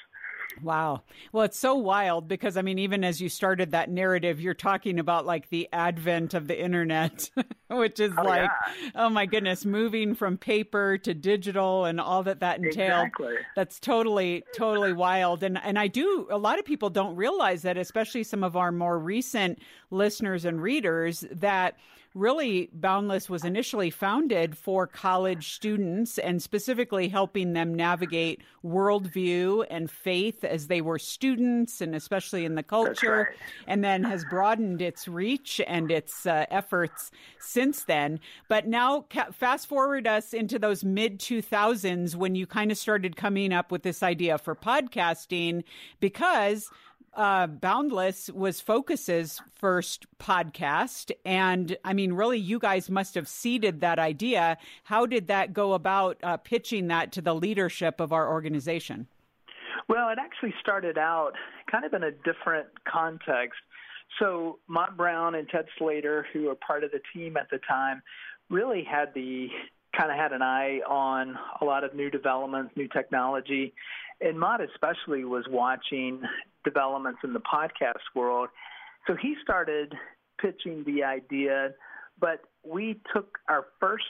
Wow. 0.62 1.02
Well, 1.32 1.44
it's 1.44 1.58
so 1.58 1.74
wild 1.74 2.28
because, 2.28 2.56
I 2.56 2.62
mean, 2.62 2.78
even 2.78 3.04
as 3.04 3.20
you 3.20 3.28
started 3.28 3.70
that 3.72 3.90
narrative, 3.90 4.40
you're 4.40 4.54
talking 4.54 4.98
about 4.98 5.26
like 5.26 5.48
the 5.48 5.68
advent 5.72 6.34
of 6.34 6.46
the 6.48 6.60
internet, 6.60 7.30
which 7.68 8.00
is 8.00 8.12
Oh, 8.18 8.22
like, 8.22 8.50
yeah. 8.50 8.90
oh 8.94 9.08
my 9.08 9.26
goodness, 9.26 9.64
moving 9.64 10.14
from 10.14 10.36
paper 10.38 10.98
to 10.98 11.14
digital 11.14 11.84
and 11.84 12.00
all 12.00 12.22
that 12.24 12.40
that 12.40 12.58
entailed. 12.58 13.06
Exactly. 13.08 13.34
That's 13.56 13.80
totally, 13.80 14.44
totally 14.56 14.92
wild. 14.92 15.42
And, 15.42 15.58
and 15.62 15.78
I 15.78 15.86
do, 15.86 16.26
a 16.30 16.38
lot 16.38 16.58
of 16.58 16.64
people 16.64 16.90
don't 16.90 17.16
realize 17.16 17.62
that, 17.62 17.76
especially 17.76 18.24
some 18.24 18.44
of 18.44 18.56
our 18.56 18.72
more 18.72 18.98
recent 18.98 19.60
listeners 19.90 20.44
and 20.44 20.60
readers, 20.62 21.24
that 21.32 21.76
really 22.14 22.68
Boundless 22.73 23.31
was 23.31 23.44
initially 23.44 23.90
founded 23.90 24.57
for 24.57 24.87
college 24.87 25.55
students 25.55 26.18
and 26.18 26.42
specifically 26.42 27.09
helping 27.09 27.53
them 27.53 27.75
navigate 27.75 28.42
worldview 28.64 29.64
and 29.70 29.90
faith 29.90 30.42
as 30.42 30.66
they 30.66 30.81
were 30.81 30.99
students 30.99 31.81
and 31.81 31.94
especially 31.94 32.44
in 32.44 32.57
the 32.57 32.62
culture, 32.62 33.29
right. 33.31 33.37
and 33.66 33.85
then 33.85 34.03
has 34.03 34.25
broadened 34.25 34.83
its 34.83 35.07
reach 35.07 35.61
and 35.66 35.90
its 35.90 36.27
uh, 36.27 36.46
efforts 36.51 37.11
since 37.38 37.85
then. 37.85 38.18
But 38.49 38.66
now, 38.66 39.07
ca- 39.11 39.31
fast 39.31 39.68
forward 39.68 40.07
us 40.07 40.35
into 40.35 40.59
those 40.59 40.85
mid 40.85 41.20
2000s 41.20 42.16
when 42.16 42.35
you 42.35 42.46
kind 42.46 42.73
of 42.73 42.79
started 42.79 43.16
coming 43.16 43.53
up 43.53 43.70
with 43.70 43.83
this 43.83 44.03
idea 44.03 44.38
for 44.38 44.55
podcasting 44.55 45.62
because 46.01 46.70
uh, 47.14 47.46
Boundless 47.46 48.31
was 48.31 48.61
Focus's 48.61 49.40
first 49.55 50.07
podcast. 50.18 51.11
And 51.25 51.77
I 51.85 51.92
mean, 51.92 52.12
really, 52.12 52.38
you 52.38 52.59
guys 52.59 52.88
must 52.88 53.14
have 53.14 53.29
seeded 53.29 53.81
that 53.81 53.99
idea. 53.99 54.59
How 54.85 55.07
did 55.07 55.27
that 55.29 55.53
go 55.53 55.73
about 55.73 56.18
uh, 56.23 56.37
pitching 56.37 56.88
that 56.88 57.12
to 57.12 57.20
the 57.20 57.35
leadership 57.35 58.01
of 58.01 58.12
our 58.12 58.29
organization? 58.31 59.09
Well, 59.88 60.09
it 60.11 60.18
actually 60.20 60.55
started 60.61 60.99
out 60.99 61.33
kind 61.70 61.85
of 61.85 61.92
in 61.94 62.05
a 62.05 62.12
different 62.12 62.68
context. 62.88 63.59
So, 64.18 64.59
Motte 64.68 64.96
Brown 64.96 65.35
and 65.35 65.49
Ted 65.49 65.66
Slater, 65.79 66.27
who 66.33 66.44
were 66.44 66.55
part 66.55 66.85
of 66.85 66.90
the 66.90 67.01
team 67.12 67.37
at 67.37 67.49
the 67.51 67.59
time, 67.59 68.03
really 68.49 68.85
had 68.85 69.14
the 69.14 69.49
kind 69.96 70.11
of 70.11 70.16
had 70.16 70.33
an 70.33 70.42
eye 70.42 70.81
on 70.87 71.37
a 71.61 71.64
lot 71.64 71.85
of 71.85 71.94
new 71.94 72.11
developments, 72.11 72.73
new 72.77 72.88
technology. 72.88 73.73
And 74.20 74.38
Motte 74.38 74.61
especially 74.72 75.24
was 75.24 75.44
watching 75.48 76.22
developments 76.64 77.20
in 77.24 77.33
the 77.33 77.40
podcast 77.40 78.02
world. 78.14 78.48
So 79.06 79.16
he 79.20 79.35
started 79.42 79.94
pitching 80.40 80.85
the 80.85 81.04
idea, 81.04 81.70
but 82.18 82.40
we 82.64 83.00
took 83.14 83.38
our 83.48 83.66
first 83.78 84.04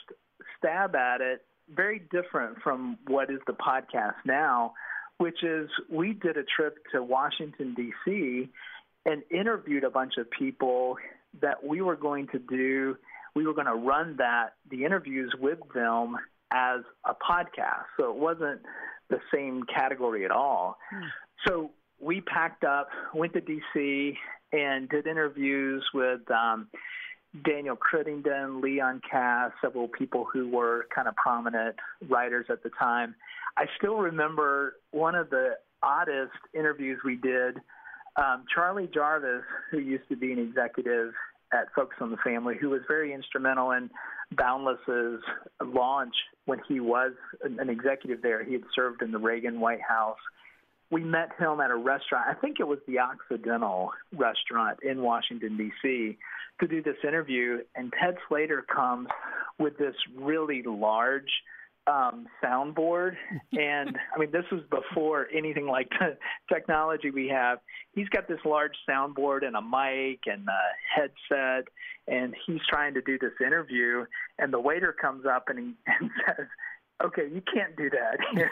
stab 0.57 0.95
at 0.95 1.21
it 1.21 1.45
very 1.73 1.99
different 2.11 2.57
from 2.61 2.97
what 3.07 3.29
is 3.29 3.39
the 3.47 3.53
podcast 3.53 4.15
now, 4.25 4.73
which 5.17 5.43
is 5.43 5.69
we 5.89 6.13
did 6.13 6.37
a 6.37 6.43
trip 6.43 6.77
to 6.91 7.01
Washington, 7.01 7.73
D.C., 7.75 8.49
and 9.05 9.23
interviewed 9.31 9.83
a 9.83 9.89
bunch 9.89 10.13
of 10.17 10.29
people 10.29 10.97
that 11.41 11.63
we 11.63 11.81
were 11.81 11.95
going 11.95 12.27
to 12.27 12.39
do, 12.39 12.95
we 13.35 13.47
were 13.47 13.53
going 13.53 13.67
to 13.67 13.73
run 13.73 14.15
that, 14.17 14.53
the 14.69 14.83
interviews 14.83 15.33
with 15.39 15.59
them 15.73 16.17
as 16.51 16.81
a 17.05 17.13
podcast. 17.13 17.85
So 17.97 18.11
it 18.11 18.17
wasn't 18.17 18.61
the 19.11 19.19
same 19.33 19.63
category 19.63 20.25
at 20.25 20.31
all. 20.31 20.77
So 21.47 21.69
we 21.99 22.21
packed 22.21 22.63
up, 22.63 22.89
went 23.13 23.33
to 23.33 23.41
DC, 23.41 24.15
and 24.51 24.89
did 24.89 25.05
interviews 25.05 25.85
with 25.93 26.21
um, 26.31 26.67
Danielle 27.45 27.75
Crittenden, 27.75 28.61
Leon 28.61 29.01
Kass, 29.09 29.51
several 29.61 29.87
people 29.87 30.25
who 30.31 30.49
were 30.49 30.87
kind 30.93 31.07
of 31.07 31.15
prominent 31.15 31.75
writers 32.09 32.47
at 32.49 32.63
the 32.63 32.71
time. 32.77 33.15
I 33.57 33.65
still 33.77 33.97
remember 33.97 34.77
one 34.91 35.15
of 35.15 35.29
the 35.29 35.51
oddest 35.83 36.33
interviews 36.53 36.99
we 37.05 37.15
did. 37.15 37.57
Um, 38.17 38.45
Charlie 38.53 38.89
Jarvis, 38.93 39.43
who 39.71 39.79
used 39.79 40.07
to 40.09 40.17
be 40.17 40.33
an 40.33 40.39
executive 40.39 41.13
at 41.53 41.67
Focus 41.75 41.97
on 42.01 42.11
the 42.11 42.17
Family, 42.17 42.55
who 42.59 42.69
was 42.69 42.81
very 42.87 43.13
instrumental 43.13 43.71
in 43.71 43.89
Boundless's 44.35 45.21
launch 45.63 46.15
when 46.45 46.59
he 46.67 46.79
was 46.79 47.13
an 47.43 47.69
executive 47.69 48.21
there. 48.21 48.43
He 48.43 48.53
had 48.53 48.63
served 48.73 49.01
in 49.01 49.11
the 49.11 49.19
Reagan 49.19 49.59
White 49.59 49.81
House. 49.81 50.17
We 50.89 51.03
met 51.03 51.29
him 51.37 51.59
at 51.61 51.71
a 51.71 51.75
restaurant. 51.75 52.25
I 52.29 52.33
think 52.33 52.59
it 52.59 52.67
was 52.67 52.79
the 52.87 52.99
Occidental 52.99 53.91
restaurant 54.15 54.79
in 54.83 55.01
Washington, 55.01 55.57
D.C., 55.57 56.17
to 56.59 56.67
do 56.67 56.83
this 56.83 56.97
interview. 57.07 57.59
And 57.75 57.93
Ted 57.99 58.15
Slater 58.27 58.63
comes 58.73 59.07
with 59.57 59.77
this 59.77 59.95
really 60.17 60.61
large 60.63 61.29
um, 61.87 62.27
soundboard. 62.43 63.15
And 63.53 63.97
I 64.15 64.19
mean, 64.19 64.31
this 64.31 64.45
was 64.51 64.61
before 64.69 65.27
anything 65.35 65.67
like 65.67 65.89
the 65.99 66.17
technology 66.51 67.11
we 67.11 67.27
have. 67.27 67.59
He's 67.93 68.07
got 68.09 68.27
this 68.27 68.39
large 68.45 68.75
soundboard 68.89 69.45
and 69.45 69.55
a 69.55 69.61
mic 69.61 70.21
and 70.25 70.47
a 70.47 70.61
headset, 70.95 71.65
and 72.07 72.33
he's 72.45 72.61
trying 72.69 72.93
to 72.93 73.01
do 73.01 73.19
this 73.19 73.33
interview. 73.45 74.05
And 74.39 74.53
the 74.53 74.59
waiter 74.59 74.93
comes 74.93 75.25
up 75.25 75.49
and, 75.49 75.59
he, 75.59 75.73
and 75.87 76.09
says, 76.25 76.47
Okay, 77.03 77.27
you 77.31 77.41
can't 77.53 77.75
do 77.75 77.89
that 77.89 78.17
here. 78.33 78.51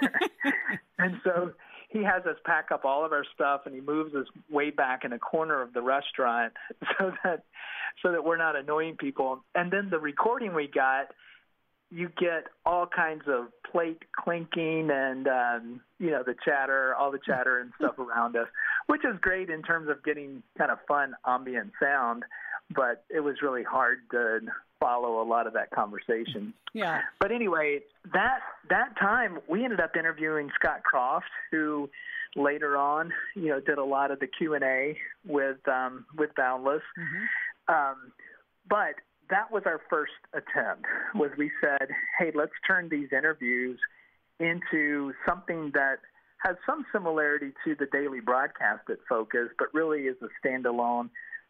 and 0.99 1.21
so 1.23 1.51
he 1.89 2.03
has 2.03 2.25
us 2.25 2.37
pack 2.45 2.71
up 2.71 2.83
all 2.83 3.05
of 3.05 3.11
our 3.11 3.25
stuff 3.33 3.61
and 3.65 3.75
he 3.75 3.81
moves 3.81 4.13
us 4.15 4.25
way 4.49 4.69
back 4.69 5.05
in 5.05 5.13
a 5.13 5.19
corner 5.19 5.61
of 5.61 5.73
the 5.73 5.81
restaurant 5.81 6.53
so 6.97 7.11
that 7.23 7.43
so 8.03 8.11
that 8.11 8.23
we're 8.23 8.37
not 8.37 8.55
annoying 8.55 8.95
people. 8.97 9.43
And 9.55 9.71
then 9.71 9.89
the 9.89 9.99
recording 9.99 10.53
we 10.53 10.67
got 10.67 11.07
you 11.91 12.09
get 12.19 12.47
all 12.65 12.87
kinds 12.87 13.23
of 13.27 13.47
plate 13.71 14.03
clinking 14.17 14.89
and 14.91 15.27
um, 15.27 15.81
you 15.99 16.11
know 16.11 16.23
the 16.25 16.35
chatter, 16.45 16.95
all 16.95 17.11
the 17.11 17.19
chatter 17.25 17.59
and 17.59 17.71
stuff 17.77 17.97
around 17.99 18.35
us, 18.35 18.47
which 18.87 19.01
is 19.05 19.19
great 19.21 19.49
in 19.49 19.61
terms 19.63 19.89
of 19.89 20.03
getting 20.03 20.43
kind 20.57 20.71
of 20.71 20.79
fun 20.87 21.13
ambient 21.25 21.71
sound. 21.81 22.23
But 22.75 23.03
it 23.09 23.21
was 23.21 23.37
really 23.41 23.63
hard 23.63 23.99
to 24.11 24.41
follow 24.79 25.21
a 25.21 25.25
lot 25.27 25.47
of 25.47 25.53
that 25.53 25.71
conversation. 25.71 26.53
Yeah. 26.73 27.01
But 27.19 27.31
anyway, 27.31 27.79
that 28.13 28.39
that 28.69 28.97
time 28.99 29.39
we 29.47 29.63
ended 29.63 29.79
up 29.79 29.95
interviewing 29.95 30.49
Scott 30.59 30.83
Croft, 30.83 31.25
who 31.51 31.89
later 32.35 32.77
on, 32.77 33.11
you 33.35 33.47
know, 33.47 33.59
did 33.59 33.77
a 33.77 33.83
lot 33.83 34.11
of 34.11 34.19
the 34.19 34.27
Q 34.27 34.53
and 34.53 34.63
A 34.63 34.97
with 35.25 35.67
um, 35.67 36.05
with 36.17 36.29
Boundless. 36.35 36.83
Um, 37.67 38.11
but 38.69 38.95
that 39.29 39.51
was 39.51 39.63
our 39.65 39.81
first 39.89 40.13
attempt. 40.33 40.85
Was 41.15 41.31
we 41.37 41.51
said, 41.61 41.89
hey, 42.17 42.31
let's 42.33 42.51
turn 42.67 42.89
these 42.89 43.09
interviews 43.11 43.79
into 44.39 45.13
something 45.27 45.71
that 45.73 45.97
has 46.37 46.55
some 46.65 46.85
similarity 46.93 47.51
to 47.65 47.75
the 47.75 47.85
daily 47.91 48.21
broadcast 48.21 48.89
at 48.89 48.97
Focus, 49.07 49.49
but 49.57 49.67
really 49.73 50.03
is 50.03 50.15
a 50.21 50.47
standalone 50.47 51.09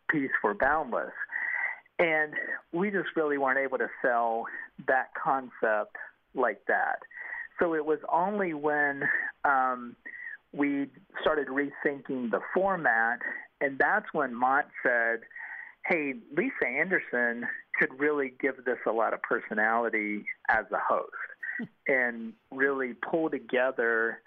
piece 0.09 0.31
for 0.41 0.53
Boundless. 0.53 1.13
And 1.99 2.33
we 2.71 2.89
just 2.89 3.09
really 3.15 3.37
weren't 3.37 3.59
able 3.59 3.77
to 3.77 3.89
sell 4.01 4.45
that 4.87 5.09
concept 5.21 5.95
like 6.33 6.61
that. 6.67 6.99
So 7.59 7.75
it 7.75 7.85
was 7.85 7.99
only 8.11 8.53
when 8.53 9.03
um, 9.43 9.95
we 10.53 10.87
started 11.21 11.47
rethinking 11.49 12.31
the 12.31 12.39
format, 12.53 13.19
and 13.61 13.77
that's 13.77 14.05
when 14.13 14.33
Motte 14.33 14.69
said, 14.81 15.19
hey, 15.85 16.13
Lisa 16.35 16.67
Anderson 16.67 17.47
could 17.77 17.99
really 17.99 18.33
give 18.39 18.63
this 18.65 18.77
a 18.85 18.91
lot 18.91 19.13
of 19.13 19.21
personality 19.21 20.25
as 20.49 20.65
a 20.71 20.77
host 20.77 21.11
hmm. 21.57 21.65
and 21.87 22.33
really 22.51 22.93
pull 22.93 23.29
together 23.29 24.21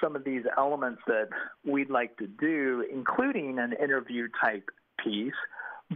some 0.00 0.14
of 0.14 0.24
these 0.24 0.42
elements 0.58 1.00
that 1.06 1.28
we'd 1.64 1.90
like 1.90 2.16
to 2.18 2.26
do, 2.26 2.84
including 2.92 3.58
an 3.58 3.72
interview 3.82 4.28
type 4.42 4.68
piece, 5.02 5.32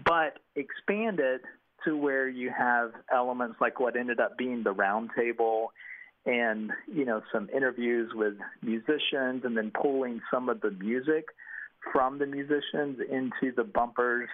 but 0.05 0.39
expand 0.57 1.21
it 1.21 1.43
to 1.85 1.97
where 1.97 2.29
you 2.29 2.51
have 2.57 2.93
elements 3.13 3.57
like 3.61 3.81
what 3.81 3.97
ended 3.97 4.21
up 4.21 4.37
being 4.37 4.63
the 4.63 4.75
roundtable 4.75 5.69
and 6.27 6.71
you 6.87 7.05
know 7.05 7.23
some 7.33 7.49
interviews 7.55 8.13
with 8.15 8.35
musicians 8.63 9.43
and 9.45 9.57
then 9.57 9.73
pulling 9.81 10.21
some 10.33 10.51
of 10.51 10.61
the 10.61 10.71
music 10.73 11.27
from 11.93 12.19
the 12.19 12.27
musicians 12.27 12.99
into 13.11 13.55
the 13.57 13.65
bumpers 13.65 14.29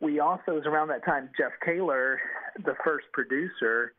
we 0.00 0.20
also, 0.20 0.52
was 0.52 0.66
around 0.66 0.88
that 0.88 1.04
time, 1.04 1.30
Jeff 1.36 1.52
Kaler, 1.64 2.20
the 2.64 2.74
first 2.84 3.06
producer, 3.12 3.94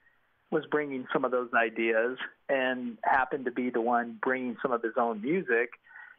was 0.51 0.63
bringing 0.71 1.05
some 1.13 1.25
of 1.25 1.31
those 1.31 1.49
ideas 1.53 2.17
and 2.47 2.97
happened 3.03 3.45
to 3.45 3.51
be 3.51 3.69
the 3.69 3.81
one 3.81 4.17
bringing 4.21 4.55
some 4.61 4.71
of 4.71 4.81
his 4.81 4.93
own 4.97 5.21
music. 5.21 5.69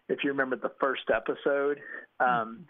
If 0.08 0.18
you 0.22 0.30
remember 0.30 0.56
the 0.56 0.72
first 0.80 1.02
episode, 1.14 1.78
um, 2.20 2.66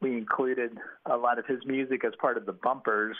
we 0.00 0.16
included 0.16 0.76
a 1.04 1.16
lot 1.16 1.38
of 1.38 1.46
his 1.46 1.58
music 1.64 2.04
as 2.04 2.12
part 2.20 2.36
of 2.36 2.46
the 2.46 2.52
bumpers, 2.52 3.16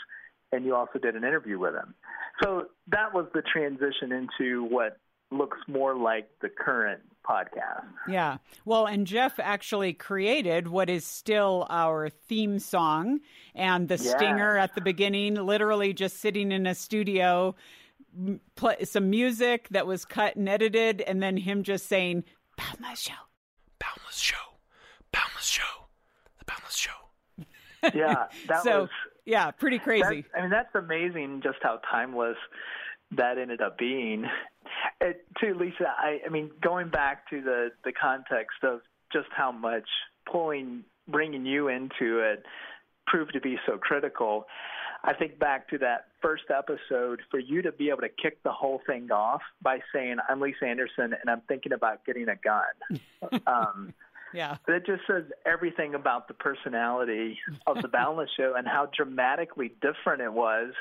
and 0.51 0.65
you 0.65 0.75
also 0.75 0.99
did 0.99 1.15
an 1.15 1.23
interview 1.23 1.59
with 1.59 1.75
him. 1.75 1.93
So 2.41 2.67
that 2.87 3.13
was 3.13 3.27
the 3.33 3.41
transition 3.41 4.11
into 4.11 4.63
what 4.63 4.97
looks 5.31 5.57
more 5.67 5.95
like 5.95 6.29
the 6.41 6.49
current 6.49 7.01
podcast. 7.27 7.83
Yeah. 8.07 8.37
Well, 8.63 8.85
and 8.85 9.05
Jeff 9.05 9.39
actually 9.39 9.93
created 9.93 10.67
what 10.67 10.89
is 10.89 11.05
still 11.05 11.67
our 11.69 12.09
theme 12.09 12.59
song 12.59 13.19
and 13.53 13.87
the 13.89 13.95
Yeah. 13.97 14.15
stinger 14.17 14.57
at 14.57 14.75
the 14.75 14.81
beginning, 14.81 15.35
literally 15.35 15.93
just 15.93 16.17
sitting 16.17 16.51
in 16.51 16.65
a 16.65 16.73
studio, 16.73 17.55
play 18.55 18.83
some 18.85 19.09
music 19.09 19.67
that 19.71 19.85
was 19.85 20.05
cut 20.05 20.35
and 20.37 20.47
edited, 20.47 21.01
and 21.01 21.21
then 21.21 21.35
him 21.37 21.63
just 21.63 21.87
saying, 21.87 22.23
Boundless 22.55 23.01
Show. 23.01 23.13
Boundless 23.79 24.17
Show. 24.17 24.35
Boundless 25.11 25.45
Show. 25.45 25.87
The 26.39 26.45
Boundless 26.45 26.75
Show. 26.75 26.91
Yeah, 27.93 28.27
that 28.47 28.63
so, 28.63 28.81
was 28.81 28.89
yeah, 29.25 29.51
pretty 29.51 29.79
crazy. 29.79 30.25
I 30.35 30.41
mean, 30.41 30.49
that's 30.49 30.73
amazing 30.73 31.41
just 31.43 31.57
how 31.61 31.79
timeless 31.91 32.37
that 33.11 33.37
ended 33.37 33.61
up 33.61 33.77
being. 33.77 34.25
It, 35.01 35.25
too, 35.39 35.53
Lisa, 35.53 35.93
I, 35.97 36.19
I 36.25 36.29
mean, 36.29 36.51
going 36.61 36.89
back 36.89 37.29
to 37.29 37.41
the, 37.41 37.69
the 37.83 37.91
context 37.91 38.63
of 38.63 38.81
just 39.13 39.27
how 39.35 39.51
much 39.51 39.87
pulling, 40.29 40.83
bringing 41.07 41.45
you 41.45 41.67
into 41.67 42.19
it 42.19 42.43
proved 43.05 43.33
to 43.33 43.41
be 43.41 43.57
so 43.65 43.77
critical. 43.77 44.45
I 45.03 45.13
think 45.13 45.39
back 45.39 45.69
to 45.69 45.77
that 45.79 46.07
first 46.21 46.45
episode 46.49 47.21
for 47.29 47.39
you 47.39 47.61
to 47.61 47.71
be 47.71 47.89
able 47.89 48.01
to 48.01 48.09
kick 48.09 48.41
the 48.43 48.51
whole 48.51 48.81
thing 48.85 49.11
off 49.11 49.41
by 49.61 49.79
saying, 49.93 50.17
I'm 50.27 50.41
Lisa 50.41 50.65
Anderson 50.65 51.13
and 51.13 51.29
I'm 51.29 51.41
thinking 51.47 51.71
about 51.71 52.05
getting 52.05 52.27
a 52.27 52.35
gun. 52.35 53.41
um, 53.47 53.93
yeah. 54.33 54.57
that 54.67 54.85
just 54.85 55.03
says 55.07 55.23
everything 55.45 55.95
about 55.95 56.27
the 56.27 56.33
personality 56.33 57.39
of 57.65 57.81
the 57.81 57.87
Boundless 57.93 58.29
Show 58.35 58.55
and 58.57 58.67
how 58.67 58.89
dramatically 58.95 59.71
different 59.81 60.21
it 60.21 60.33
was 60.33 60.73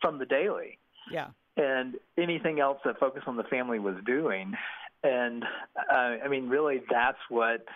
from 0.00 0.18
the 0.18 0.26
Daily 0.26 0.78
Yeah. 1.10 1.28
And 1.56 1.94
anything 2.16 2.60
else 2.60 2.78
that 2.84 2.98
Focus 2.98 3.22
on 3.26 3.36
the 3.36 3.44
Family 3.44 3.78
was 3.78 3.96
doing. 4.06 4.54
And 5.02 5.44
uh, 5.92 6.16
I 6.24 6.28
mean, 6.28 6.48
really, 6.48 6.82
that's 6.90 7.18
what 7.28 7.66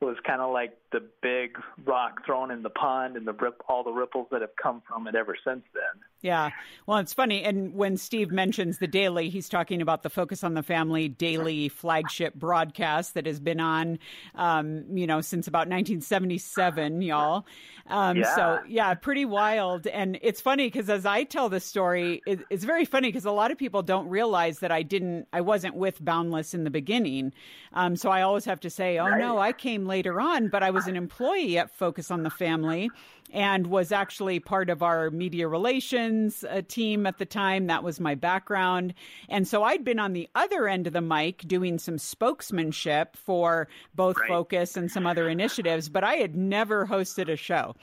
was 0.00 0.16
kind 0.24 0.40
of 0.40 0.52
like 0.52 0.76
the 0.92 1.02
big 1.22 1.58
rock 1.84 2.24
thrown 2.24 2.50
in 2.50 2.62
the 2.62 2.70
pond 2.70 3.16
and 3.16 3.26
the 3.26 3.32
rip, 3.32 3.60
all 3.68 3.82
the 3.82 3.90
ripples 3.90 4.28
that 4.30 4.42
have 4.42 4.54
come 4.60 4.82
from 4.86 5.08
it 5.08 5.14
ever 5.14 5.36
since 5.44 5.64
then. 5.74 6.02
Yeah. 6.20 6.50
Well, 6.86 6.98
it's 6.98 7.14
funny. 7.14 7.44
And 7.44 7.74
when 7.74 7.96
Steve 7.96 8.32
mentions 8.32 8.78
the 8.78 8.88
daily, 8.88 9.28
he's 9.28 9.48
talking 9.48 9.80
about 9.80 10.02
the 10.02 10.10
Focus 10.10 10.42
on 10.42 10.54
the 10.54 10.64
Family 10.64 11.08
daily 11.08 11.68
flagship 11.68 12.34
broadcast 12.34 13.14
that 13.14 13.26
has 13.26 13.38
been 13.38 13.60
on, 13.60 14.00
um, 14.34 14.84
you 14.96 15.06
know, 15.06 15.20
since 15.20 15.46
about 15.46 15.68
1977, 15.68 17.02
y'all. 17.02 17.46
Um, 17.86 18.16
Yeah. 18.16 18.34
So, 18.34 18.58
yeah, 18.66 18.94
pretty 18.94 19.24
wild. 19.24 19.86
And 19.86 20.18
it's 20.20 20.40
funny 20.40 20.66
because 20.66 20.90
as 20.90 21.06
I 21.06 21.22
tell 21.22 21.48
the 21.48 21.60
story, 21.60 22.20
it, 22.26 22.40
it's 22.50 22.64
very 22.64 22.84
funny 22.84 23.08
because 23.08 23.24
a 23.24 23.30
lot 23.30 23.52
of 23.52 23.58
people 23.58 23.82
don't 23.82 24.08
realize 24.08 24.58
that 24.58 24.72
I 24.72 24.82
didn't, 24.82 25.28
I 25.32 25.40
wasn't 25.40 25.76
with 25.76 26.04
Boundless 26.04 26.52
in 26.52 26.64
the 26.64 26.70
beginning. 26.70 27.32
Um, 27.72 27.94
so 27.94 28.10
I 28.10 28.22
always 28.22 28.44
have 28.46 28.60
to 28.60 28.70
say, 28.70 28.98
oh, 28.98 29.16
no, 29.16 29.38
I 29.38 29.52
came 29.52 29.86
later 29.86 30.20
on, 30.20 30.48
but 30.48 30.64
I 30.64 30.70
was 30.70 30.88
an 30.88 30.96
employee 30.96 31.58
at 31.58 31.70
Focus 31.70 32.10
on 32.10 32.24
the 32.24 32.30
Family 32.30 32.90
and 33.32 33.66
was 33.66 33.92
actually 33.92 34.40
part 34.40 34.70
of 34.70 34.82
our 34.82 35.10
media 35.10 35.46
relations 35.46 36.07
uh, 36.44 36.62
team 36.66 37.06
at 37.06 37.18
the 37.18 37.26
time. 37.26 37.66
That 37.66 37.84
was 37.84 38.00
my 38.00 38.14
background. 38.14 38.94
And 39.28 39.46
so 39.46 39.62
I'd 39.62 39.84
been 39.84 39.98
on 39.98 40.12
the 40.12 40.28
other 40.34 40.68
end 40.68 40.86
of 40.86 40.92
the 40.92 41.00
mic 41.00 41.46
doing 41.46 41.78
some 41.78 41.96
spokesmanship 41.96 43.16
for 43.16 43.68
both 43.94 44.16
Focus 44.26 44.76
and 44.76 44.90
some 44.90 45.06
other 45.06 45.28
initiatives, 45.28 45.88
but 45.88 46.04
I 46.04 46.14
had 46.16 46.36
never 46.36 46.86
hosted 46.86 47.30
a 47.30 47.36
show. 47.36 47.74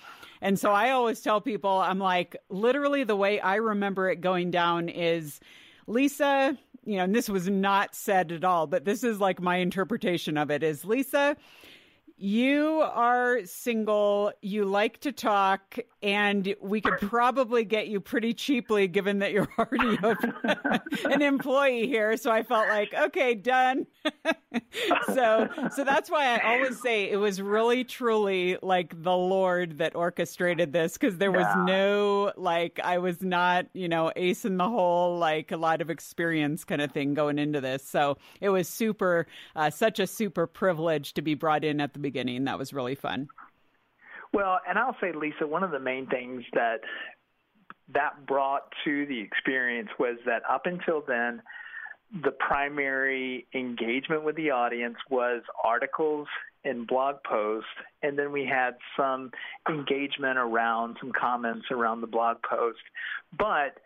And 0.42 0.60
so 0.60 0.72
I 0.72 0.92
always 0.92 1.22
tell 1.22 1.42
people, 1.42 1.72
I'm 1.72 2.00
like, 2.00 2.36
literally 2.50 3.04
the 3.04 3.16
way 3.16 3.40
I 3.40 3.56
remember 3.56 4.10
it 4.10 4.22
going 4.22 4.52
down 4.52 4.90
is 4.90 5.40
Lisa, 5.88 6.58
you 6.84 6.98
know, 6.98 7.04
and 7.04 7.16
this 7.16 7.30
was 7.30 7.50
not 7.50 7.96
said 7.96 8.32
at 8.32 8.44
all, 8.44 8.68
but 8.68 8.86
this 8.86 9.04
is 9.04 9.20
like 9.20 9.42
my 9.42 9.58
interpretation 9.58 10.38
of 10.38 10.52
it 10.52 10.62
is 10.62 10.86
Lisa, 10.86 11.36
You 12.18 12.80
are 12.82 13.42
single, 13.44 14.32
you 14.42 14.64
like 14.64 15.02
to 15.02 15.12
talk, 15.12 15.78
and 16.02 16.56
we 16.62 16.80
could 16.80 16.98
probably 17.10 17.66
get 17.66 17.88
you 17.90 18.00
pretty 18.00 18.34
cheaply 18.34 18.88
given 18.88 19.20
that 19.20 19.34
you're 19.34 19.50
already 19.60 19.98
an 21.14 21.22
employee 21.22 21.88
here. 21.88 22.16
So 22.16 22.32
I 22.32 22.44
felt 22.44 22.70
like, 22.70 22.94
okay, 22.94 23.36
done. 23.36 23.86
so 25.14 25.50
so 25.76 25.84
that's 25.84 26.10
why 26.10 26.40
I 26.40 26.56
always 26.56 26.80
say 26.82 27.10
it 27.10 27.18
was 27.18 27.42
really 27.42 27.84
truly 27.84 28.58
like 28.62 29.02
the 29.04 29.16
Lord 29.16 29.80
that 29.80 29.94
orchestrated 29.96 30.72
this 30.72 30.94
because 30.94 31.18
there 31.18 31.32
was 31.34 31.46
Yeah. 31.46 31.66
no 31.66 32.32
like 32.38 32.80
I 32.82 33.00
was 33.00 33.22
not, 33.22 33.66
you 33.74 33.90
know, 33.90 34.12
ace 34.16 34.46
in 34.46 34.56
the 34.56 34.70
hole, 34.70 35.18
like 35.18 35.52
a 35.52 35.58
lot 35.58 35.82
of 35.82 35.90
experience 35.90 36.64
kind 36.64 36.82
of 36.82 36.92
thing 36.92 37.14
going 37.14 37.40
into 37.40 37.60
this. 37.60 37.84
So 37.84 38.18
it 38.40 38.50
was 38.50 38.70
super 38.70 39.28
uh, 39.56 39.70
such 39.70 40.00
a 40.00 40.08
super 40.08 40.48
privilege 40.48 41.14
to 41.16 41.22
be 41.22 41.34
brought 41.34 41.66
in 41.66 41.82
at 41.82 41.92
the 41.94 42.00
beginning. 42.06 42.44
That 42.44 42.60
was 42.60 42.72
really 42.72 42.94
fun. 42.94 43.28
Well, 44.32 44.60
and 44.68 44.78
I'll 44.78 44.96
say, 45.02 45.12
Lisa, 45.12 45.48
one 45.48 45.64
of 45.64 45.72
the 45.72 45.80
main 45.80 46.06
things 46.08 46.44
that 46.54 46.82
that 47.94 48.26
brought 48.28 48.72
to 48.84 49.06
the 49.08 49.20
experience 49.20 49.90
was 49.98 50.18
that 50.26 50.44
up 50.50 50.66
until 50.66 51.04
then, 51.08 51.42
the 52.24 52.32
primary 52.32 53.48
engagement 53.54 54.24
with 54.24 54.36
the 54.36 54.52
audience 54.52 54.98
was 55.10 55.42
articles 55.64 56.28
and 56.64 56.86
blog 56.86 57.16
posts, 57.28 57.70
and 58.04 58.18
then 58.20 58.32
we 58.32 58.46
had 58.46 58.76
some 58.98 59.32
engagement 59.68 60.38
around 60.38 60.98
some 61.00 61.12
comments 61.12 61.66
around 61.72 62.02
the 62.02 62.08
blog 62.08 62.38
post. 62.48 62.80
But 63.38 63.80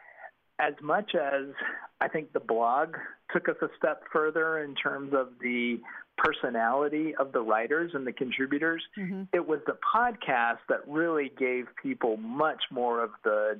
as 0.60 0.74
much 0.82 1.12
as 1.16 1.54
I 2.02 2.08
think 2.10 2.34
the 2.34 2.40
blog 2.40 2.96
took 3.32 3.48
us 3.48 3.56
a 3.62 3.68
step 3.78 4.04
further 4.12 4.60
in 4.64 4.76
terms 4.76 5.14
of 5.14 5.30
the 5.42 5.80
personality 6.24 7.16
of 7.16 7.32
the 7.32 7.42
writers 7.42 7.92
and 7.94 8.06
the 8.06 8.12
contributors, 8.12 8.84
mm-hmm. 8.98 9.24
it 9.34 9.48
was 9.48 9.60
the 9.66 9.78
podcast 9.96 10.60
that 10.68 10.88
really 10.88 11.32
gave 11.38 11.66
people 11.82 12.18
much 12.18 12.62
more 12.72 13.04
of 13.04 13.12
the 13.24 13.60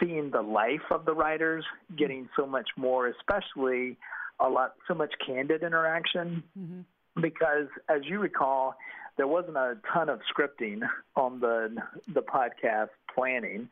seeing 0.00 0.30
the 0.30 0.40
life 0.42 0.90
of 0.90 1.04
the 1.04 1.12
writers, 1.12 1.64
getting 1.96 2.28
so 2.36 2.46
much 2.46 2.68
more, 2.76 3.08
especially 3.08 3.96
a 4.40 4.48
lot, 4.48 4.74
so 4.86 4.94
much 4.94 5.12
candid 5.26 5.62
interaction. 5.62 6.42
Mm-hmm. 6.58 7.20
Because 7.20 7.66
as 7.88 8.02
you 8.04 8.18
recall, 8.20 8.74
there 9.16 9.26
wasn't 9.26 9.56
a 9.56 9.76
ton 9.92 10.08
of 10.08 10.20
scripting 10.32 10.80
on 11.16 11.40
the 11.40 11.76
the 12.12 12.22
podcast 12.22 12.90
planning, 13.12 13.68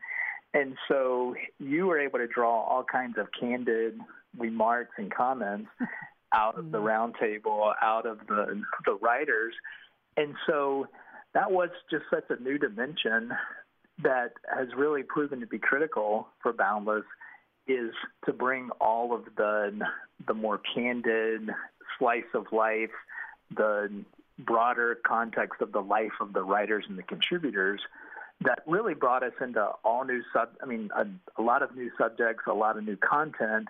and 0.53 0.77
so 0.89 1.35
you 1.59 1.87
were 1.87 2.01
able 2.01 2.19
to 2.19 2.27
draw 2.27 2.63
all 2.63 2.85
kinds 2.85 3.17
of 3.19 3.29
candid 3.39 3.99
remarks 4.37 4.93
and 4.99 5.15
comments 5.15 5.69
out 6.37 6.59
of 6.59 6.71
the 6.71 6.79
mm-hmm. 6.79 6.87
roundtable, 6.87 7.73
out 7.83 8.07
of 8.07 8.19
the 8.29 8.63
the 8.85 8.95
writers, 9.01 9.55
and 10.17 10.35
so 10.47 10.87
that 11.35 11.51
was 11.51 11.71
just 11.91 12.05
such 12.11 12.25
a 12.29 12.43
new 12.43 12.59
dimension 12.59 13.33
that 14.03 14.33
has 14.55 14.69
really 14.77 15.03
proven 15.03 15.41
to 15.41 15.47
be 15.47 15.59
critical 15.59 16.29
for 16.43 16.53
Boundless 16.53 17.05
is 17.67 17.93
to 18.27 18.33
bring 18.33 18.69
all 18.81 19.15
of 19.15 19.25
the 19.37 19.81
the 20.27 20.35
more 20.35 20.61
candid 20.75 21.49
slice 21.99 22.25
of 22.35 22.47
life, 22.53 22.91
the 23.55 23.91
broader 24.39 24.99
context 25.07 25.63
of 25.63 25.73
the 25.73 25.81
life 25.81 26.13
of 26.21 26.35
the 26.35 26.43
writers 26.43 26.85
and 26.89 26.99
the 26.99 27.03
contributors 27.03 27.81
that 28.43 28.59
really 28.67 28.93
brought 28.93 29.23
us 29.23 29.33
into 29.41 29.65
all 29.83 30.05
new 30.05 30.23
sub 30.33 30.51
I 30.63 30.67
mean 30.67 30.91
a, 30.95 31.07
a 31.41 31.43
lot 31.43 31.63
of 31.63 31.75
new 31.75 31.91
subjects, 31.99 32.45
a 32.47 32.53
lot 32.53 32.77
of 32.77 32.85
new 32.85 32.97
content 32.97 33.69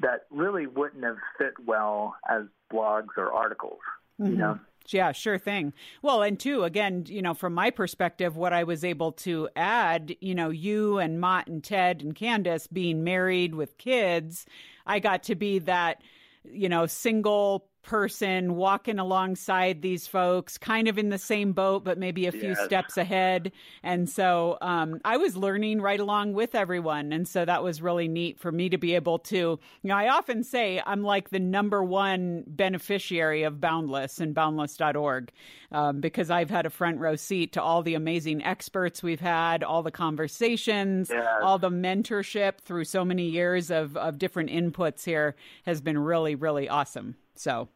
that 0.00 0.26
really 0.30 0.66
wouldn't 0.66 1.04
have 1.04 1.16
fit 1.36 1.54
well 1.64 2.16
as 2.28 2.42
blogs 2.72 3.16
or 3.16 3.32
articles, 3.32 3.80
you 4.18 4.26
Mhm. 4.26 4.36
know. 4.36 4.58
Yeah, 4.90 5.12
sure 5.12 5.36
thing. 5.38 5.74
Well, 6.00 6.22
and 6.22 6.40
two, 6.40 6.64
again, 6.64 7.04
you 7.08 7.20
know, 7.20 7.34
from 7.34 7.52
my 7.52 7.68
perspective, 7.70 8.38
what 8.38 8.54
I 8.54 8.64
was 8.64 8.84
able 8.84 9.12
to 9.12 9.48
add, 9.54 10.16
you 10.20 10.34
know, 10.34 10.48
you 10.48 10.98
and 10.98 11.20
Motte 11.20 11.48
and 11.48 11.62
Ted 11.62 12.00
and 12.00 12.14
Candice 12.14 12.66
being 12.72 13.04
married 13.04 13.54
with 13.54 13.76
kids, 13.76 14.46
I 14.86 14.98
got 14.98 15.22
to 15.24 15.34
be 15.34 15.58
that, 15.60 16.00
you 16.42 16.70
know, 16.70 16.86
single 16.86 17.68
person 17.88 18.54
walking 18.54 18.98
alongside 18.98 19.80
these 19.80 20.06
folks, 20.06 20.58
kind 20.58 20.88
of 20.88 20.98
in 20.98 21.08
the 21.08 21.16
same 21.16 21.52
boat, 21.52 21.84
but 21.84 21.96
maybe 21.96 22.26
a 22.26 22.32
few 22.32 22.50
Yes. 22.50 22.62
steps 22.66 22.98
ahead. 22.98 23.50
And 23.82 24.10
so 24.10 24.58
um, 24.60 25.00
I 25.06 25.16
was 25.16 25.38
learning 25.38 25.80
right 25.80 25.98
along 25.98 26.34
with 26.34 26.54
everyone. 26.54 27.12
And 27.14 27.26
so 27.26 27.46
that 27.46 27.62
was 27.62 27.80
really 27.80 28.06
neat 28.06 28.38
for 28.38 28.52
me 28.52 28.68
to 28.68 28.76
be 28.76 28.94
able 28.94 29.18
to, 29.20 29.36
you 29.36 29.58
know, 29.84 29.94
I 29.96 30.08
often 30.10 30.44
say 30.44 30.82
I'm 30.84 31.02
like 31.02 31.30
the 31.30 31.38
number 31.40 31.82
one 31.82 32.44
beneficiary 32.46 33.44
of 33.44 33.58
Boundless 33.58 34.18
and 34.20 34.34
boundless.org 34.34 35.32
um, 35.72 36.00
because 36.02 36.30
I've 36.30 36.50
had 36.50 36.66
a 36.66 36.70
front 36.70 36.98
row 36.98 37.16
seat 37.16 37.54
to 37.54 37.62
all 37.62 37.82
the 37.82 37.94
amazing 37.94 38.44
experts 38.44 39.02
we've 39.02 39.18
had, 39.20 39.64
all 39.64 39.82
the 39.82 39.90
conversations, 39.90 41.08
Yes. 41.10 41.24
all 41.42 41.58
the 41.58 41.70
mentorship 41.70 42.58
through 42.58 42.84
so 42.84 43.02
many 43.02 43.30
years 43.30 43.70
of, 43.70 43.96
of 43.96 44.18
different 44.18 44.50
inputs 44.50 45.04
here 45.06 45.36
has 45.64 45.80
been 45.80 45.98
really, 45.98 46.34
really 46.34 46.68
awesome. 46.68 47.16
So, 47.34 47.68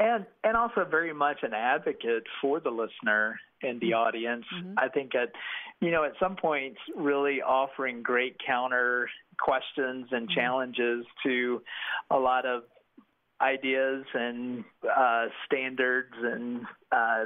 and 0.00 0.24
and 0.42 0.56
also 0.56 0.84
very 0.90 1.12
much 1.12 1.38
an 1.42 1.52
advocate 1.54 2.24
for 2.40 2.58
the 2.58 2.70
listener 2.70 3.38
and 3.62 3.80
the 3.80 3.92
audience. 3.92 4.46
I 4.78 4.88
think 4.88 5.14
at 5.14 5.30
you 5.80 5.90
know 5.90 6.04
at 6.04 6.12
some 6.18 6.36
points 6.36 6.78
really 6.96 7.42
offering 7.42 8.02
great 8.02 8.36
counter 8.44 9.08
questions 9.38 10.08
and 10.10 10.28
challenges 10.30 11.04
to 11.24 11.62
a 12.10 12.18
lot 12.18 12.46
of 12.46 12.62
ideas 13.40 14.04
and 14.14 14.64
uh, 14.84 15.26
standards 15.46 16.14
and 16.20 16.62
uh, 16.92 17.24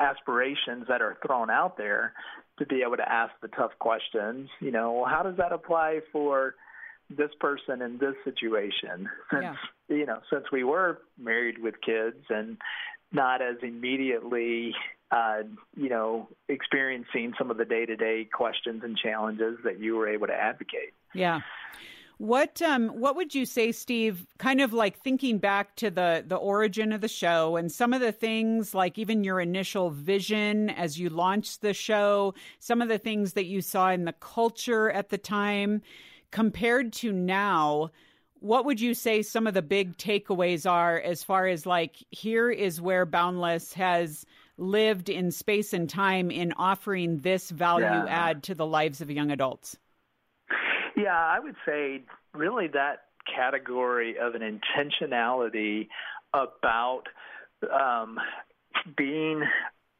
aspirations 0.00 0.86
that 0.88 1.02
are 1.02 1.18
thrown 1.26 1.50
out 1.50 1.76
there 1.76 2.12
to 2.58 2.66
be 2.66 2.82
able 2.84 2.96
to 2.96 3.12
ask 3.12 3.32
the 3.42 3.48
tough 3.48 3.72
questions. 3.78 4.48
You 4.60 4.70
know, 4.70 4.92
well, 4.92 5.06
how 5.06 5.22
does 5.22 5.36
that 5.38 5.52
apply 5.52 6.00
for 6.12 6.54
this 7.16 7.30
person 7.40 7.82
in 7.82 7.98
this 7.98 8.14
situation? 8.24 9.08
Since 9.30 9.42
Yeah. 9.42 9.96
you 9.96 10.06
know, 10.06 10.20
since 10.30 10.44
we 10.50 10.64
were 10.64 11.00
married 11.18 11.58
with 11.58 11.80
kids 11.80 12.24
and 12.30 12.56
not 13.12 13.42
as 13.42 13.56
immediately, 13.62 14.74
uh, 15.10 15.42
you 15.76 15.88
know, 15.90 16.28
experiencing 16.48 17.34
some 17.36 17.50
of 17.50 17.58
the 17.58 17.64
day 17.64 17.84
to 17.84 17.96
day 17.96 18.24
questions 18.32 18.82
and 18.84 18.96
challenges 18.96 19.58
that 19.64 19.78
you 19.80 19.96
were 19.96 20.08
able 20.08 20.26
to 20.26 20.34
advocate. 20.34 20.94
Yeah. 21.14 21.40
What 22.18 22.62
um 22.62 22.88
what 22.90 23.16
would 23.16 23.34
you 23.34 23.44
say, 23.44 23.72
Steve, 23.72 24.26
kind 24.38 24.60
of 24.60 24.72
like 24.72 24.98
thinking 25.00 25.38
back 25.38 25.74
to 25.76 25.90
the 25.90 26.24
the 26.26 26.36
origin 26.36 26.92
of 26.92 27.00
the 27.00 27.08
show 27.08 27.56
and 27.56 27.70
some 27.72 27.92
of 27.92 28.00
the 28.00 28.12
things 28.12 28.74
like 28.74 28.96
even 28.96 29.24
your 29.24 29.40
initial 29.40 29.90
vision 29.90 30.70
as 30.70 31.00
you 31.00 31.10
launched 31.10 31.62
the 31.62 31.74
show, 31.74 32.32
some 32.60 32.80
of 32.80 32.88
the 32.88 32.98
things 32.98 33.32
that 33.32 33.46
you 33.46 33.60
saw 33.60 33.90
in 33.90 34.04
the 34.04 34.12
culture 34.12 34.88
at 34.90 35.08
the 35.08 35.18
time 35.18 35.82
compared 36.32 36.92
to 36.94 37.12
now, 37.12 37.90
what 38.40 38.64
would 38.64 38.80
you 38.80 38.94
say 38.94 39.22
some 39.22 39.46
of 39.46 39.54
the 39.54 39.62
big 39.62 39.96
takeaways 39.96 40.68
are 40.68 40.98
as 40.98 41.22
far 41.22 41.46
as 41.46 41.64
like 41.64 41.96
here 42.10 42.50
is 42.50 42.80
where 42.80 43.06
Boundless 43.06 43.72
has 43.74 44.26
lived 44.58 45.08
in 45.08 45.30
space 45.30 45.72
and 45.72 45.88
time 45.88 46.30
in 46.30 46.52
offering 46.56 47.18
this 47.20 47.50
value 47.50 47.84
Yeah. 47.86 48.04
add 48.08 48.42
to 48.44 48.54
the 48.56 48.66
lives 48.66 49.00
of 49.00 49.10
young 49.10 49.30
adults? 49.30 49.78
Yeah, 50.96 51.16
I 51.16 51.38
would 51.38 51.56
say 51.64 52.02
really 52.34 52.66
that 52.68 53.04
category 53.32 54.18
of 54.18 54.34
an 54.34 54.42
intentionality 54.42 55.88
about 56.34 57.04
um, 57.70 58.18
being 58.96 59.42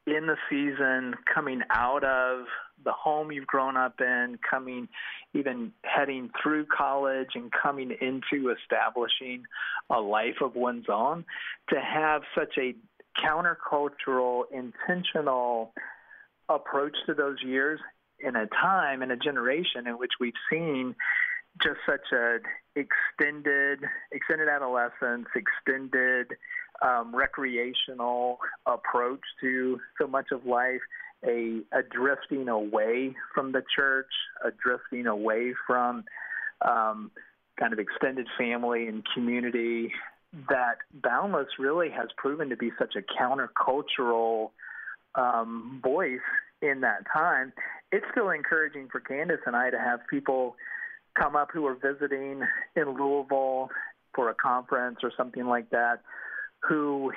in 0.05 0.27
the 0.27 0.35
season, 0.49 1.15
coming 1.33 1.61
out 1.69 2.03
of 2.03 2.45
the 2.83 2.91
home 2.91 3.31
you've 3.31 3.47
grown 3.47 3.77
up 3.77 3.99
in, 3.99 4.37
coming 4.49 4.87
even 5.33 5.71
heading 5.83 6.29
through 6.41 6.65
college 6.65 7.29
and 7.35 7.51
coming 7.51 7.91
into 8.01 8.53
establishing 8.53 9.43
a 9.89 9.99
life 9.99 10.41
of 10.41 10.55
one's 10.55 10.85
own, 10.89 11.25
to 11.69 11.79
have 11.79 12.21
such 12.37 12.57
a 12.57 12.75
countercultural, 13.23 14.43
intentional 14.51 15.73
approach 16.49 16.95
to 17.05 17.13
those 17.13 17.37
years 17.43 17.79
in 18.19 18.35
a 18.35 18.47
time 18.47 19.01
in 19.01 19.11
a 19.11 19.17
generation 19.17 19.87
in 19.87 19.97
which 19.97 20.11
we've 20.19 20.33
seen 20.49 20.95
just 21.61 21.79
such 21.85 22.11
a 22.11 22.37
extended 22.75 23.79
extended 24.11 24.47
adolescence 24.49 25.27
extended 25.35 26.27
um, 26.81 27.15
recreational 27.15 28.39
approach 28.65 29.21
to 29.39 29.79
so 29.99 30.07
much 30.07 30.31
of 30.31 30.45
life 30.45 30.81
a, 31.25 31.61
a 31.71 31.83
drifting 31.83 32.49
away 32.49 33.15
from 33.33 33.51
the 33.51 33.63
church 33.75 34.11
a 34.43 34.49
drifting 34.51 35.07
away 35.07 35.53
from 35.65 36.03
um, 36.61 37.11
kind 37.59 37.73
of 37.73 37.79
extended 37.79 38.27
family 38.37 38.87
and 38.87 39.03
community 39.13 39.91
that 40.49 40.77
boundless 40.93 41.47
really 41.59 41.89
has 41.89 42.09
proven 42.17 42.49
to 42.49 42.57
be 42.57 42.71
such 42.79 42.95
a 42.95 43.01
countercultural 43.01 44.49
um, 45.15 45.79
voice 45.83 46.19
in 46.61 46.81
that 46.81 47.03
time. 47.11 47.53
It's 47.91 48.05
still 48.11 48.31
encouraging 48.31 48.87
for 48.91 48.99
Candice 48.99 49.45
and 49.45 49.55
I 49.55 49.69
to 49.69 49.77
have 49.77 49.99
people 50.09 50.55
come 51.15 51.35
up 51.35 51.49
who 51.53 51.65
are 51.67 51.75
visiting 51.75 52.41
in 52.75 52.97
Louisville 52.97 53.69
for 54.15 54.29
a 54.29 54.33
conference 54.33 54.97
or 55.03 55.11
something 55.15 55.45
like 55.45 55.69
that, 55.69 55.99
who 56.67 57.11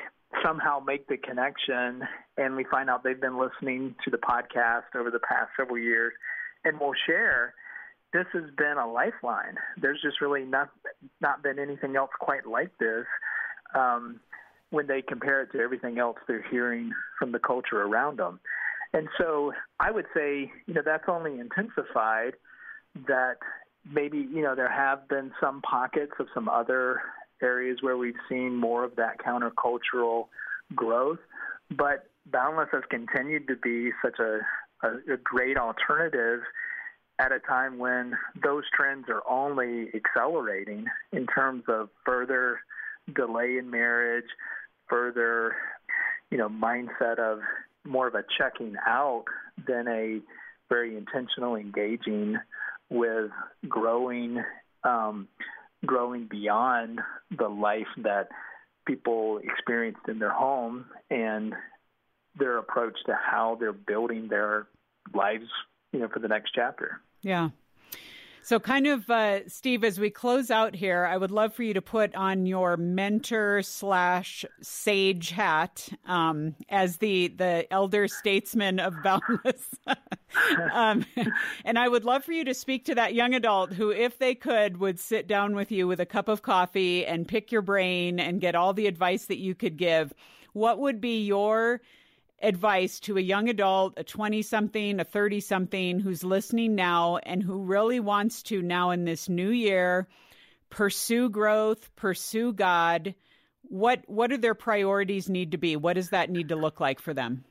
somehow 0.45 0.81
make 0.81 1.07
the 1.09 1.17
connection 1.17 2.03
and 2.37 2.57
we 2.57 2.65
find 2.71 2.91
out 2.91 3.05
they've 3.05 3.21
been 3.21 3.39
listening 3.39 3.95
to 4.05 4.11
the 4.11 4.19
podcast 4.19 4.95
over 4.95 5.11
the 5.11 5.21
past 5.21 5.51
several 5.57 5.79
years 5.79 6.13
and 6.65 6.79
will 6.79 6.95
share 7.07 7.55
this 8.13 8.27
has 8.33 8.45
been 8.57 8.77
a 8.79 8.91
lifeline. 8.91 9.57
There's 9.81 10.01
just 10.03 10.21
really 10.21 10.45
not 10.45 10.71
not 11.21 11.43
been 11.43 11.59
anything 11.59 11.97
else 11.97 12.11
quite 12.21 12.47
like 12.47 12.71
this 12.79 13.05
um, 13.75 14.21
when 14.71 14.87
they 14.87 15.03
compare 15.03 15.43
it 15.43 15.53
to 15.53 15.59
everything 15.59 15.99
else 15.99 16.17
they're 16.27 16.45
hearing 16.51 16.93
from 17.19 17.33
the 17.33 17.39
culture 17.39 17.83
around 17.83 18.19
them 18.19 18.41
and 18.93 19.09
so 19.19 19.53
i 19.81 19.91
would 19.91 20.07
say 20.15 20.51
you 20.67 20.75
know 20.75 20.83
that's 20.85 21.05
only 21.09 21.39
intensified 21.39 22.35
that 23.07 23.37
maybe 23.91 24.19
you 24.19 24.43
know 24.43 24.55
there 24.55 24.71
have 24.71 25.09
been 25.09 25.31
some 25.41 25.61
pockets 25.63 26.13
of 26.19 26.27
some 26.35 26.49
other 26.49 27.01
areas 27.43 27.79
where 27.81 27.97
we've 27.97 28.15
seen 28.29 28.55
more 28.55 28.85
of 28.85 28.97
that 28.97 29.19
countercultural 29.19 30.29
growth, 30.75 31.19
but 31.71 32.07
Boundless 32.27 32.69
has 32.73 32.83
continued 32.91 33.47
to 33.49 33.57
be 33.57 33.91
such 34.05 34.19
a, 34.19 34.41
a, 34.87 35.15
a 35.15 35.17
great 35.23 35.57
alternative 35.57 36.41
at 37.19 37.33
a 37.33 37.39
time 37.39 37.79
when 37.79 38.15
those 38.43 38.65
trends 38.75 39.07
are 39.09 39.23
only 39.31 39.89
accelerating 39.95 40.85
in 41.13 41.27
terms 41.27 41.63
of 41.69 41.89
further 42.05 42.61
delay 43.15 43.57
in 43.59 43.71
marriage, 43.71 44.27
further, 44.89 45.55
you 46.31 46.37
know, 46.37 46.49
mindset 46.49 47.19
of 47.19 47.39
more 47.85 48.09
of 48.09 48.15
a 48.15 48.25
checking 48.37 48.75
out 48.87 49.25
than 49.67 49.87
a 49.89 50.21
very 50.69 50.97
intentional 50.97 51.55
engaging 51.55 52.37
with 52.91 53.31
growing 53.69 54.43
um, 54.85 55.29
growing 55.85 56.27
beyond 56.27 57.01
the 57.37 57.49
life 57.49 57.87
that 57.99 58.29
people 58.87 59.41
experienced 59.43 60.09
in 60.09 60.19
their 60.19 60.33
home 60.33 60.87
and 61.11 61.55
their 62.39 62.59
approach 62.59 62.97
to 63.07 63.15
how 63.15 63.57
they're 63.59 63.73
building 63.73 64.29
their 64.29 64.67
lives, 65.15 65.47
you 65.93 66.01
know, 66.01 66.09
for 66.09 66.21
the 66.21 66.29
next 66.29 66.53
chapter. 66.55 67.01
Yeah. 67.23 67.51
So, 68.47 68.61
kind 68.61 68.87
of, 68.87 69.11
uh, 69.11 69.49
Steve, 69.49 69.83
as 69.83 69.99
we 69.99 70.09
close 70.09 70.53
out 70.53 70.77
here, 70.77 71.05
I 71.05 71.17
would 71.17 71.33
love 71.33 71.53
for 71.53 71.65
you 71.65 71.75
to 71.75 71.83
put 71.83 72.15
on 72.15 72.47
your 72.47 72.77
mentor 72.77 73.61
slash 73.63 74.45
sage 74.63 75.31
hat 75.31 75.89
um, 76.07 76.55
as 76.69 76.99
the 76.99 77.27
the 77.27 77.67
elder 77.73 78.07
statesman 78.07 78.79
of 78.79 78.95
Boundless, 79.03 79.75
um, 80.73 81.05
and 81.65 81.77
I 81.77 81.89
would 81.89 82.05
love 82.05 82.23
for 82.23 82.31
you 82.31 82.45
to 82.45 82.55
speak 82.55 82.85
to 82.85 82.95
that 82.95 83.15
young 83.15 83.35
adult 83.35 83.73
who, 83.73 83.91
if 83.91 84.21
they 84.21 84.37
could, 84.37 84.77
would 84.77 85.01
sit 85.01 85.27
down 85.27 85.57
with 85.57 85.73
you 85.73 85.89
with 85.89 85.99
a 85.99 86.07
cup 86.07 86.29
of 86.29 86.43
coffee 86.43 87.05
and 87.05 87.27
pick 87.27 87.51
your 87.51 87.63
brain 87.63 88.21
and 88.21 88.41
get 88.41 88.55
all 88.55 88.73
the 88.73 88.87
advice 88.87 89.25
that 89.25 89.39
you 89.39 89.57
could 89.57 89.77
give. 89.77 90.15
What 90.53 90.79
would 90.79 91.01
be 91.01 91.27
your 91.27 91.81
advice 92.43 93.01
to 93.01 93.17
a 93.17 93.21
young 93.21 93.49
adult, 93.49 93.95
a 93.97 94.05
20 94.05 94.43
something, 94.43 95.01
a 95.01 95.05
30 95.05 95.41
something 95.41 96.01
who's 96.01 96.23
listening 96.23 96.75
now 96.75 97.17
and 97.19 97.43
who 97.43 97.63
really 97.63 98.01
wants 98.01 98.43
to 98.45 98.63
now 98.63 98.91
in 98.91 99.05
this 99.05 99.29
new 99.29 99.51
year 99.51 100.07
pursue 100.71 101.29
growth, 101.29 101.95
pursue 101.97 102.53
God? 102.53 103.15
What 103.63 104.03
what 104.07 104.31
do 104.31 104.37
their 104.37 104.55
priorities 104.55 105.29
need 105.29 105.53
to 105.53 105.59
be? 105.59 105.77
What 105.77 105.95
does 105.95 106.11
that 106.11 106.31
need 106.31 106.51
to 106.51 106.57
look 106.57 106.81
like 106.81 107.01
for 107.01 107.15
them? 107.15 107.45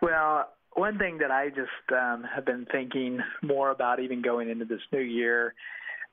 Well, 0.00 0.48
one 0.74 0.98
thing 0.98 1.18
that 1.18 1.30
I 1.30 1.48
just 1.48 1.92
um, 1.92 2.24
have 2.34 2.44
been 2.44 2.66
thinking 2.70 3.20
more 3.42 3.70
about, 3.70 4.00
even 4.00 4.22
going 4.22 4.50
into 4.50 4.64
this 4.64 4.80
new 4.92 5.00
year, 5.00 5.54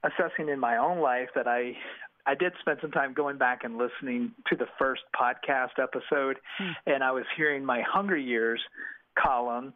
assessing 0.04 0.50
in 0.50 0.60
my 0.60 0.78
own 0.78 1.00
life 1.00 1.30
that 1.36 1.48
I 1.48 1.76
I 2.26 2.36
did 2.36 2.54
spend 2.60 2.80
some 2.82 2.92
time 2.92 3.14
going 3.14 3.38
back 3.38 3.64
and 3.64 3.78
listening 3.78 4.32
to 4.50 4.56
the 4.56 4.68
first 4.78 5.02
podcast 5.20 5.82
episode, 5.82 6.38
and 6.86 7.04
I 7.04 7.12
was 7.12 7.26
hearing 7.36 7.66
my 7.66 7.82
Hunger 7.82 8.18
Years 8.18 8.62
column 9.18 9.74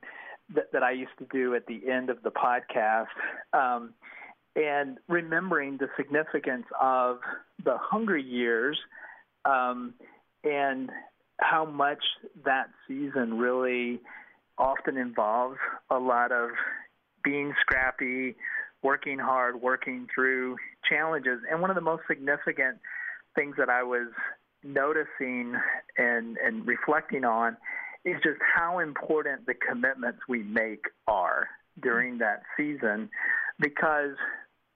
that, 0.54 0.72
that 0.74 0.84
I 0.84 0.92
used 0.92 1.18
to 1.20 1.26
do 1.32 1.56
at 1.56 1.66
the 1.66 1.82
end 1.90 2.10
of 2.10 2.22
the 2.24 2.32
podcast, 2.32 3.08
um, 3.54 3.94
and 4.56 4.98
remembering 5.10 5.78
the 5.78 5.88
significance 5.98 6.66
of 6.80 7.18
the 7.64 7.78
Hunger 7.78 8.18
Years 8.18 8.78
um, 9.44 9.94
and 10.44 10.90
how 11.40 11.66
much 11.66 12.04
that 12.46 12.68
season 12.88 13.38
really 13.38 14.00
often 14.58 14.98
involves 14.98 15.58
a 15.90 15.98
lot 15.98 16.32
of 16.32 16.52
being 17.24 17.54
scrappy, 17.60 18.36
working 18.84 19.20
hard, 19.20 19.62
working 19.62 20.08
through 20.14 20.56
challenges. 20.90 21.40
And 21.50 21.62
one 21.62 21.70
of 21.70 21.76
the 21.76 21.82
most 21.82 22.04
significant 22.08 22.78
things 23.36 23.56
that 23.58 23.70
I 23.70 23.84
was 23.84 24.08
noticing 24.64 25.56
and, 25.98 26.38
and 26.38 26.66
reflecting 26.66 27.24
on 27.24 27.58
is 28.04 28.16
just 28.24 28.40
how 28.56 28.80
important 28.80 29.46
the 29.46 29.54
commitments 29.54 30.20
we 30.30 30.44
make 30.44 30.86
are 31.08 31.48
during 31.82 32.18
that 32.20 32.44
season 32.56 33.10
because 33.60 34.16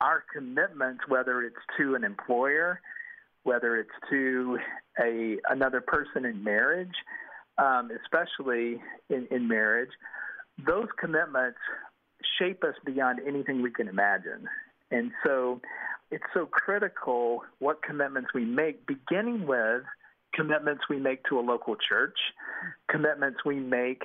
our 0.01 0.23
commitments, 0.33 1.01
whether 1.07 1.41
it's 1.43 1.55
to 1.77 1.95
an 1.95 2.03
employer, 2.03 2.79
whether 3.43 3.77
it's 3.77 3.89
to 4.09 4.57
a 5.01 5.37
another 5.49 5.81
person 5.81 6.25
in 6.25 6.43
marriage, 6.43 6.93
um, 7.57 7.89
especially 8.03 8.81
in, 9.09 9.27
in 9.31 9.47
marriage, 9.47 9.89
those 10.65 10.87
commitments 10.99 11.59
shape 12.37 12.63
us 12.63 12.75
beyond 12.85 13.19
anything 13.25 13.61
we 13.61 13.71
can 13.71 13.87
imagine. 13.87 14.47
And 14.91 15.11
so 15.25 15.61
it's 16.11 16.23
so 16.33 16.45
critical 16.45 17.43
what 17.59 17.81
commitments 17.83 18.29
we 18.33 18.45
make, 18.45 18.85
beginning 18.87 19.45
with 19.45 19.83
commitments 20.33 20.83
we 20.89 20.99
make 20.99 21.23
to 21.25 21.39
a 21.39 21.41
local 21.41 21.75
church, 21.75 22.17
commitments 22.89 23.39
we 23.45 23.59
make 23.59 24.03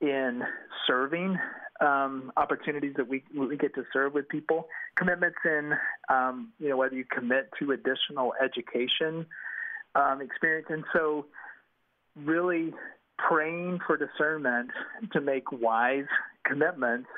in 0.00 0.42
serving 0.86 1.38
um, 1.80 2.32
opportunities 2.36 2.94
that 2.96 3.08
we, 3.08 3.24
we 3.36 3.56
get 3.56 3.74
to 3.74 3.84
serve 3.92 4.14
with 4.14 4.28
people, 4.28 4.68
commitments 4.96 5.38
in, 5.44 5.72
um, 6.08 6.52
you 6.58 6.68
know, 6.68 6.76
whether 6.76 6.94
you 6.94 7.04
commit 7.04 7.50
to 7.58 7.72
additional 7.72 8.32
education 8.42 9.26
um, 9.94 10.20
experience. 10.20 10.66
And 10.70 10.84
so 10.92 11.26
really 12.16 12.72
praying 13.18 13.78
for 13.86 13.96
discernment 13.96 14.70
to 15.12 15.20
make 15.20 15.50
wise 15.52 16.06
commitments 16.44 17.08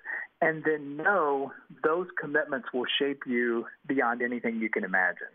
and 0.41 0.63
then 0.65 0.97
know 0.97 1.53
those 1.83 2.07
commitments 2.21 2.69
will 2.73 2.87
shape 2.99 3.23
you 3.27 3.67
beyond 3.87 4.23
anything 4.23 4.61
you 4.61 4.69
can 4.69 4.85
imagine. 4.85 5.33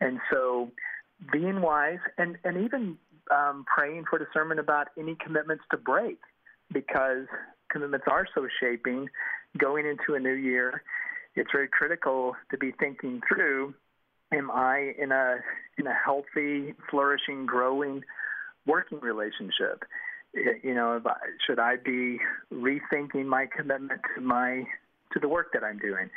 And 0.00 0.20
so 0.30 0.70
being 1.32 1.62
wise 1.62 2.00
and, 2.18 2.36
and 2.44 2.64
even 2.64 2.98
um, 3.30 3.64
praying 3.72 4.04
for 4.10 4.18
discernment 4.18 4.60
about 4.60 4.88
any 4.98 5.16
commitments 5.24 5.64
to 5.70 5.76
break 5.76 6.18
because 6.72 7.26
commitments 7.70 8.06
are 8.10 8.26
so 8.34 8.46
shaping 8.60 9.08
going 9.58 9.86
into 9.86 10.14
a 10.14 10.20
new 10.20 10.34
year. 10.34 10.82
It's 11.36 11.50
very 11.52 11.68
critical 11.68 12.36
to 12.50 12.58
be 12.58 12.72
thinking 12.78 13.20
through 13.28 13.74
am 14.32 14.50
I 14.50 14.92
in 14.98 15.12
a 15.12 15.36
in 15.78 15.86
a 15.86 15.94
healthy, 15.94 16.74
flourishing, 16.90 17.46
growing 17.46 18.02
working 18.66 19.00
relationship? 19.00 19.84
You 20.34 20.74
know, 20.74 21.00
should 21.46 21.58
I 21.58 21.76
be 21.76 22.18
rethinking 22.52 23.26
my 23.26 23.46
commitment 23.46 24.00
to 24.14 24.20
my 24.20 24.64
to 25.12 25.20
the 25.20 25.28
work 25.28 25.52
that 25.52 25.62
I'm 25.62 25.78
doing? 25.78 26.10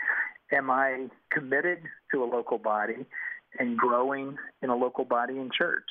Am 0.52 0.72
I 0.72 1.08
committed 1.32 1.80
to 2.12 2.24
a 2.24 2.26
local 2.26 2.58
body 2.58 3.06
and 3.60 3.78
growing 3.78 4.38
in 4.62 4.70
a 4.70 4.76
local 4.76 5.06
body 5.06 5.38
in 5.38 5.52
church? 5.56 5.88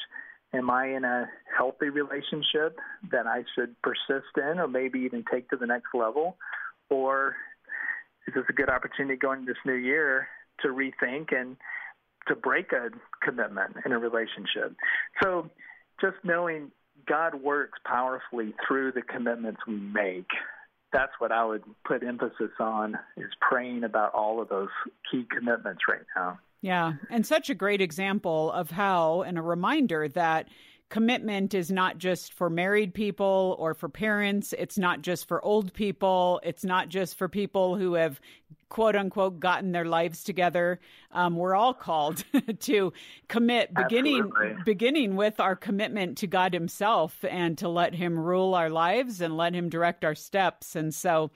Am 0.53 0.71
I 0.71 0.89
in 0.89 1.05
a 1.05 1.29
healthy 1.57 1.89
relationship 1.89 2.79
that 3.11 3.27
I 3.27 3.45
should 3.55 3.81
persist 3.83 4.33
in 4.37 4.59
or 4.59 4.67
maybe 4.67 5.01
even 5.01 5.25
take 5.31 5.49
to 5.51 5.57
the 5.57 5.67
next 5.67 5.95
level? 5.95 6.37
Or 6.89 7.37
is 8.27 8.35
this 8.35 8.45
a 8.49 8.53
good 8.53 8.71
opportunity 8.71 9.17
going 9.17 9.41
into 9.41 9.53
this 9.53 9.61
new 9.65 9.75
year 9.75 10.29
to 10.63 10.69
rethink 10.69 11.33
and 11.37 11.57
to 12.29 12.35
break 12.35 12.73
a 12.73 12.91
commitment 13.23 13.77
in 13.85 13.93
a 13.93 13.99
relationship? 13.99 14.75
So 15.23 15.51
just 16.01 16.17
knowing 16.25 16.71
God 17.07 17.35
works 17.43 17.79
powerfully 17.85 18.55
through 18.67 18.93
the 18.93 19.03
commitments 19.03 19.61
we 19.67 19.75
make. 19.75 20.29
That's 20.93 21.13
what 21.19 21.33
I 21.33 21.45
would 21.45 21.63
put 21.85 22.03
emphasis 22.03 22.53
on 22.59 22.99
is 23.17 23.31
praying 23.41 23.85
about 23.85 24.15
all 24.15 24.41
of 24.41 24.49
those 24.49 24.69
key 25.11 25.27
commitments 25.31 25.83
right 25.89 26.07
now. 26.15 26.39
Yeah, 26.63 26.95
and 27.11 27.27
such 27.27 27.51
a 27.51 27.55
great 27.55 27.81
example 27.81 28.51
of 28.53 28.71
how, 28.71 29.23
and 29.23 29.39
a 29.39 29.43
reminder 29.43 30.09
that 30.09 30.49
commitment 30.89 31.55
is 31.55 31.71
not 31.71 31.99
just 31.99 32.33
for 32.33 32.49
married 32.49 32.95
people 32.95 33.57
or 33.59 33.75
for 33.75 33.89
parents. 33.89 34.55
It's 34.57 34.79
not 34.79 35.03
just 35.03 35.27
for 35.27 35.45
old 35.45 35.73
people. 35.73 36.41
It's 36.45 36.65
not 36.65 36.89
just 36.89 37.17
for 37.17 37.29
people 37.29 37.77
who 37.77 37.95
have 37.95 38.21
quote 38.69 38.97
unquote 38.97 39.41
gotten 39.41 39.73
their 39.73 39.85
lives 39.85 40.25
together. 40.25 40.81
Um, 41.13 41.37
we're 41.37 41.55
all 41.55 41.75
called 41.75 42.25
to 42.61 42.93
commit, 43.29 43.73
beginning 43.73 44.25
Absolutely. 44.25 44.63
beginning 44.65 45.17
with 45.17 45.41
our 45.41 45.57
commitment 45.57 46.19
to 46.19 46.27
God 46.27 46.53
Himself 46.53 47.25
and 47.29 47.57
to 47.59 47.69
let 47.69 47.95
Him 47.95 48.19
rule 48.19 48.55
our 48.55 48.71
lives 48.71 49.21
and 49.21 49.37
let 49.37 49.55
Him 49.55 49.69
direct 49.69 50.05
our 50.05 50.15
steps. 50.15 50.77
And 50.77 50.95
so, 50.95 51.31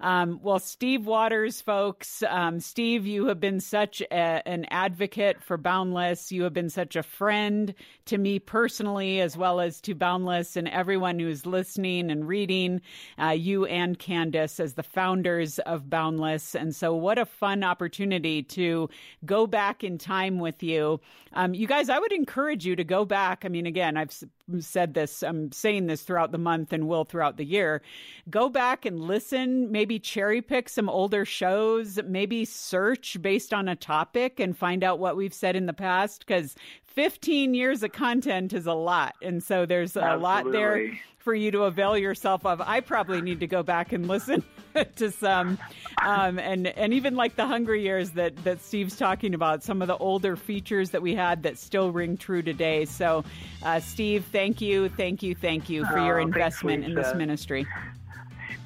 Um, 0.00 0.38
well, 0.42 0.60
Steve 0.60 1.06
Watters, 1.06 1.60
folks, 1.60 2.22
um, 2.28 2.60
Steve, 2.60 3.06
you 3.06 3.26
have 3.26 3.40
been 3.40 3.60
such 3.60 4.00
a, 4.00 4.46
an 4.48 4.64
advocate 4.70 5.42
for 5.42 5.56
Boundless. 5.56 6.30
You 6.30 6.44
have 6.44 6.52
been 6.52 6.70
such 6.70 6.94
a 6.94 7.02
friend 7.02 7.74
to 8.06 8.18
me 8.18 8.38
personally, 8.38 9.20
as 9.20 9.36
well 9.36 9.60
as 9.60 9.80
to 9.82 9.94
Boundless 9.94 10.56
and 10.56 10.68
everyone 10.68 11.18
who's 11.18 11.46
listening 11.46 12.10
and 12.10 12.28
reading. 12.28 12.80
Uh, 13.20 13.30
you 13.30 13.66
and 13.66 13.98
Candice 13.98 14.60
as 14.60 14.74
the 14.74 14.82
founders 14.84 15.58
of 15.60 15.90
Boundless, 15.90 16.54
and 16.54 16.74
so 16.74 16.94
what 16.94 17.18
a 17.18 17.26
fun 17.26 17.64
opportunity 17.64 18.42
to 18.44 18.88
go 19.24 19.46
back 19.46 19.82
in 19.82 19.98
time 19.98 20.38
with 20.38 20.62
you. 20.62 21.00
Um, 21.32 21.54
you 21.54 21.66
guys, 21.66 21.88
I 21.88 21.98
would 21.98 22.12
encourage 22.12 22.64
you 22.64 22.76
to 22.76 22.84
go 22.84 23.04
back. 23.04 23.44
I 23.44 23.48
mean, 23.48 23.66
again, 23.66 23.96
I've 23.96 24.12
said 24.60 24.94
this, 24.94 25.22
I'm 25.22 25.52
saying 25.52 25.86
this 25.86 26.02
throughout 26.02 26.32
the 26.32 26.38
month 26.38 26.72
and 26.72 26.88
will 26.88 27.04
throughout 27.04 27.36
the 27.36 27.44
year. 27.44 27.82
Go 28.30 28.48
back 28.48 28.84
and 28.84 29.00
listen, 29.00 29.70
maybe 29.70 29.98
cherry 29.98 30.42
pick 30.42 30.68
some 30.68 30.88
older 30.88 31.24
shows, 31.24 31.98
maybe 32.04 32.44
search 32.44 33.20
based 33.20 33.52
on 33.52 33.68
a 33.68 33.76
topic 33.76 34.40
and 34.40 34.56
find 34.56 34.82
out 34.82 34.98
what 34.98 35.16
we've 35.16 35.34
said 35.34 35.56
in 35.56 35.66
the 35.66 35.72
past 35.72 36.26
because 36.26 36.54
15 36.88 37.54
years 37.54 37.82
of 37.82 37.92
content 37.92 38.52
is 38.52 38.66
a 38.66 38.74
lot. 38.74 39.14
And 39.22 39.42
so 39.42 39.66
there's 39.66 39.96
a 39.96 40.16
lot 40.16 40.50
there 40.50 40.98
for 41.18 41.34
you 41.34 41.50
to 41.50 41.64
avail 41.64 41.96
yourself 41.96 42.46
of. 42.46 42.60
I 42.60 42.80
probably 42.80 43.20
need 43.20 43.40
to 43.40 43.46
go 43.46 43.62
back 43.62 43.92
and 43.92 44.08
listen 44.08 44.42
to 44.96 45.10
some, 45.10 45.58
um, 46.02 46.38
and 46.38 46.66
and 46.68 46.94
even 46.94 47.16
like 47.16 47.36
the 47.36 47.46
Hungry 47.46 47.82
Years 47.82 48.12
that 48.12 48.34
that 48.44 48.62
Steve's 48.62 48.96
talking 48.96 49.34
about, 49.34 49.62
some 49.62 49.82
of 49.82 49.88
the 49.88 49.96
older 49.98 50.36
features 50.36 50.90
that 50.90 51.02
we 51.02 51.14
had 51.14 51.42
that 51.42 51.58
still 51.58 51.92
ring 51.92 52.16
true 52.16 52.42
today. 52.42 52.84
So, 52.84 53.24
uh, 53.62 53.80
Steve, 53.80 54.24
thank 54.32 54.60
you, 54.60 54.88
thank 54.88 55.22
you, 55.22 55.34
thank 55.34 55.68
you 55.68 55.84
for 55.84 55.98
your 55.98 56.18
Oh, 56.18 56.22
investment 56.22 56.84
in 56.84 56.94
this 56.94 57.14
ministry. 57.14 57.66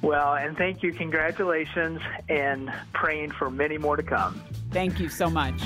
Well, 0.01 0.35
and 0.35 0.57
thank 0.57 0.83
you. 0.83 0.93
Congratulations, 0.93 2.01
and 2.29 2.71
praying 2.93 3.31
for 3.31 3.49
many 3.49 3.77
more 3.77 3.95
to 3.95 4.03
come. 4.03 4.41
Thank 4.71 4.99
you 4.99 5.09
so 5.09 5.29
much. 5.29 5.61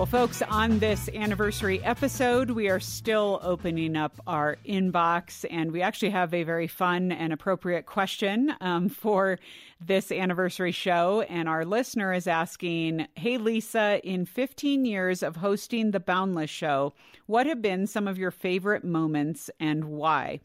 Well, 0.00 0.06
folks, 0.06 0.40
on 0.40 0.78
this 0.78 1.10
anniversary 1.10 1.84
episode, 1.84 2.52
we 2.52 2.70
are 2.70 2.80
still 2.80 3.38
opening 3.42 3.96
up 3.96 4.18
our 4.26 4.56
inbox, 4.66 5.44
and 5.50 5.72
we 5.72 5.82
actually 5.82 6.08
have 6.08 6.32
a 6.32 6.42
very 6.42 6.68
fun 6.68 7.12
and 7.12 7.34
appropriate 7.34 7.84
question 7.84 8.54
um, 8.62 8.88
for 8.88 9.38
this 9.78 10.10
anniversary 10.10 10.72
show. 10.72 11.20
And 11.28 11.50
our 11.50 11.66
listener 11.66 12.14
is 12.14 12.26
asking 12.26 13.08
Hey, 13.14 13.36
Lisa, 13.36 14.00
in 14.02 14.24
15 14.24 14.86
years 14.86 15.22
of 15.22 15.36
hosting 15.36 15.90
the 15.90 16.00
Boundless 16.00 16.48
Show, 16.48 16.94
what 17.26 17.44
have 17.44 17.60
been 17.60 17.86
some 17.86 18.08
of 18.08 18.16
your 18.16 18.30
favorite 18.30 18.84
moments 18.84 19.50
and 19.60 19.84
why? 19.84 20.40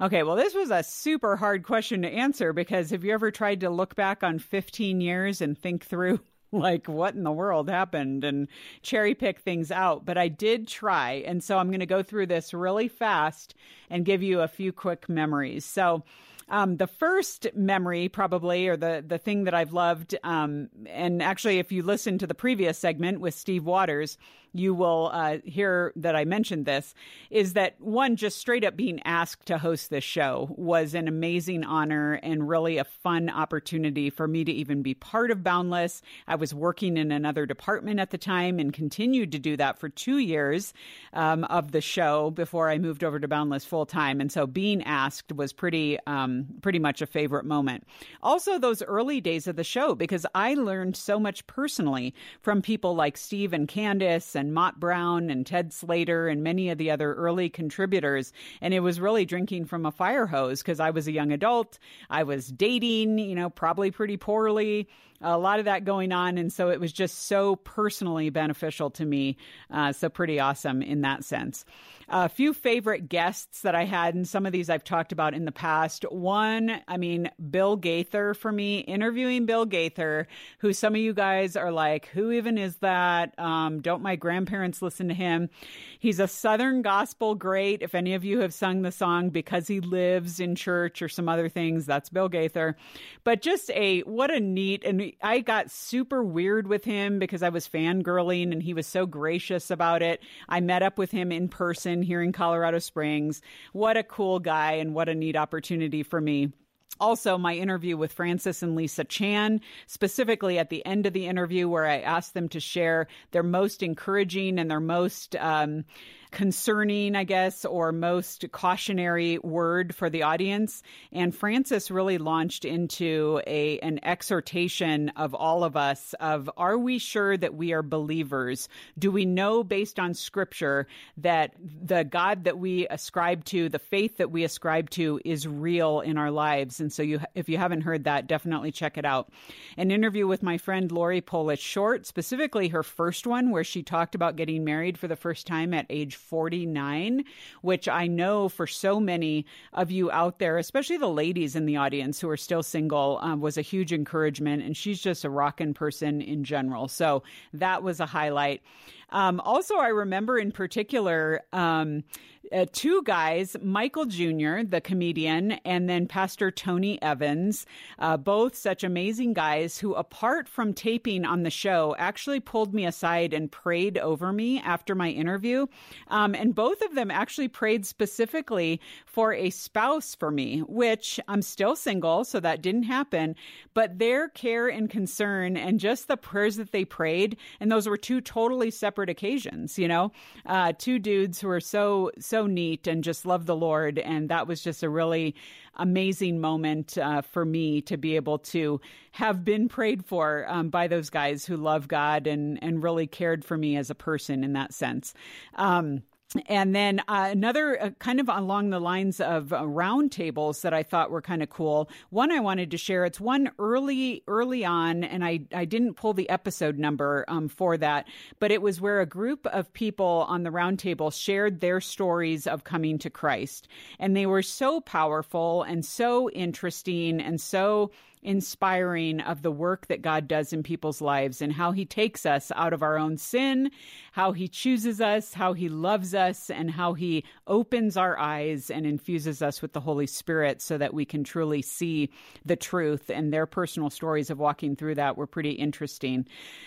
Okay, 0.00 0.22
well, 0.22 0.36
this 0.36 0.54
was 0.54 0.70
a 0.70 0.82
super 0.82 1.36
hard 1.36 1.62
question 1.62 2.00
to 2.00 2.08
answer 2.08 2.54
because 2.54 2.88
have 2.88 3.04
you 3.04 3.12
ever 3.12 3.30
tried 3.30 3.60
to 3.60 3.68
look 3.68 3.96
back 3.96 4.22
on 4.22 4.38
15 4.38 5.02
years 5.02 5.42
and 5.42 5.58
think 5.58 5.84
through 5.84 6.20
like 6.52 6.86
what 6.86 7.14
in 7.14 7.24
the 7.24 7.32
world 7.32 7.68
happened 7.68 8.24
and 8.24 8.48
cherry 8.82 9.14
pick 9.14 9.40
things 9.40 9.70
out? 9.70 10.04
But 10.04 10.18
I 10.18 10.28
did 10.28 10.68
try. 10.68 11.24
And 11.26 11.42
so 11.42 11.58
I'm 11.58 11.68
going 11.68 11.80
to 11.80 11.86
go 11.86 12.02
through 12.02 12.26
this 12.26 12.54
really 12.54 12.88
fast 12.88 13.54
and 13.90 14.04
give 14.04 14.22
you 14.22 14.40
a 14.40 14.48
few 14.48 14.72
quick 14.72 15.08
memories. 15.08 15.64
So, 15.64 16.04
um, 16.50 16.78
the 16.78 16.86
first 16.86 17.46
memory, 17.54 18.08
probably, 18.08 18.68
or 18.68 18.76
the, 18.78 19.04
the 19.06 19.18
thing 19.18 19.44
that 19.44 19.52
I've 19.52 19.74
loved, 19.74 20.16
um, 20.24 20.70
and 20.86 21.22
actually, 21.22 21.58
if 21.58 21.70
you 21.70 21.82
listen 21.82 22.16
to 22.18 22.26
the 22.26 22.34
previous 22.34 22.78
segment 22.78 23.20
with 23.20 23.34
Steve 23.34 23.64
Watters, 23.64 24.16
you 24.52 24.74
will 24.74 25.10
uh, 25.12 25.38
hear 25.44 25.92
that 25.96 26.16
I 26.16 26.24
mentioned 26.24 26.66
this, 26.66 26.94
is 27.30 27.52
that 27.54 27.80
one, 27.80 28.16
just 28.16 28.38
straight 28.38 28.64
up 28.64 28.76
being 28.76 29.00
asked 29.04 29.46
to 29.46 29.58
host 29.58 29.90
this 29.90 30.04
show 30.04 30.54
was 30.56 30.94
an 30.94 31.08
amazing 31.08 31.64
honor 31.64 32.14
and 32.22 32.48
really 32.48 32.78
a 32.78 32.84
fun 32.84 33.28
opportunity 33.28 34.10
for 34.10 34.26
me 34.26 34.44
to 34.44 34.52
even 34.52 34.82
be 34.82 34.94
part 34.94 35.30
of 35.30 35.44
Boundless. 35.44 36.02
I 36.26 36.34
was 36.34 36.54
working 36.54 36.96
in 36.96 37.12
another 37.12 37.46
department 37.46 38.00
at 38.00 38.10
the 38.10 38.18
time 38.18 38.58
and 38.58 38.72
continued 38.72 39.32
to 39.32 39.38
do 39.38 39.56
that 39.56 39.78
for 39.78 39.88
two 39.88 40.18
years 40.18 40.72
um, 41.12 41.44
of 41.44 41.72
the 41.72 41.80
show 41.80 42.30
before 42.30 42.68
I 42.70 42.78
moved 42.78 43.04
over 43.04 43.18
to 43.18 43.28
Boundless 43.28 43.64
full 43.64 43.86
time. 43.86 44.20
And 44.20 44.30
so 44.32 44.46
being 44.46 44.82
asked 44.84 45.32
was 45.32 45.52
pretty, 45.52 45.98
um, 46.06 46.46
pretty 46.62 46.78
much 46.78 47.02
a 47.02 47.06
favorite 47.06 47.44
moment. 47.44 47.86
Also, 48.22 48.58
those 48.58 48.82
early 48.82 49.20
days 49.20 49.46
of 49.46 49.56
the 49.56 49.64
show, 49.64 49.94
because 49.94 50.26
I 50.34 50.54
learned 50.54 50.96
so 50.96 51.20
much 51.20 51.46
personally 51.46 52.14
from 52.42 52.62
people 52.62 52.94
like 52.94 53.16
Steve 53.16 53.52
and 53.52 53.68
Candice 53.68 54.34
and 54.38 54.54
Motte 54.54 54.80
Brown 54.80 55.28
and 55.28 55.44
Ted 55.44 55.72
Slater 55.72 56.28
and 56.28 56.42
many 56.42 56.70
of 56.70 56.78
the 56.78 56.90
other 56.90 57.14
early 57.14 57.50
contributors. 57.50 58.32
And 58.60 58.72
it 58.72 58.80
was 58.80 59.00
really 59.00 59.26
drinking 59.26 59.66
from 59.66 59.84
a 59.84 59.92
fire 59.92 60.26
hose 60.26 60.62
because 60.62 60.80
I 60.80 60.90
was 60.90 61.06
a 61.06 61.12
young 61.12 61.32
adult. 61.32 61.78
I 62.08 62.22
was 62.22 62.48
dating, 62.48 63.18
you 63.18 63.34
know, 63.34 63.50
probably 63.50 63.90
pretty 63.90 64.16
poorly. 64.16 64.88
A 65.20 65.36
lot 65.36 65.58
of 65.58 65.64
that 65.64 65.84
going 65.84 66.12
on. 66.12 66.38
And 66.38 66.52
so 66.52 66.70
it 66.70 66.80
was 66.80 66.92
just 66.92 67.26
so 67.26 67.56
personally 67.56 68.30
beneficial 68.30 68.90
to 68.90 69.04
me. 69.04 69.36
Uh, 69.70 69.92
so 69.92 70.08
pretty 70.08 70.38
awesome 70.38 70.82
in 70.82 71.00
that 71.00 71.24
sense. 71.24 71.64
A 72.10 72.30
few 72.30 72.54
favorite 72.54 73.10
guests 73.10 73.60
that 73.62 73.74
I 73.74 73.84
had, 73.84 74.14
and 74.14 74.26
some 74.26 74.46
of 74.46 74.52
these 74.52 74.70
I've 74.70 74.84
talked 74.84 75.12
about 75.12 75.34
in 75.34 75.44
the 75.44 75.52
past. 75.52 76.04
One, 76.10 76.80
I 76.88 76.96
mean, 76.96 77.30
Bill 77.50 77.76
Gaither 77.76 78.32
for 78.32 78.50
me, 78.50 78.78
interviewing 78.78 79.44
Bill 79.44 79.66
Gaither, 79.66 80.26
who 80.60 80.72
some 80.72 80.94
of 80.94 81.02
you 81.02 81.12
guys 81.12 81.54
are 81.54 81.70
like, 81.70 82.06
who 82.06 82.30
even 82.30 82.56
is 82.56 82.76
that? 82.76 83.38
Um, 83.38 83.82
don't 83.82 84.00
my 84.00 84.16
grandparents 84.16 84.80
listen 84.80 85.08
to 85.08 85.14
him? 85.14 85.50
He's 85.98 86.18
a 86.18 86.28
Southern 86.28 86.80
gospel 86.80 87.34
great. 87.34 87.82
If 87.82 87.94
any 87.94 88.14
of 88.14 88.24
you 88.24 88.40
have 88.40 88.54
sung 88.54 88.80
the 88.80 88.92
song 88.92 89.28
Because 89.28 89.68
He 89.68 89.80
Lives 89.80 90.40
in 90.40 90.54
Church 90.54 91.02
or 91.02 91.10
some 91.10 91.28
other 91.28 91.50
things, 91.50 91.84
that's 91.84 92.08
Bill 92.08 92.30
Gaither. 92.30 92.76
But 93.22 93.42
just 93.42 93.70
a, 93.72 94.00
what 94.00 94.30
a 94.30 94.40
neat, 94.40 94.82
and 94.82 95.07
I 95.22 95.40
got 95.40 95.70
super 95.70 96.22
weird 96.22 96.66
with 96.66 96.84
him 96.84 97.18
because 97.18 97.42
I 97.42 97.48
was 97.48 97.68
fangirling 97.68 98.52
and 98.52 98.62
he 98.62 98.74
was 98.74 98.86
so 98.86 99.06
gracious 99.06 99.70
about 99.70 100.02
it. 100.02 100.20
I 100.48 100.60
met 100.60 100.82
up 100.82 100.98
with 100.98 101.10
him 101.10 101.32
in 101.32 101.48
person 101.48 102.02
here 102.02 102.22
in 102.22 102.32
Colorado 102.32 102.78
Springs. 102.78 103.40
What 103.72 103.96
a 103.96 104.02
cool 104.02 104.38
guy 104.38 104.72
and 104.72 104.94
what 104.94 105.08
a 105.08 105.14
neat 105.14 105.36
opportunity 105.36 106.02
for 106.02 106.20
me. 106.20 106.52
Also, 107.00 107.38
my 107.38 107.54
interview 107.54 107.96
with 107.96 108.12
Francis 108.12 108.62
and 108.62 108.74
Lisa 108.74 109.04
Chan, 109.04 109.60
specifically 109.86 110.58
at 110.58 110.68
the 110.68 110.84
end 110.84 111.06
of 111.06 111.12
the 111.12 111.26
interview, 111.26 111.68
where 111.68 111.86
I 111.86 112.00
asked 112.00 112.34
them 112.34 112.48
to 112.48 112.60
share 112.60 113.06
their 113.30 113.44
most 113.44 113.82
encouraging 113.82 114.58
and 114.58 114.70
their 114.70 114.80
most 114.80 115.36
um, 115.36 115.84
concerning, 116.30 117.16
I 117.16 117.24
guess, 117.24 117.64
or 117.64 117.92
most 117.92 118.44
cautionary 118.52 119.38
word 119.38 119.94
for 119.94 120.10
the 120.10 120.22
audience. 120.22 120.82
And 121.12 121.34
Francis 121.34 121.90
really 121.90 122.18
launched 122.18 122.64
into 122.64 123.40
a 123.46 123.78
an 123.80 124.00
exhortation 124.02 125.10
of 125.10 125.34
all 125.34 125.64
of 125.64 125.76
us 125.76 126.14
of 126.20 126.50
are 126.56 126.78
we 126.78 126.98
sure 126.98 127.36
that 127.36 127.54
we 127.54 127.72
are 127.72 127.82
believers? 127.82 128.68
Do 128.98 129.10
we 129.10 129.24
know 129.24 129.64
based 129.64 129.98
on 129.98 130.14
scripture 130.14 130.86
that 131.16 131.54
the 131.58 132.04
God 132.04 132.44
that 132.44 132.58
we 132.58 132.86
ascribe 132.88 133.44
to, 133.46 133.68
the 133.68 133.78
faith 133.78 134.18
that 134.18 134.30
we 134.30 134.44
ascribe 134.44 134.90
to 134.90 135.20
is 135.24 135.46
real 135.46 136.00
in 136.00 136.18
our 136.18 136.30
lives? 136.30 136.80
And 136.80 136.92
so 136.92 137.02
you 137.02 137.20
if 137.34 137.48
you 137.48 137.56
haven't 137.56 137.82
heard 137.82 138.04
that, 138.04 138.26
definitely 138.26 138.72
check 138.72 138.98
it 138.98 139.04
out. 139.04 139.30
An 139.76 139.90
interview 139.90 140.26
with 140.26 140.42
my 140.42 140.58
friend 140.58 140.92
Lori 140.92 141.20
Pollitt 141.20 141.58
Short, 141.58 142.06
specifically 142.06 142.68
her 142.68 142.82
first 142.82 143.26
one 143.26 143.50
where 143.50 143.64
she 143.64 143.82
talked 143.82 144.14
about 144.14 144.36
getting 144.36 144.64
married 144.64 144.98
for 144.98 145.08
the 145.08 145.16
first 145.16 145.46
time 145.46 145.72
at 145.72 145.86
age 145.88 146.17
49, 146.18 147.24
which 147.62 147.88
I 147.88 148.06
know 148.06 148.48
for 148.48 148.66
so 148.66 149.00
many 149.00 149.46
of 149.72 149.90
you 149.90 150.10
out 150.10 150.38
there, 150.38 150.58
especially 150.58 150.98
the 150.98 151.08
ladies 151.08 151.56
in 151.56 151.66
the 151.66 151.76
audience 151.76 152.20
who 152.20 152.28
are 152.28 152.36
still 152.36 152.62
single, 152.62 153.18
um, 153.22 153.40
was 153.40 153.56
a 153.56 153.62
huge 153.62 153.92
encouragement. 153.92 154.62
And 154.62 154.76
she's 154.76 155.00
just 155.00 155.24
a 155.24 155.30
rockin' 155.30 155.74
person 155.74 156.20
in 156.20 156.44
general. 156.44 156.88
So 156.88 157.22
that 157.52 157.82
was 157.82 158.00
a 158.00 158.06
highlight. 158.06 158.62
Um, 159.10 159.40
also, 159.40 159.76
I 159.76 159.88
remember 159.88 160.38
in 160.38 160.52
particular 160.52 161.42
um, 161.52 162.04
uh, 162.52 162.66
two 162.72 163.02
guys, 163.02 163.56
Michael 163.62 164.06
Jr., 164.06 164.62
the 164.64 164.80
comedian, 164.82 165.52
and 165.64 165.88
then 165.88 166.06
Pastor 166.06 166.50
Tony 166.50 167.00
Evans, 167.02 167.66
uh, 167.98 168.16
both 168.16 168.54
such 168.54 168.84
amazing 168.84 169.32
guys 169.32 169.78
who, 169.78 169.94
apart 169.94 170.48
from 170.48 170.72
taping 170.72 171.24
on 171.24 171.42
the 171.42 171.50
show, 171.50 171.94
actually 171.98 172.40
pulled 172.40 172.74
me 172.74 172.86
aside 172.86 173.32
and 173.32 173.50
prayed 173.50 173.98
over 173.98 174.32
me 174.32 174.60
after 174.60 174.94
my 174.94 175.10
interview. 175.10 175.66
Um, 176.08 176.34
and 176.34 176.54
both 176.54 176.80
of 176.82 176.94
them 176.94 177.10
actually 177.10 177.48
prayed 177.48 177.84
specifically 177.86 178.80
for 179.06 179.32
a 179.32 179.50
spouse 179.50 180.14
for 180.14 180.30
me, 180.30 180.60
which 180.60 181.20
I'm 181.28 181.42
still 181.42 181.76
single, 181.76 182.24
so 182.24 182.40
that 182.40 182.62
didn't 182.62 182.84
happen. 182.84 183.36
But 183.74 183.98
their 183.98 184.28
care 184.28 184.68
and 184.68 184.88
concern 184.88 185.56
and 185.56 185.80
just 185.80 186.08
the 186.08 186.16
prayers 186.16 186.56
that 186.56 186.72
they 186.72 186.84
prayed, 186.84 187.36
and 187.60 187.70
those 187.70 187.88
were 187.88 187.96
two 187.96 188.20
totally 188.20 188.70
separate 188.70 188.97
occasions, 189.06 189.78
you 189.78 189.86
know, 189.86 190.10
uh, 190.46 190.72
two 190.78 190.98
dudes 190.98 191.40
who 191.40 191.48
are 191.48 191.60
so, 191.60 192.10
so 192.18 192.46
neat 192.46 192.86
and 192.86 193.04
just 193.04 193.26
love 193.26 193.46
the 193.46 193.56
Lord. 193.56 193.98
And 193.98 194.28
that 194.28 194.46
was 194.46 194.62
just 194.62 194.82
a 194.82 194.88
really 194.88 195.34
amazing 195.76 196.40
moment 196.40 196.98
uh, 196.98 197.22
for 197.22 197.44
me 197.44 197.80
to 197.82 197.96
be 197.96 198.16
able 198.16 198.38
to 198.38 198.80
have 199.12 199.44
been 199.44 199.68
prayed 199.68 200.04
for 200.04 200.46
um, 200.48 200.70
by 200.70 200.88
those 200.88 201.10
guys 201.10 201.46
who 201.46 201.56
love 201.56 201.88
God 201.88 202.26
and, 202.26 202.62
and 202.62 202.82
really 202.82 203.06
cared 203.06 203.44
for 203.44 203.56
me 203.56 203.76
as 203.76 203.90
a 203.90 203.94
person 203.94 204.42
in 204.42 204.54
that 204.54 204.74
sense. 204.74 205.14
Um, 205.54 206.02
and 206.46 206.74
then 206.74 207.00
uh, 207.08 207.28
another 207.30 207.82
uh, 207.82 207.90
kind 207.98 208.20
of 208.20 208.28
along 208.28 208.70
the 208.70 208.80
lines 208.80 209.20
of 209.20 209.52
uh, 209.52 209.66
round 209.66 210.12
tables 210.12 210.60
that 210.62 210.74
I 210.74 210.82
thought 210.82 211.10
were 211.10 211.22
kind 211.22 211.42
of 211.42 211.48
cool. 211.48 211.88
One 212.10 212.30
I 212.30 212.40
wanted 212.40 212.70
to 212.72 212.76
share. 212.76 213.04
It's 213.06 213.20
one 213.20 213.50
early, 213.58 214.22
early 214.28 214.64
on, 214.64 215.04
and 215.04 215.24
I, 215.24 215.40
I 215.54 215.64
didn't 215.64 215.94
pull 215.94 216.12
the 216.12 216.28
episode 216.28 216.78
number 216.78 217.24
um, 217.28 217.48
for 217.48 217.78
that, 217.78 218.06
but 218.40 218.50
it 218.50 218.60
was 218.60 218.80
where 218.80 219.00
a 219.00 219.06
group 219.06 219.46
of 219.46 219.72
people 219.72 220.26
on 220.28 220.42
the 220.42 220.50
round 220.50 220.78
table 220.78 221.10
shared 221.10 221.60
their 221.60 221.80
stories 221.80 222.46
of 222.46 222.64
coming 222.64 222.98
to 222.98 223.10
Christ. 223.10 223.66
And 223.98 224.14
they 224.14 224.26
were 224.26 224.42
so 224.42 224.80
powerful 224.80 225.62
and 225.62 225.84
so 225.84 226.28
interesting 226.30 227.20
and 227.20 227.40
so 227.40 227.90
inspiring 228.22 229.20
of 229.20 229.42
the 229.42 229.50
work 229.50 229.86
that 229.86 230.02
God 230.02 230.28
does 230.28 230.52
in 230.52 230.62
people's 230.62 231.00
lives 231.00 231.40
and 231.40 231.52
how 231.52 231.72
he 231.72 231.84
takes 231.84 232.26
us 232.26 232.50
out 232.54 232.72
of 232.72 232.82
our 232.82 232.98
own 232.98 233.16
sin, 233.16 233.70
how 234.18 234.32
he 234.32 234.48
chooses 234.48 235.00
us, 235.00 235.32
how 235.32 235.52
he 235.52 235.68
loves 235.68 236.12
us, 236.12 236.50
and 236.50 236.72
how 236.72 236.92
he 236.92 237.22
opens 237.46 237.96
our 237.96 238.18
eyes 238.18 238.68
and 238.68 238.84
infuses 238.84 239.42
us 239.42 239.62
with 239.62 239.72
the 239.74 239.80
Holy 239.80 240.08
Spirit 240.08 240.60
so 240.60 240.76
that 240.76 240.92
we 240.92 241.04
can 241.04 241.22
truly 241.22 241.62
see 241.62 242.10
the 242.44 242.56
truth. 242.56 243.10
And 243.10 243.32
their 243.32 243.46
personal 243.46 243.90
stories 243.90 244.28
of 244.28 244.40
walking 244.40 244.74
through 244.74 244.96
that 244.96 245.16
were 245.16 245.28
pretty 245.28 245.52
interesting. 245.52 246.26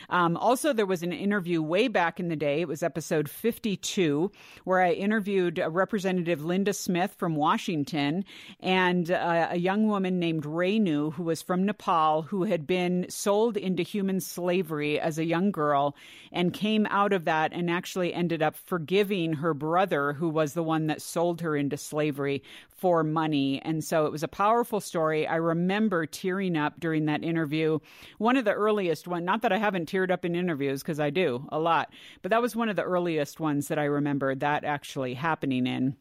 Um, 0.09 0.37
also, 0.37 0.71
there 0.71 0.85
was 0.85 1.03
an 1.03 1.11
interview 1.11 1.61
way 1.61 1.89
back 1.89 2.21
in 2.21 2.29
the 2.29 2.37
day. 2.37 2.61
It 2.61 2.69
was 2.69 2.83
episode 2.83 3.29
52, 3.29 4.31
where 4.63 4.79
I 4.79 4.93
interviewed 4.93 5.61
Representative 5.61 6.45
Linda 6.45 6.71
Smith 6.71 7.15
from 7.17 7.35
Washington 7.35 8.23
and 8.61 9.11
uh, 9.11 9.49
a 9.51 9.57
young 9.57 9.89
woman 9.89 10.19
named 10.19 10.45
Renu, 10.45 11.11
who 11.15 11.23
was 11.23 11.41
from 11.41 11.65
Nepal, 11.65 12.21
who 12.21 12.43
had 12.45 12.65
been 12.65 13.07
sold 13.09 13.57
into 13.57 13.83
human 13.83 14.21
slavery 14.21 15.01
as 15.01 15.17
a 15.17 15.25
young 15.25 15.51
girl 15.51 15.97
and 16.31 16.53
came 16.53 16.85
out 16.89 17.11
of 17.11 17.25
that 17.25 17.40
and 17.51 17.69
actually 17.69 18.13
ended 18.13 18.41
up 18.41 18.55
forgiving 18.55 19.33
her 19.33 19.53
brother, 19.53 20.13
who 20.13 20.29
was 20.29 20.53
the 20.53 20.63
one 20.63 20.87
that 20.87 21.01
sold 21.01 21.41
her 21.41 21.55
into 21.55 21.77
slavery 21.77 22.43
for 22.69 23.03
money. 23.03 23.61
And 23.63 23.83
so 23.83 24.05
it 24.05 24.11
was 24.11 24.23
a 24.23 24.27
powerful 24.27 24.79
story. 24.79 25.27
I 25.27 25.35
remember 25.35 26.05
tearing 26.05 26.55
up 26.55 26.79
during 26.79 27.05
that 27.05 27.23
interview. 27.23 27.79
One 28.17 28.37
of 28.37 28.45
the 28.45 28.53
earliest 28.53 29.07
one, 29.07 29.25
not 29.25 29.41
that 29.41 29.51
I 29.51 29.57
haven't 29.57 29.91
teared 29.91 30.11
up 30.11 30.25
in 30.25 30.35
interviews 30.35 30.81
because 30.81 30.99
I 30.99 31.09
do 31.09 31.47
a 31.51 31.59
lot, 31.59 31.91
but 32.21 32.29
that 32.31 32.41
was 32.41 32.55
one 32.55 32.69
of 32.69 32.75
the 32.75 32.83
earliest 32.83 33.39
ones 33.39 33.67
that 33.67 33.79
I 33.79 33.85
remember 33.85 34.35
that 34.35 34.63
actually 34.63 35.13
happening 35.13 35.67
in. 35.67 35.95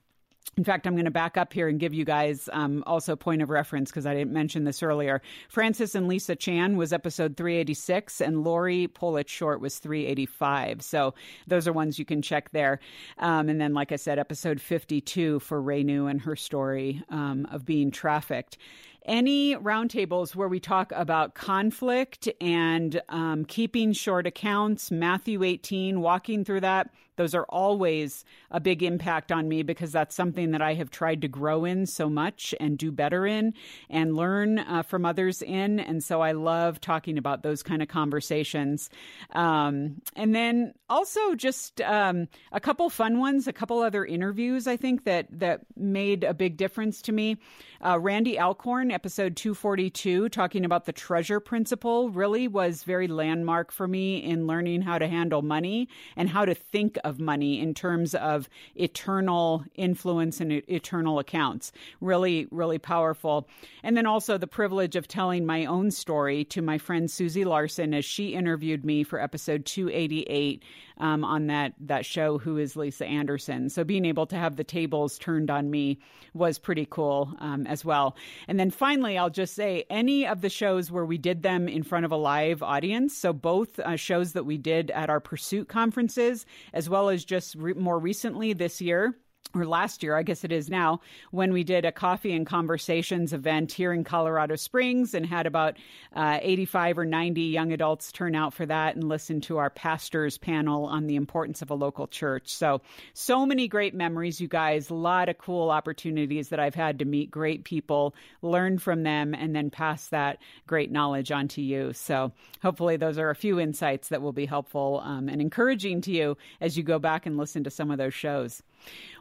In 0.57 0.65
fact, 0.65 0.87
I'm 0.87 0.95
going 0.95 1.05
to 1.05 1.11
back 1.11 1.37
up 1.37 1.53
here 1.53 1.69
and 1.69 1.79
give 1.79 1.95
you 1.95 2.05
guys 2.05 2.49
um, 2.53 2.83
also 2.87 3.15
point 3.15 3.41
of 3.41 3.51
reference 3.51 3.91
because 3.91 4.05
I 4.05 4.15
didn't 4.15 4.33
mention 4.33 4.65
this 4.65 4.83
earlier. 4.83 5.23
Francis 5.49 5.95
and 5.95 6.09
Lisa 6.09 6.35
Chan 6.35 6.77
was 6.77 6.93
episode 6.93 7.37
386, 7.37 8.21
and 8.21 8.43
Lori 8.43 8.89
Pollitt 8.89 9.29
Short 9.29 9.61
was 9.61 9.79
385. 9.79 10.83
So 10.83 11.15
those 11.47 11.69
are 11.69 11.73
ones 11.73 11.99
you 11.99 12.05
can 12.05 12.21
check 12.21 12.51
there. 12.51 12.81
Um, 13.19 13.49
and 13.49 13.61
then, 13.61 13.75
like 13.75 13.93
I 13.93 13.97
said, 13.97 14.19
episode 14.19 14.61
52 14.61 15.41
for 15.41 15.63
Renu 15.63 16.11
and 16.11 16.21
her 16.21 16.37
story 16.37 17.03
um, 17.11 17.47
of 17.51 17.65
being 17.65 17.91
trafficked 17.91 18.59
any 19.07 19.57
roundtables 19.57 20.37
where 20.37 20.47
we 20.47 20.61
talk 20.61 20.93
about 20.95 21.35
conflict 21.35 22.29
and 22.41 23.01
um, 23.09 23.45
keeping 23.47 23.93
short 23.93 24.27
accounts, 24.27 24.91
Matthew 24.91 25.43
18, 25.43 26.01
walking 26.01 26.45
through 26.45 26.61
that, 26.61 26.91
those 27.17 27.35
are 27.35 27.45
always 27.49 28.25
a 28.51 28.61
big 28.61 28.83
impact 28.83 29.31
on 29.33 29.49
me 29.49 29.63
because 29.63 29.93
that's 29.93 30.15
something 30.15 30.53
that 30.53 30.63
I 30.63 30.75
have 30.75 30.91
tried 30.91 31.23
to 31.23 31.29
grow 31.29 31.65
in 31.65 31.87
so 31.87 32.09
much 32.09 32.55
and 32.61 32.79
do 32.79 32.91
better 32.91 33.27
in 33.27 33.55
and 33.89 34.17
learn 34.17 34.59
uh, 34.59 34.83
from 34.83 35.05
others 35.05 35.43
in. 35.43 35.81
And 35.81 36.03
so 36.03 36.21
I 36.21 36.33
love 36.33 36.81
talking 36.81 37.19
about 37.19 37.43
those 37.43 37.63
kind 37.63 37.83
of 37.83 37.89
conversations. 37.89 38.91
Um, 39.33 40.01
and 40.17 40.35
then 40.35 40.75
also 40.89 41.35
just 41.35 41.81
um, 41.83 42.29
a 42.53 42.61
couple 42.61 42.89
fun 42.91 43.19
ones, 43.19 43.47
a 43.47 43.53
couple 43.53 43.81
other 43.81 44.05
interviews 44.05 44.67
I 44.67 44.77
think 44.77 45.05
that 45.05 45.27
that 45.31 45.61
made 45.77 46.25
a 46.25 46.35
big 46.35 46.57
difference 46.57 47.03
to 47.03 47.13
me. 47.13 47.37
Uh, 47.85 47.99
Randy 47.99 48.39
Alcorn, 48.39 48.91
episode 48.91 49.37
242, 49.37 50.29
talking 50.29 50.65
about 50.65 50.85
the 50.85 50.93
treasure 50.93 51.41
principle, 51.41 52.11
really 52.11 52.47
was 52.47 52.85
very 52.85 53.09
landmark 53.09 53.73
for 53.73 53.89
me 53.89 54.19
in 54.19 54.47
learning 54.47 54.83
how 54.83 54.99
to 54.99 55.09
handle 55.09 55.43
money 55.43 55.89
and 56.17 56.29
how 56.29 56.45
to 56.45 56.55
think 56.55 56.99
of 57.11 57.21
money 57.21 57.61
in 57.61 57.75
terms 57.75 58.15
of 58.15 58.49
eternal 58.75 59.63
influence 59.75 60.41
and 60.41 60.51
eternal 60.51 61.19
accounts. 61.19 61.73
Really, 62.01 62.47
really 62.51 62.79
powerful. 62.79 63.47
And 63.83 63.97
then 63.97 64.07
also 64.07 64.39
the 64.39 64.47
privilege 64.47 64.97
of 64.97 65.07
telling 65.07 65.45
my 65.45 65.67
own 65.67 65.91
story 65.91 66.45
to 66.47 66.63
my 66.63 66.79
friend 66.79 67.11
Susie 67.11 67.45
Larson 67.45 67.93
as 67.93 68.07
she 68.07 68.29
interviewed 68.29 68.85
me 68.85 69.05
for 69.05 69.21
episode 69.21 69.67
288 69.67 70.63
um, 70.99 71.25
on 71.25 71.49
that 71.49 71.73
that 71.81 72.07
show. 72.07 72.39
Who 72.39 72.59
is 72.59 72.77
Lisa 72.77 73.07
Anderson? 73.07 73.69
So 73.71 73.85
being 73.85 74.05
able 74.05 74.27
to 74.27 74.37
have 74.37 74.57
the 74.57 74.65
tables 74.65 75.19
turned 75.19 75.51
on 75.51 75.71
me 75.71 75.99
was 76.35 76.59
pretty 76.59 76.87
cool 76.89 77.35
um, 77.39 77.67
as 77.67 77.85
well. 77.85 78.17
And 78.47 78.61
then 78.61 78.71
finally, 78.71 79.19
I'll 79.19 79.31
just 79.31 79.55
say 79.55 79.85
any 79.91 80.27
of 80.27 80.43
the 80.43 80.49
shows 80.49 80.91
where 80.91 81.05
we 81.05 81.19
did 81.19 81.43
them 81.43 81.69
in 81.69 81.83
front 81.83 82.05
of 82.05 82.13
a 82.13 82.17
live 82.17 82.63
audience. 82.63 83.17
So 83.17 83.33
both 83.33 83.79
uh, 83.81 83.97
shows 83.97 84.33
that 84.35 84.45
we 84.45 84.59
did 84.59 84.91
at 84.93 85.11
our 85.11 85.21
Pursuit 85.21 85.69
conferences, 85.69 86.47
as 86.73 86.90
well 86.91 87.09
as 87.09 87.25
just 87.25 87.55
re- 87.55 87.73
more 87.73 87.99
recently 87.99 88.53
this 88.53 88.81
year 88.81 89.17
or 89.55 89.67
last 89.67 90.03
year, 90.03 90.17
I 90.17 90.23
guess 90.23 90.45
it 90.45 90.53
is 90.53 90.71
now, 90.71 91.01
when 91.31 91.53
we 91.53 91.65
did 91.65 91.85
a 91.85 91.93
coffee 91.93 92.33
and 92.33 92.47
conversations 92.47 93.33
event 93.33 93.73
here 93.73 93.93
in 93.93 94.05
Colorado 94.05 94.57
Springs 94.57 95.15
and 95.15 95.27
had 95.27 95.47
about 95.47 95.77
uh, 96.15 96.39
85 96.41 96.99
or 96.99 97.05
90 97.05 97.43
young 97.43 97.73
adults 97.73 98.13
turn 98.13 98.35
out 98.35 98.55
for 98.55 98.67
that 98.67 98.95
and 98.95 99.09
listen 99.09 99.41
to 99.43 99.59
our 99.59 99.71
pastors 99.71 100.39
panel 100.39 100.85
on 100.85 101.07
the 101.07 101.17
importance 101.17 101.63
of 101.63 101.71
a 101.71 101.75
local 101.75 102.07
church. 102.07 102.49
So, 102.49 102.81
so 103.13 103.45
many 103.45 103.67
great 103.67 103.95
memories, 103.95 104.41
you 104.41 104.49
guys. 104.49 104.91
A 104.91 104.95
lot 104.95 105.29
of 105.29 105.39
cool 105.39 105.71
opportunities 105.71 106.51
that 106.51 106.61
I've 106.61 106.75
had 106.75 106.99
to 107.01 107.05
meet 107.05 107.31
great 107.31 107.65
people, 107.65 108.15
learn 108.43 108.79
from 108.79 109.03
them, 109.03 109.35
and 109.35 109.55
then 109.55 109.71
pass 109.71 110.09
that 110.09 110.39
great 110.67 110.91
knowledge 110.91 111.33
on 111.33 111.49
to 111.49 111.63
you. 111.63 111.93
So, 111.93 112.33
hopefully, 112.63 112.97
those 112.97 113.19
are 113.19 113.31
a 113.31 113.35
few 113.35 113.59
insights 113.59 114.09
that 114.09 114.23
will 114.23 114.33
be 114.33 114.47
helpful 114.47 115.01
um, 115.05 115.29
and 115.29 115.41
encouraging 115.41 116.01
to 116.03 116.13
you 116.13 116.37
as 116.61 116.77
you 116.77 116.83
go 116.83 116.99
back 116.99 117.27
and 117.27 117.37
listen 117.37 117.65
to 117.65 117.71
some 117.71 117.91
of 117.91 117.99
those 117.99 118.15
shows. 118.15 118.63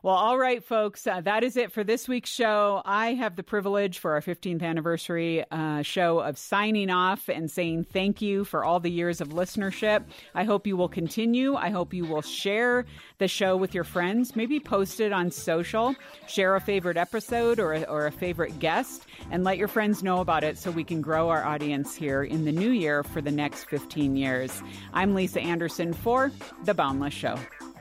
Well, 0.01 0.15
all 0.15 0.37
right, 0.37 0.63
folks, 0.63 1.05
uh, 1.05 1.19
that 1.21 1.43
is 1.43 1.57
it 1.57 1.73
for 1.73 1.83
this 1.83 2.07
week's 2.07 2.29
show. 2.29 2.81
I 2.85 3.15
have 3.15 3.35
the 3.35 3.43
privilege 3.43 3.99
for 3.99 4.13
our 4.13 4.21
15th 4.21 4.63
anniversary 4.63 5.43
uh, 5.51 5.81
show 5.81 6.19
of 6.19 6.37
signing 6.37 6.89
off 6.89 7.27
and 7.27 7.51
saying 7.51 7.83
thank 7.83 8.21
you 8.21 8.45
for 8.45 8.63
all 8.63 8.79
the 8.79 8.89
years 8.89 9.19
of 9.19 9.29
listenership. 9.29 10.05
I 10.33 10.45
hope 10.45 10.65
you 10.65 10.77
will 10.77 10.87
continue. 10.87 11.55
I 11.55 11.69
hope 11.69 11.93
you 11.93 12.05
will 12.05 12.21
share 12.21 12.85
the 13.17 13.27
show 13.27 13.57
with 13.57 13.75
your 13.75 13.83
friends, 13.83 14.37
maybe 14.37 14.57
post 14.61 15.01
it 15.01 15.11
on 15.11 15.31
social, 15.31 15.93
share 16.27 16.55
a 16.55 16.61
favorite 16.61 16.95
episode 16.95 17.59
or 17.59 17.73
a, 17.73 17.83
or 17.83 18.05
a 18.05 18.11
favorite 18.11 18.57
guest, 18.59 19.05
and 19.31 19.43
let 19.43 19.57
your 19.57 19.67
friends 19.67 20.01
know 20.01 20.21
about 20.21 20.45
it 20.45 20.57
so 20.57 20.71
we 20.71 20.85
can 20.85 21.01
grow 21.01 21.27
our 21.27 21.43
audience 21.43 21.93
here 21.93 22.23
in 22.23 22.45
the 22.45 22.53
new 22.53 22.71
year 22.71 23.03
for 23.03 23.19
the 23.19 23.31
next 23.31 23.65
15 23.65 24.15
years. 24.15 24.63
I'm 24.93 25.13
Lisa 25.13 25.41
Anderson 25.41 25.91
for 25.91 26.31
The 26.63 26.73
Boundless 26.73 27.13
Show. 27.13 27.37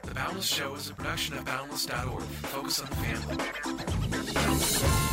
The 0.09 0.15
Boundless 0.15 0.47
Show 0.47 0.75
is 0.75 0.89
a 0.89 0.95
production 0.95 1.37
of 1.37 1.45
Boundless.org. 1.45 2.23
Focus 2.23 2.81
on 2.81 2.89
the 2.89 2.97
family. 2.97 5.08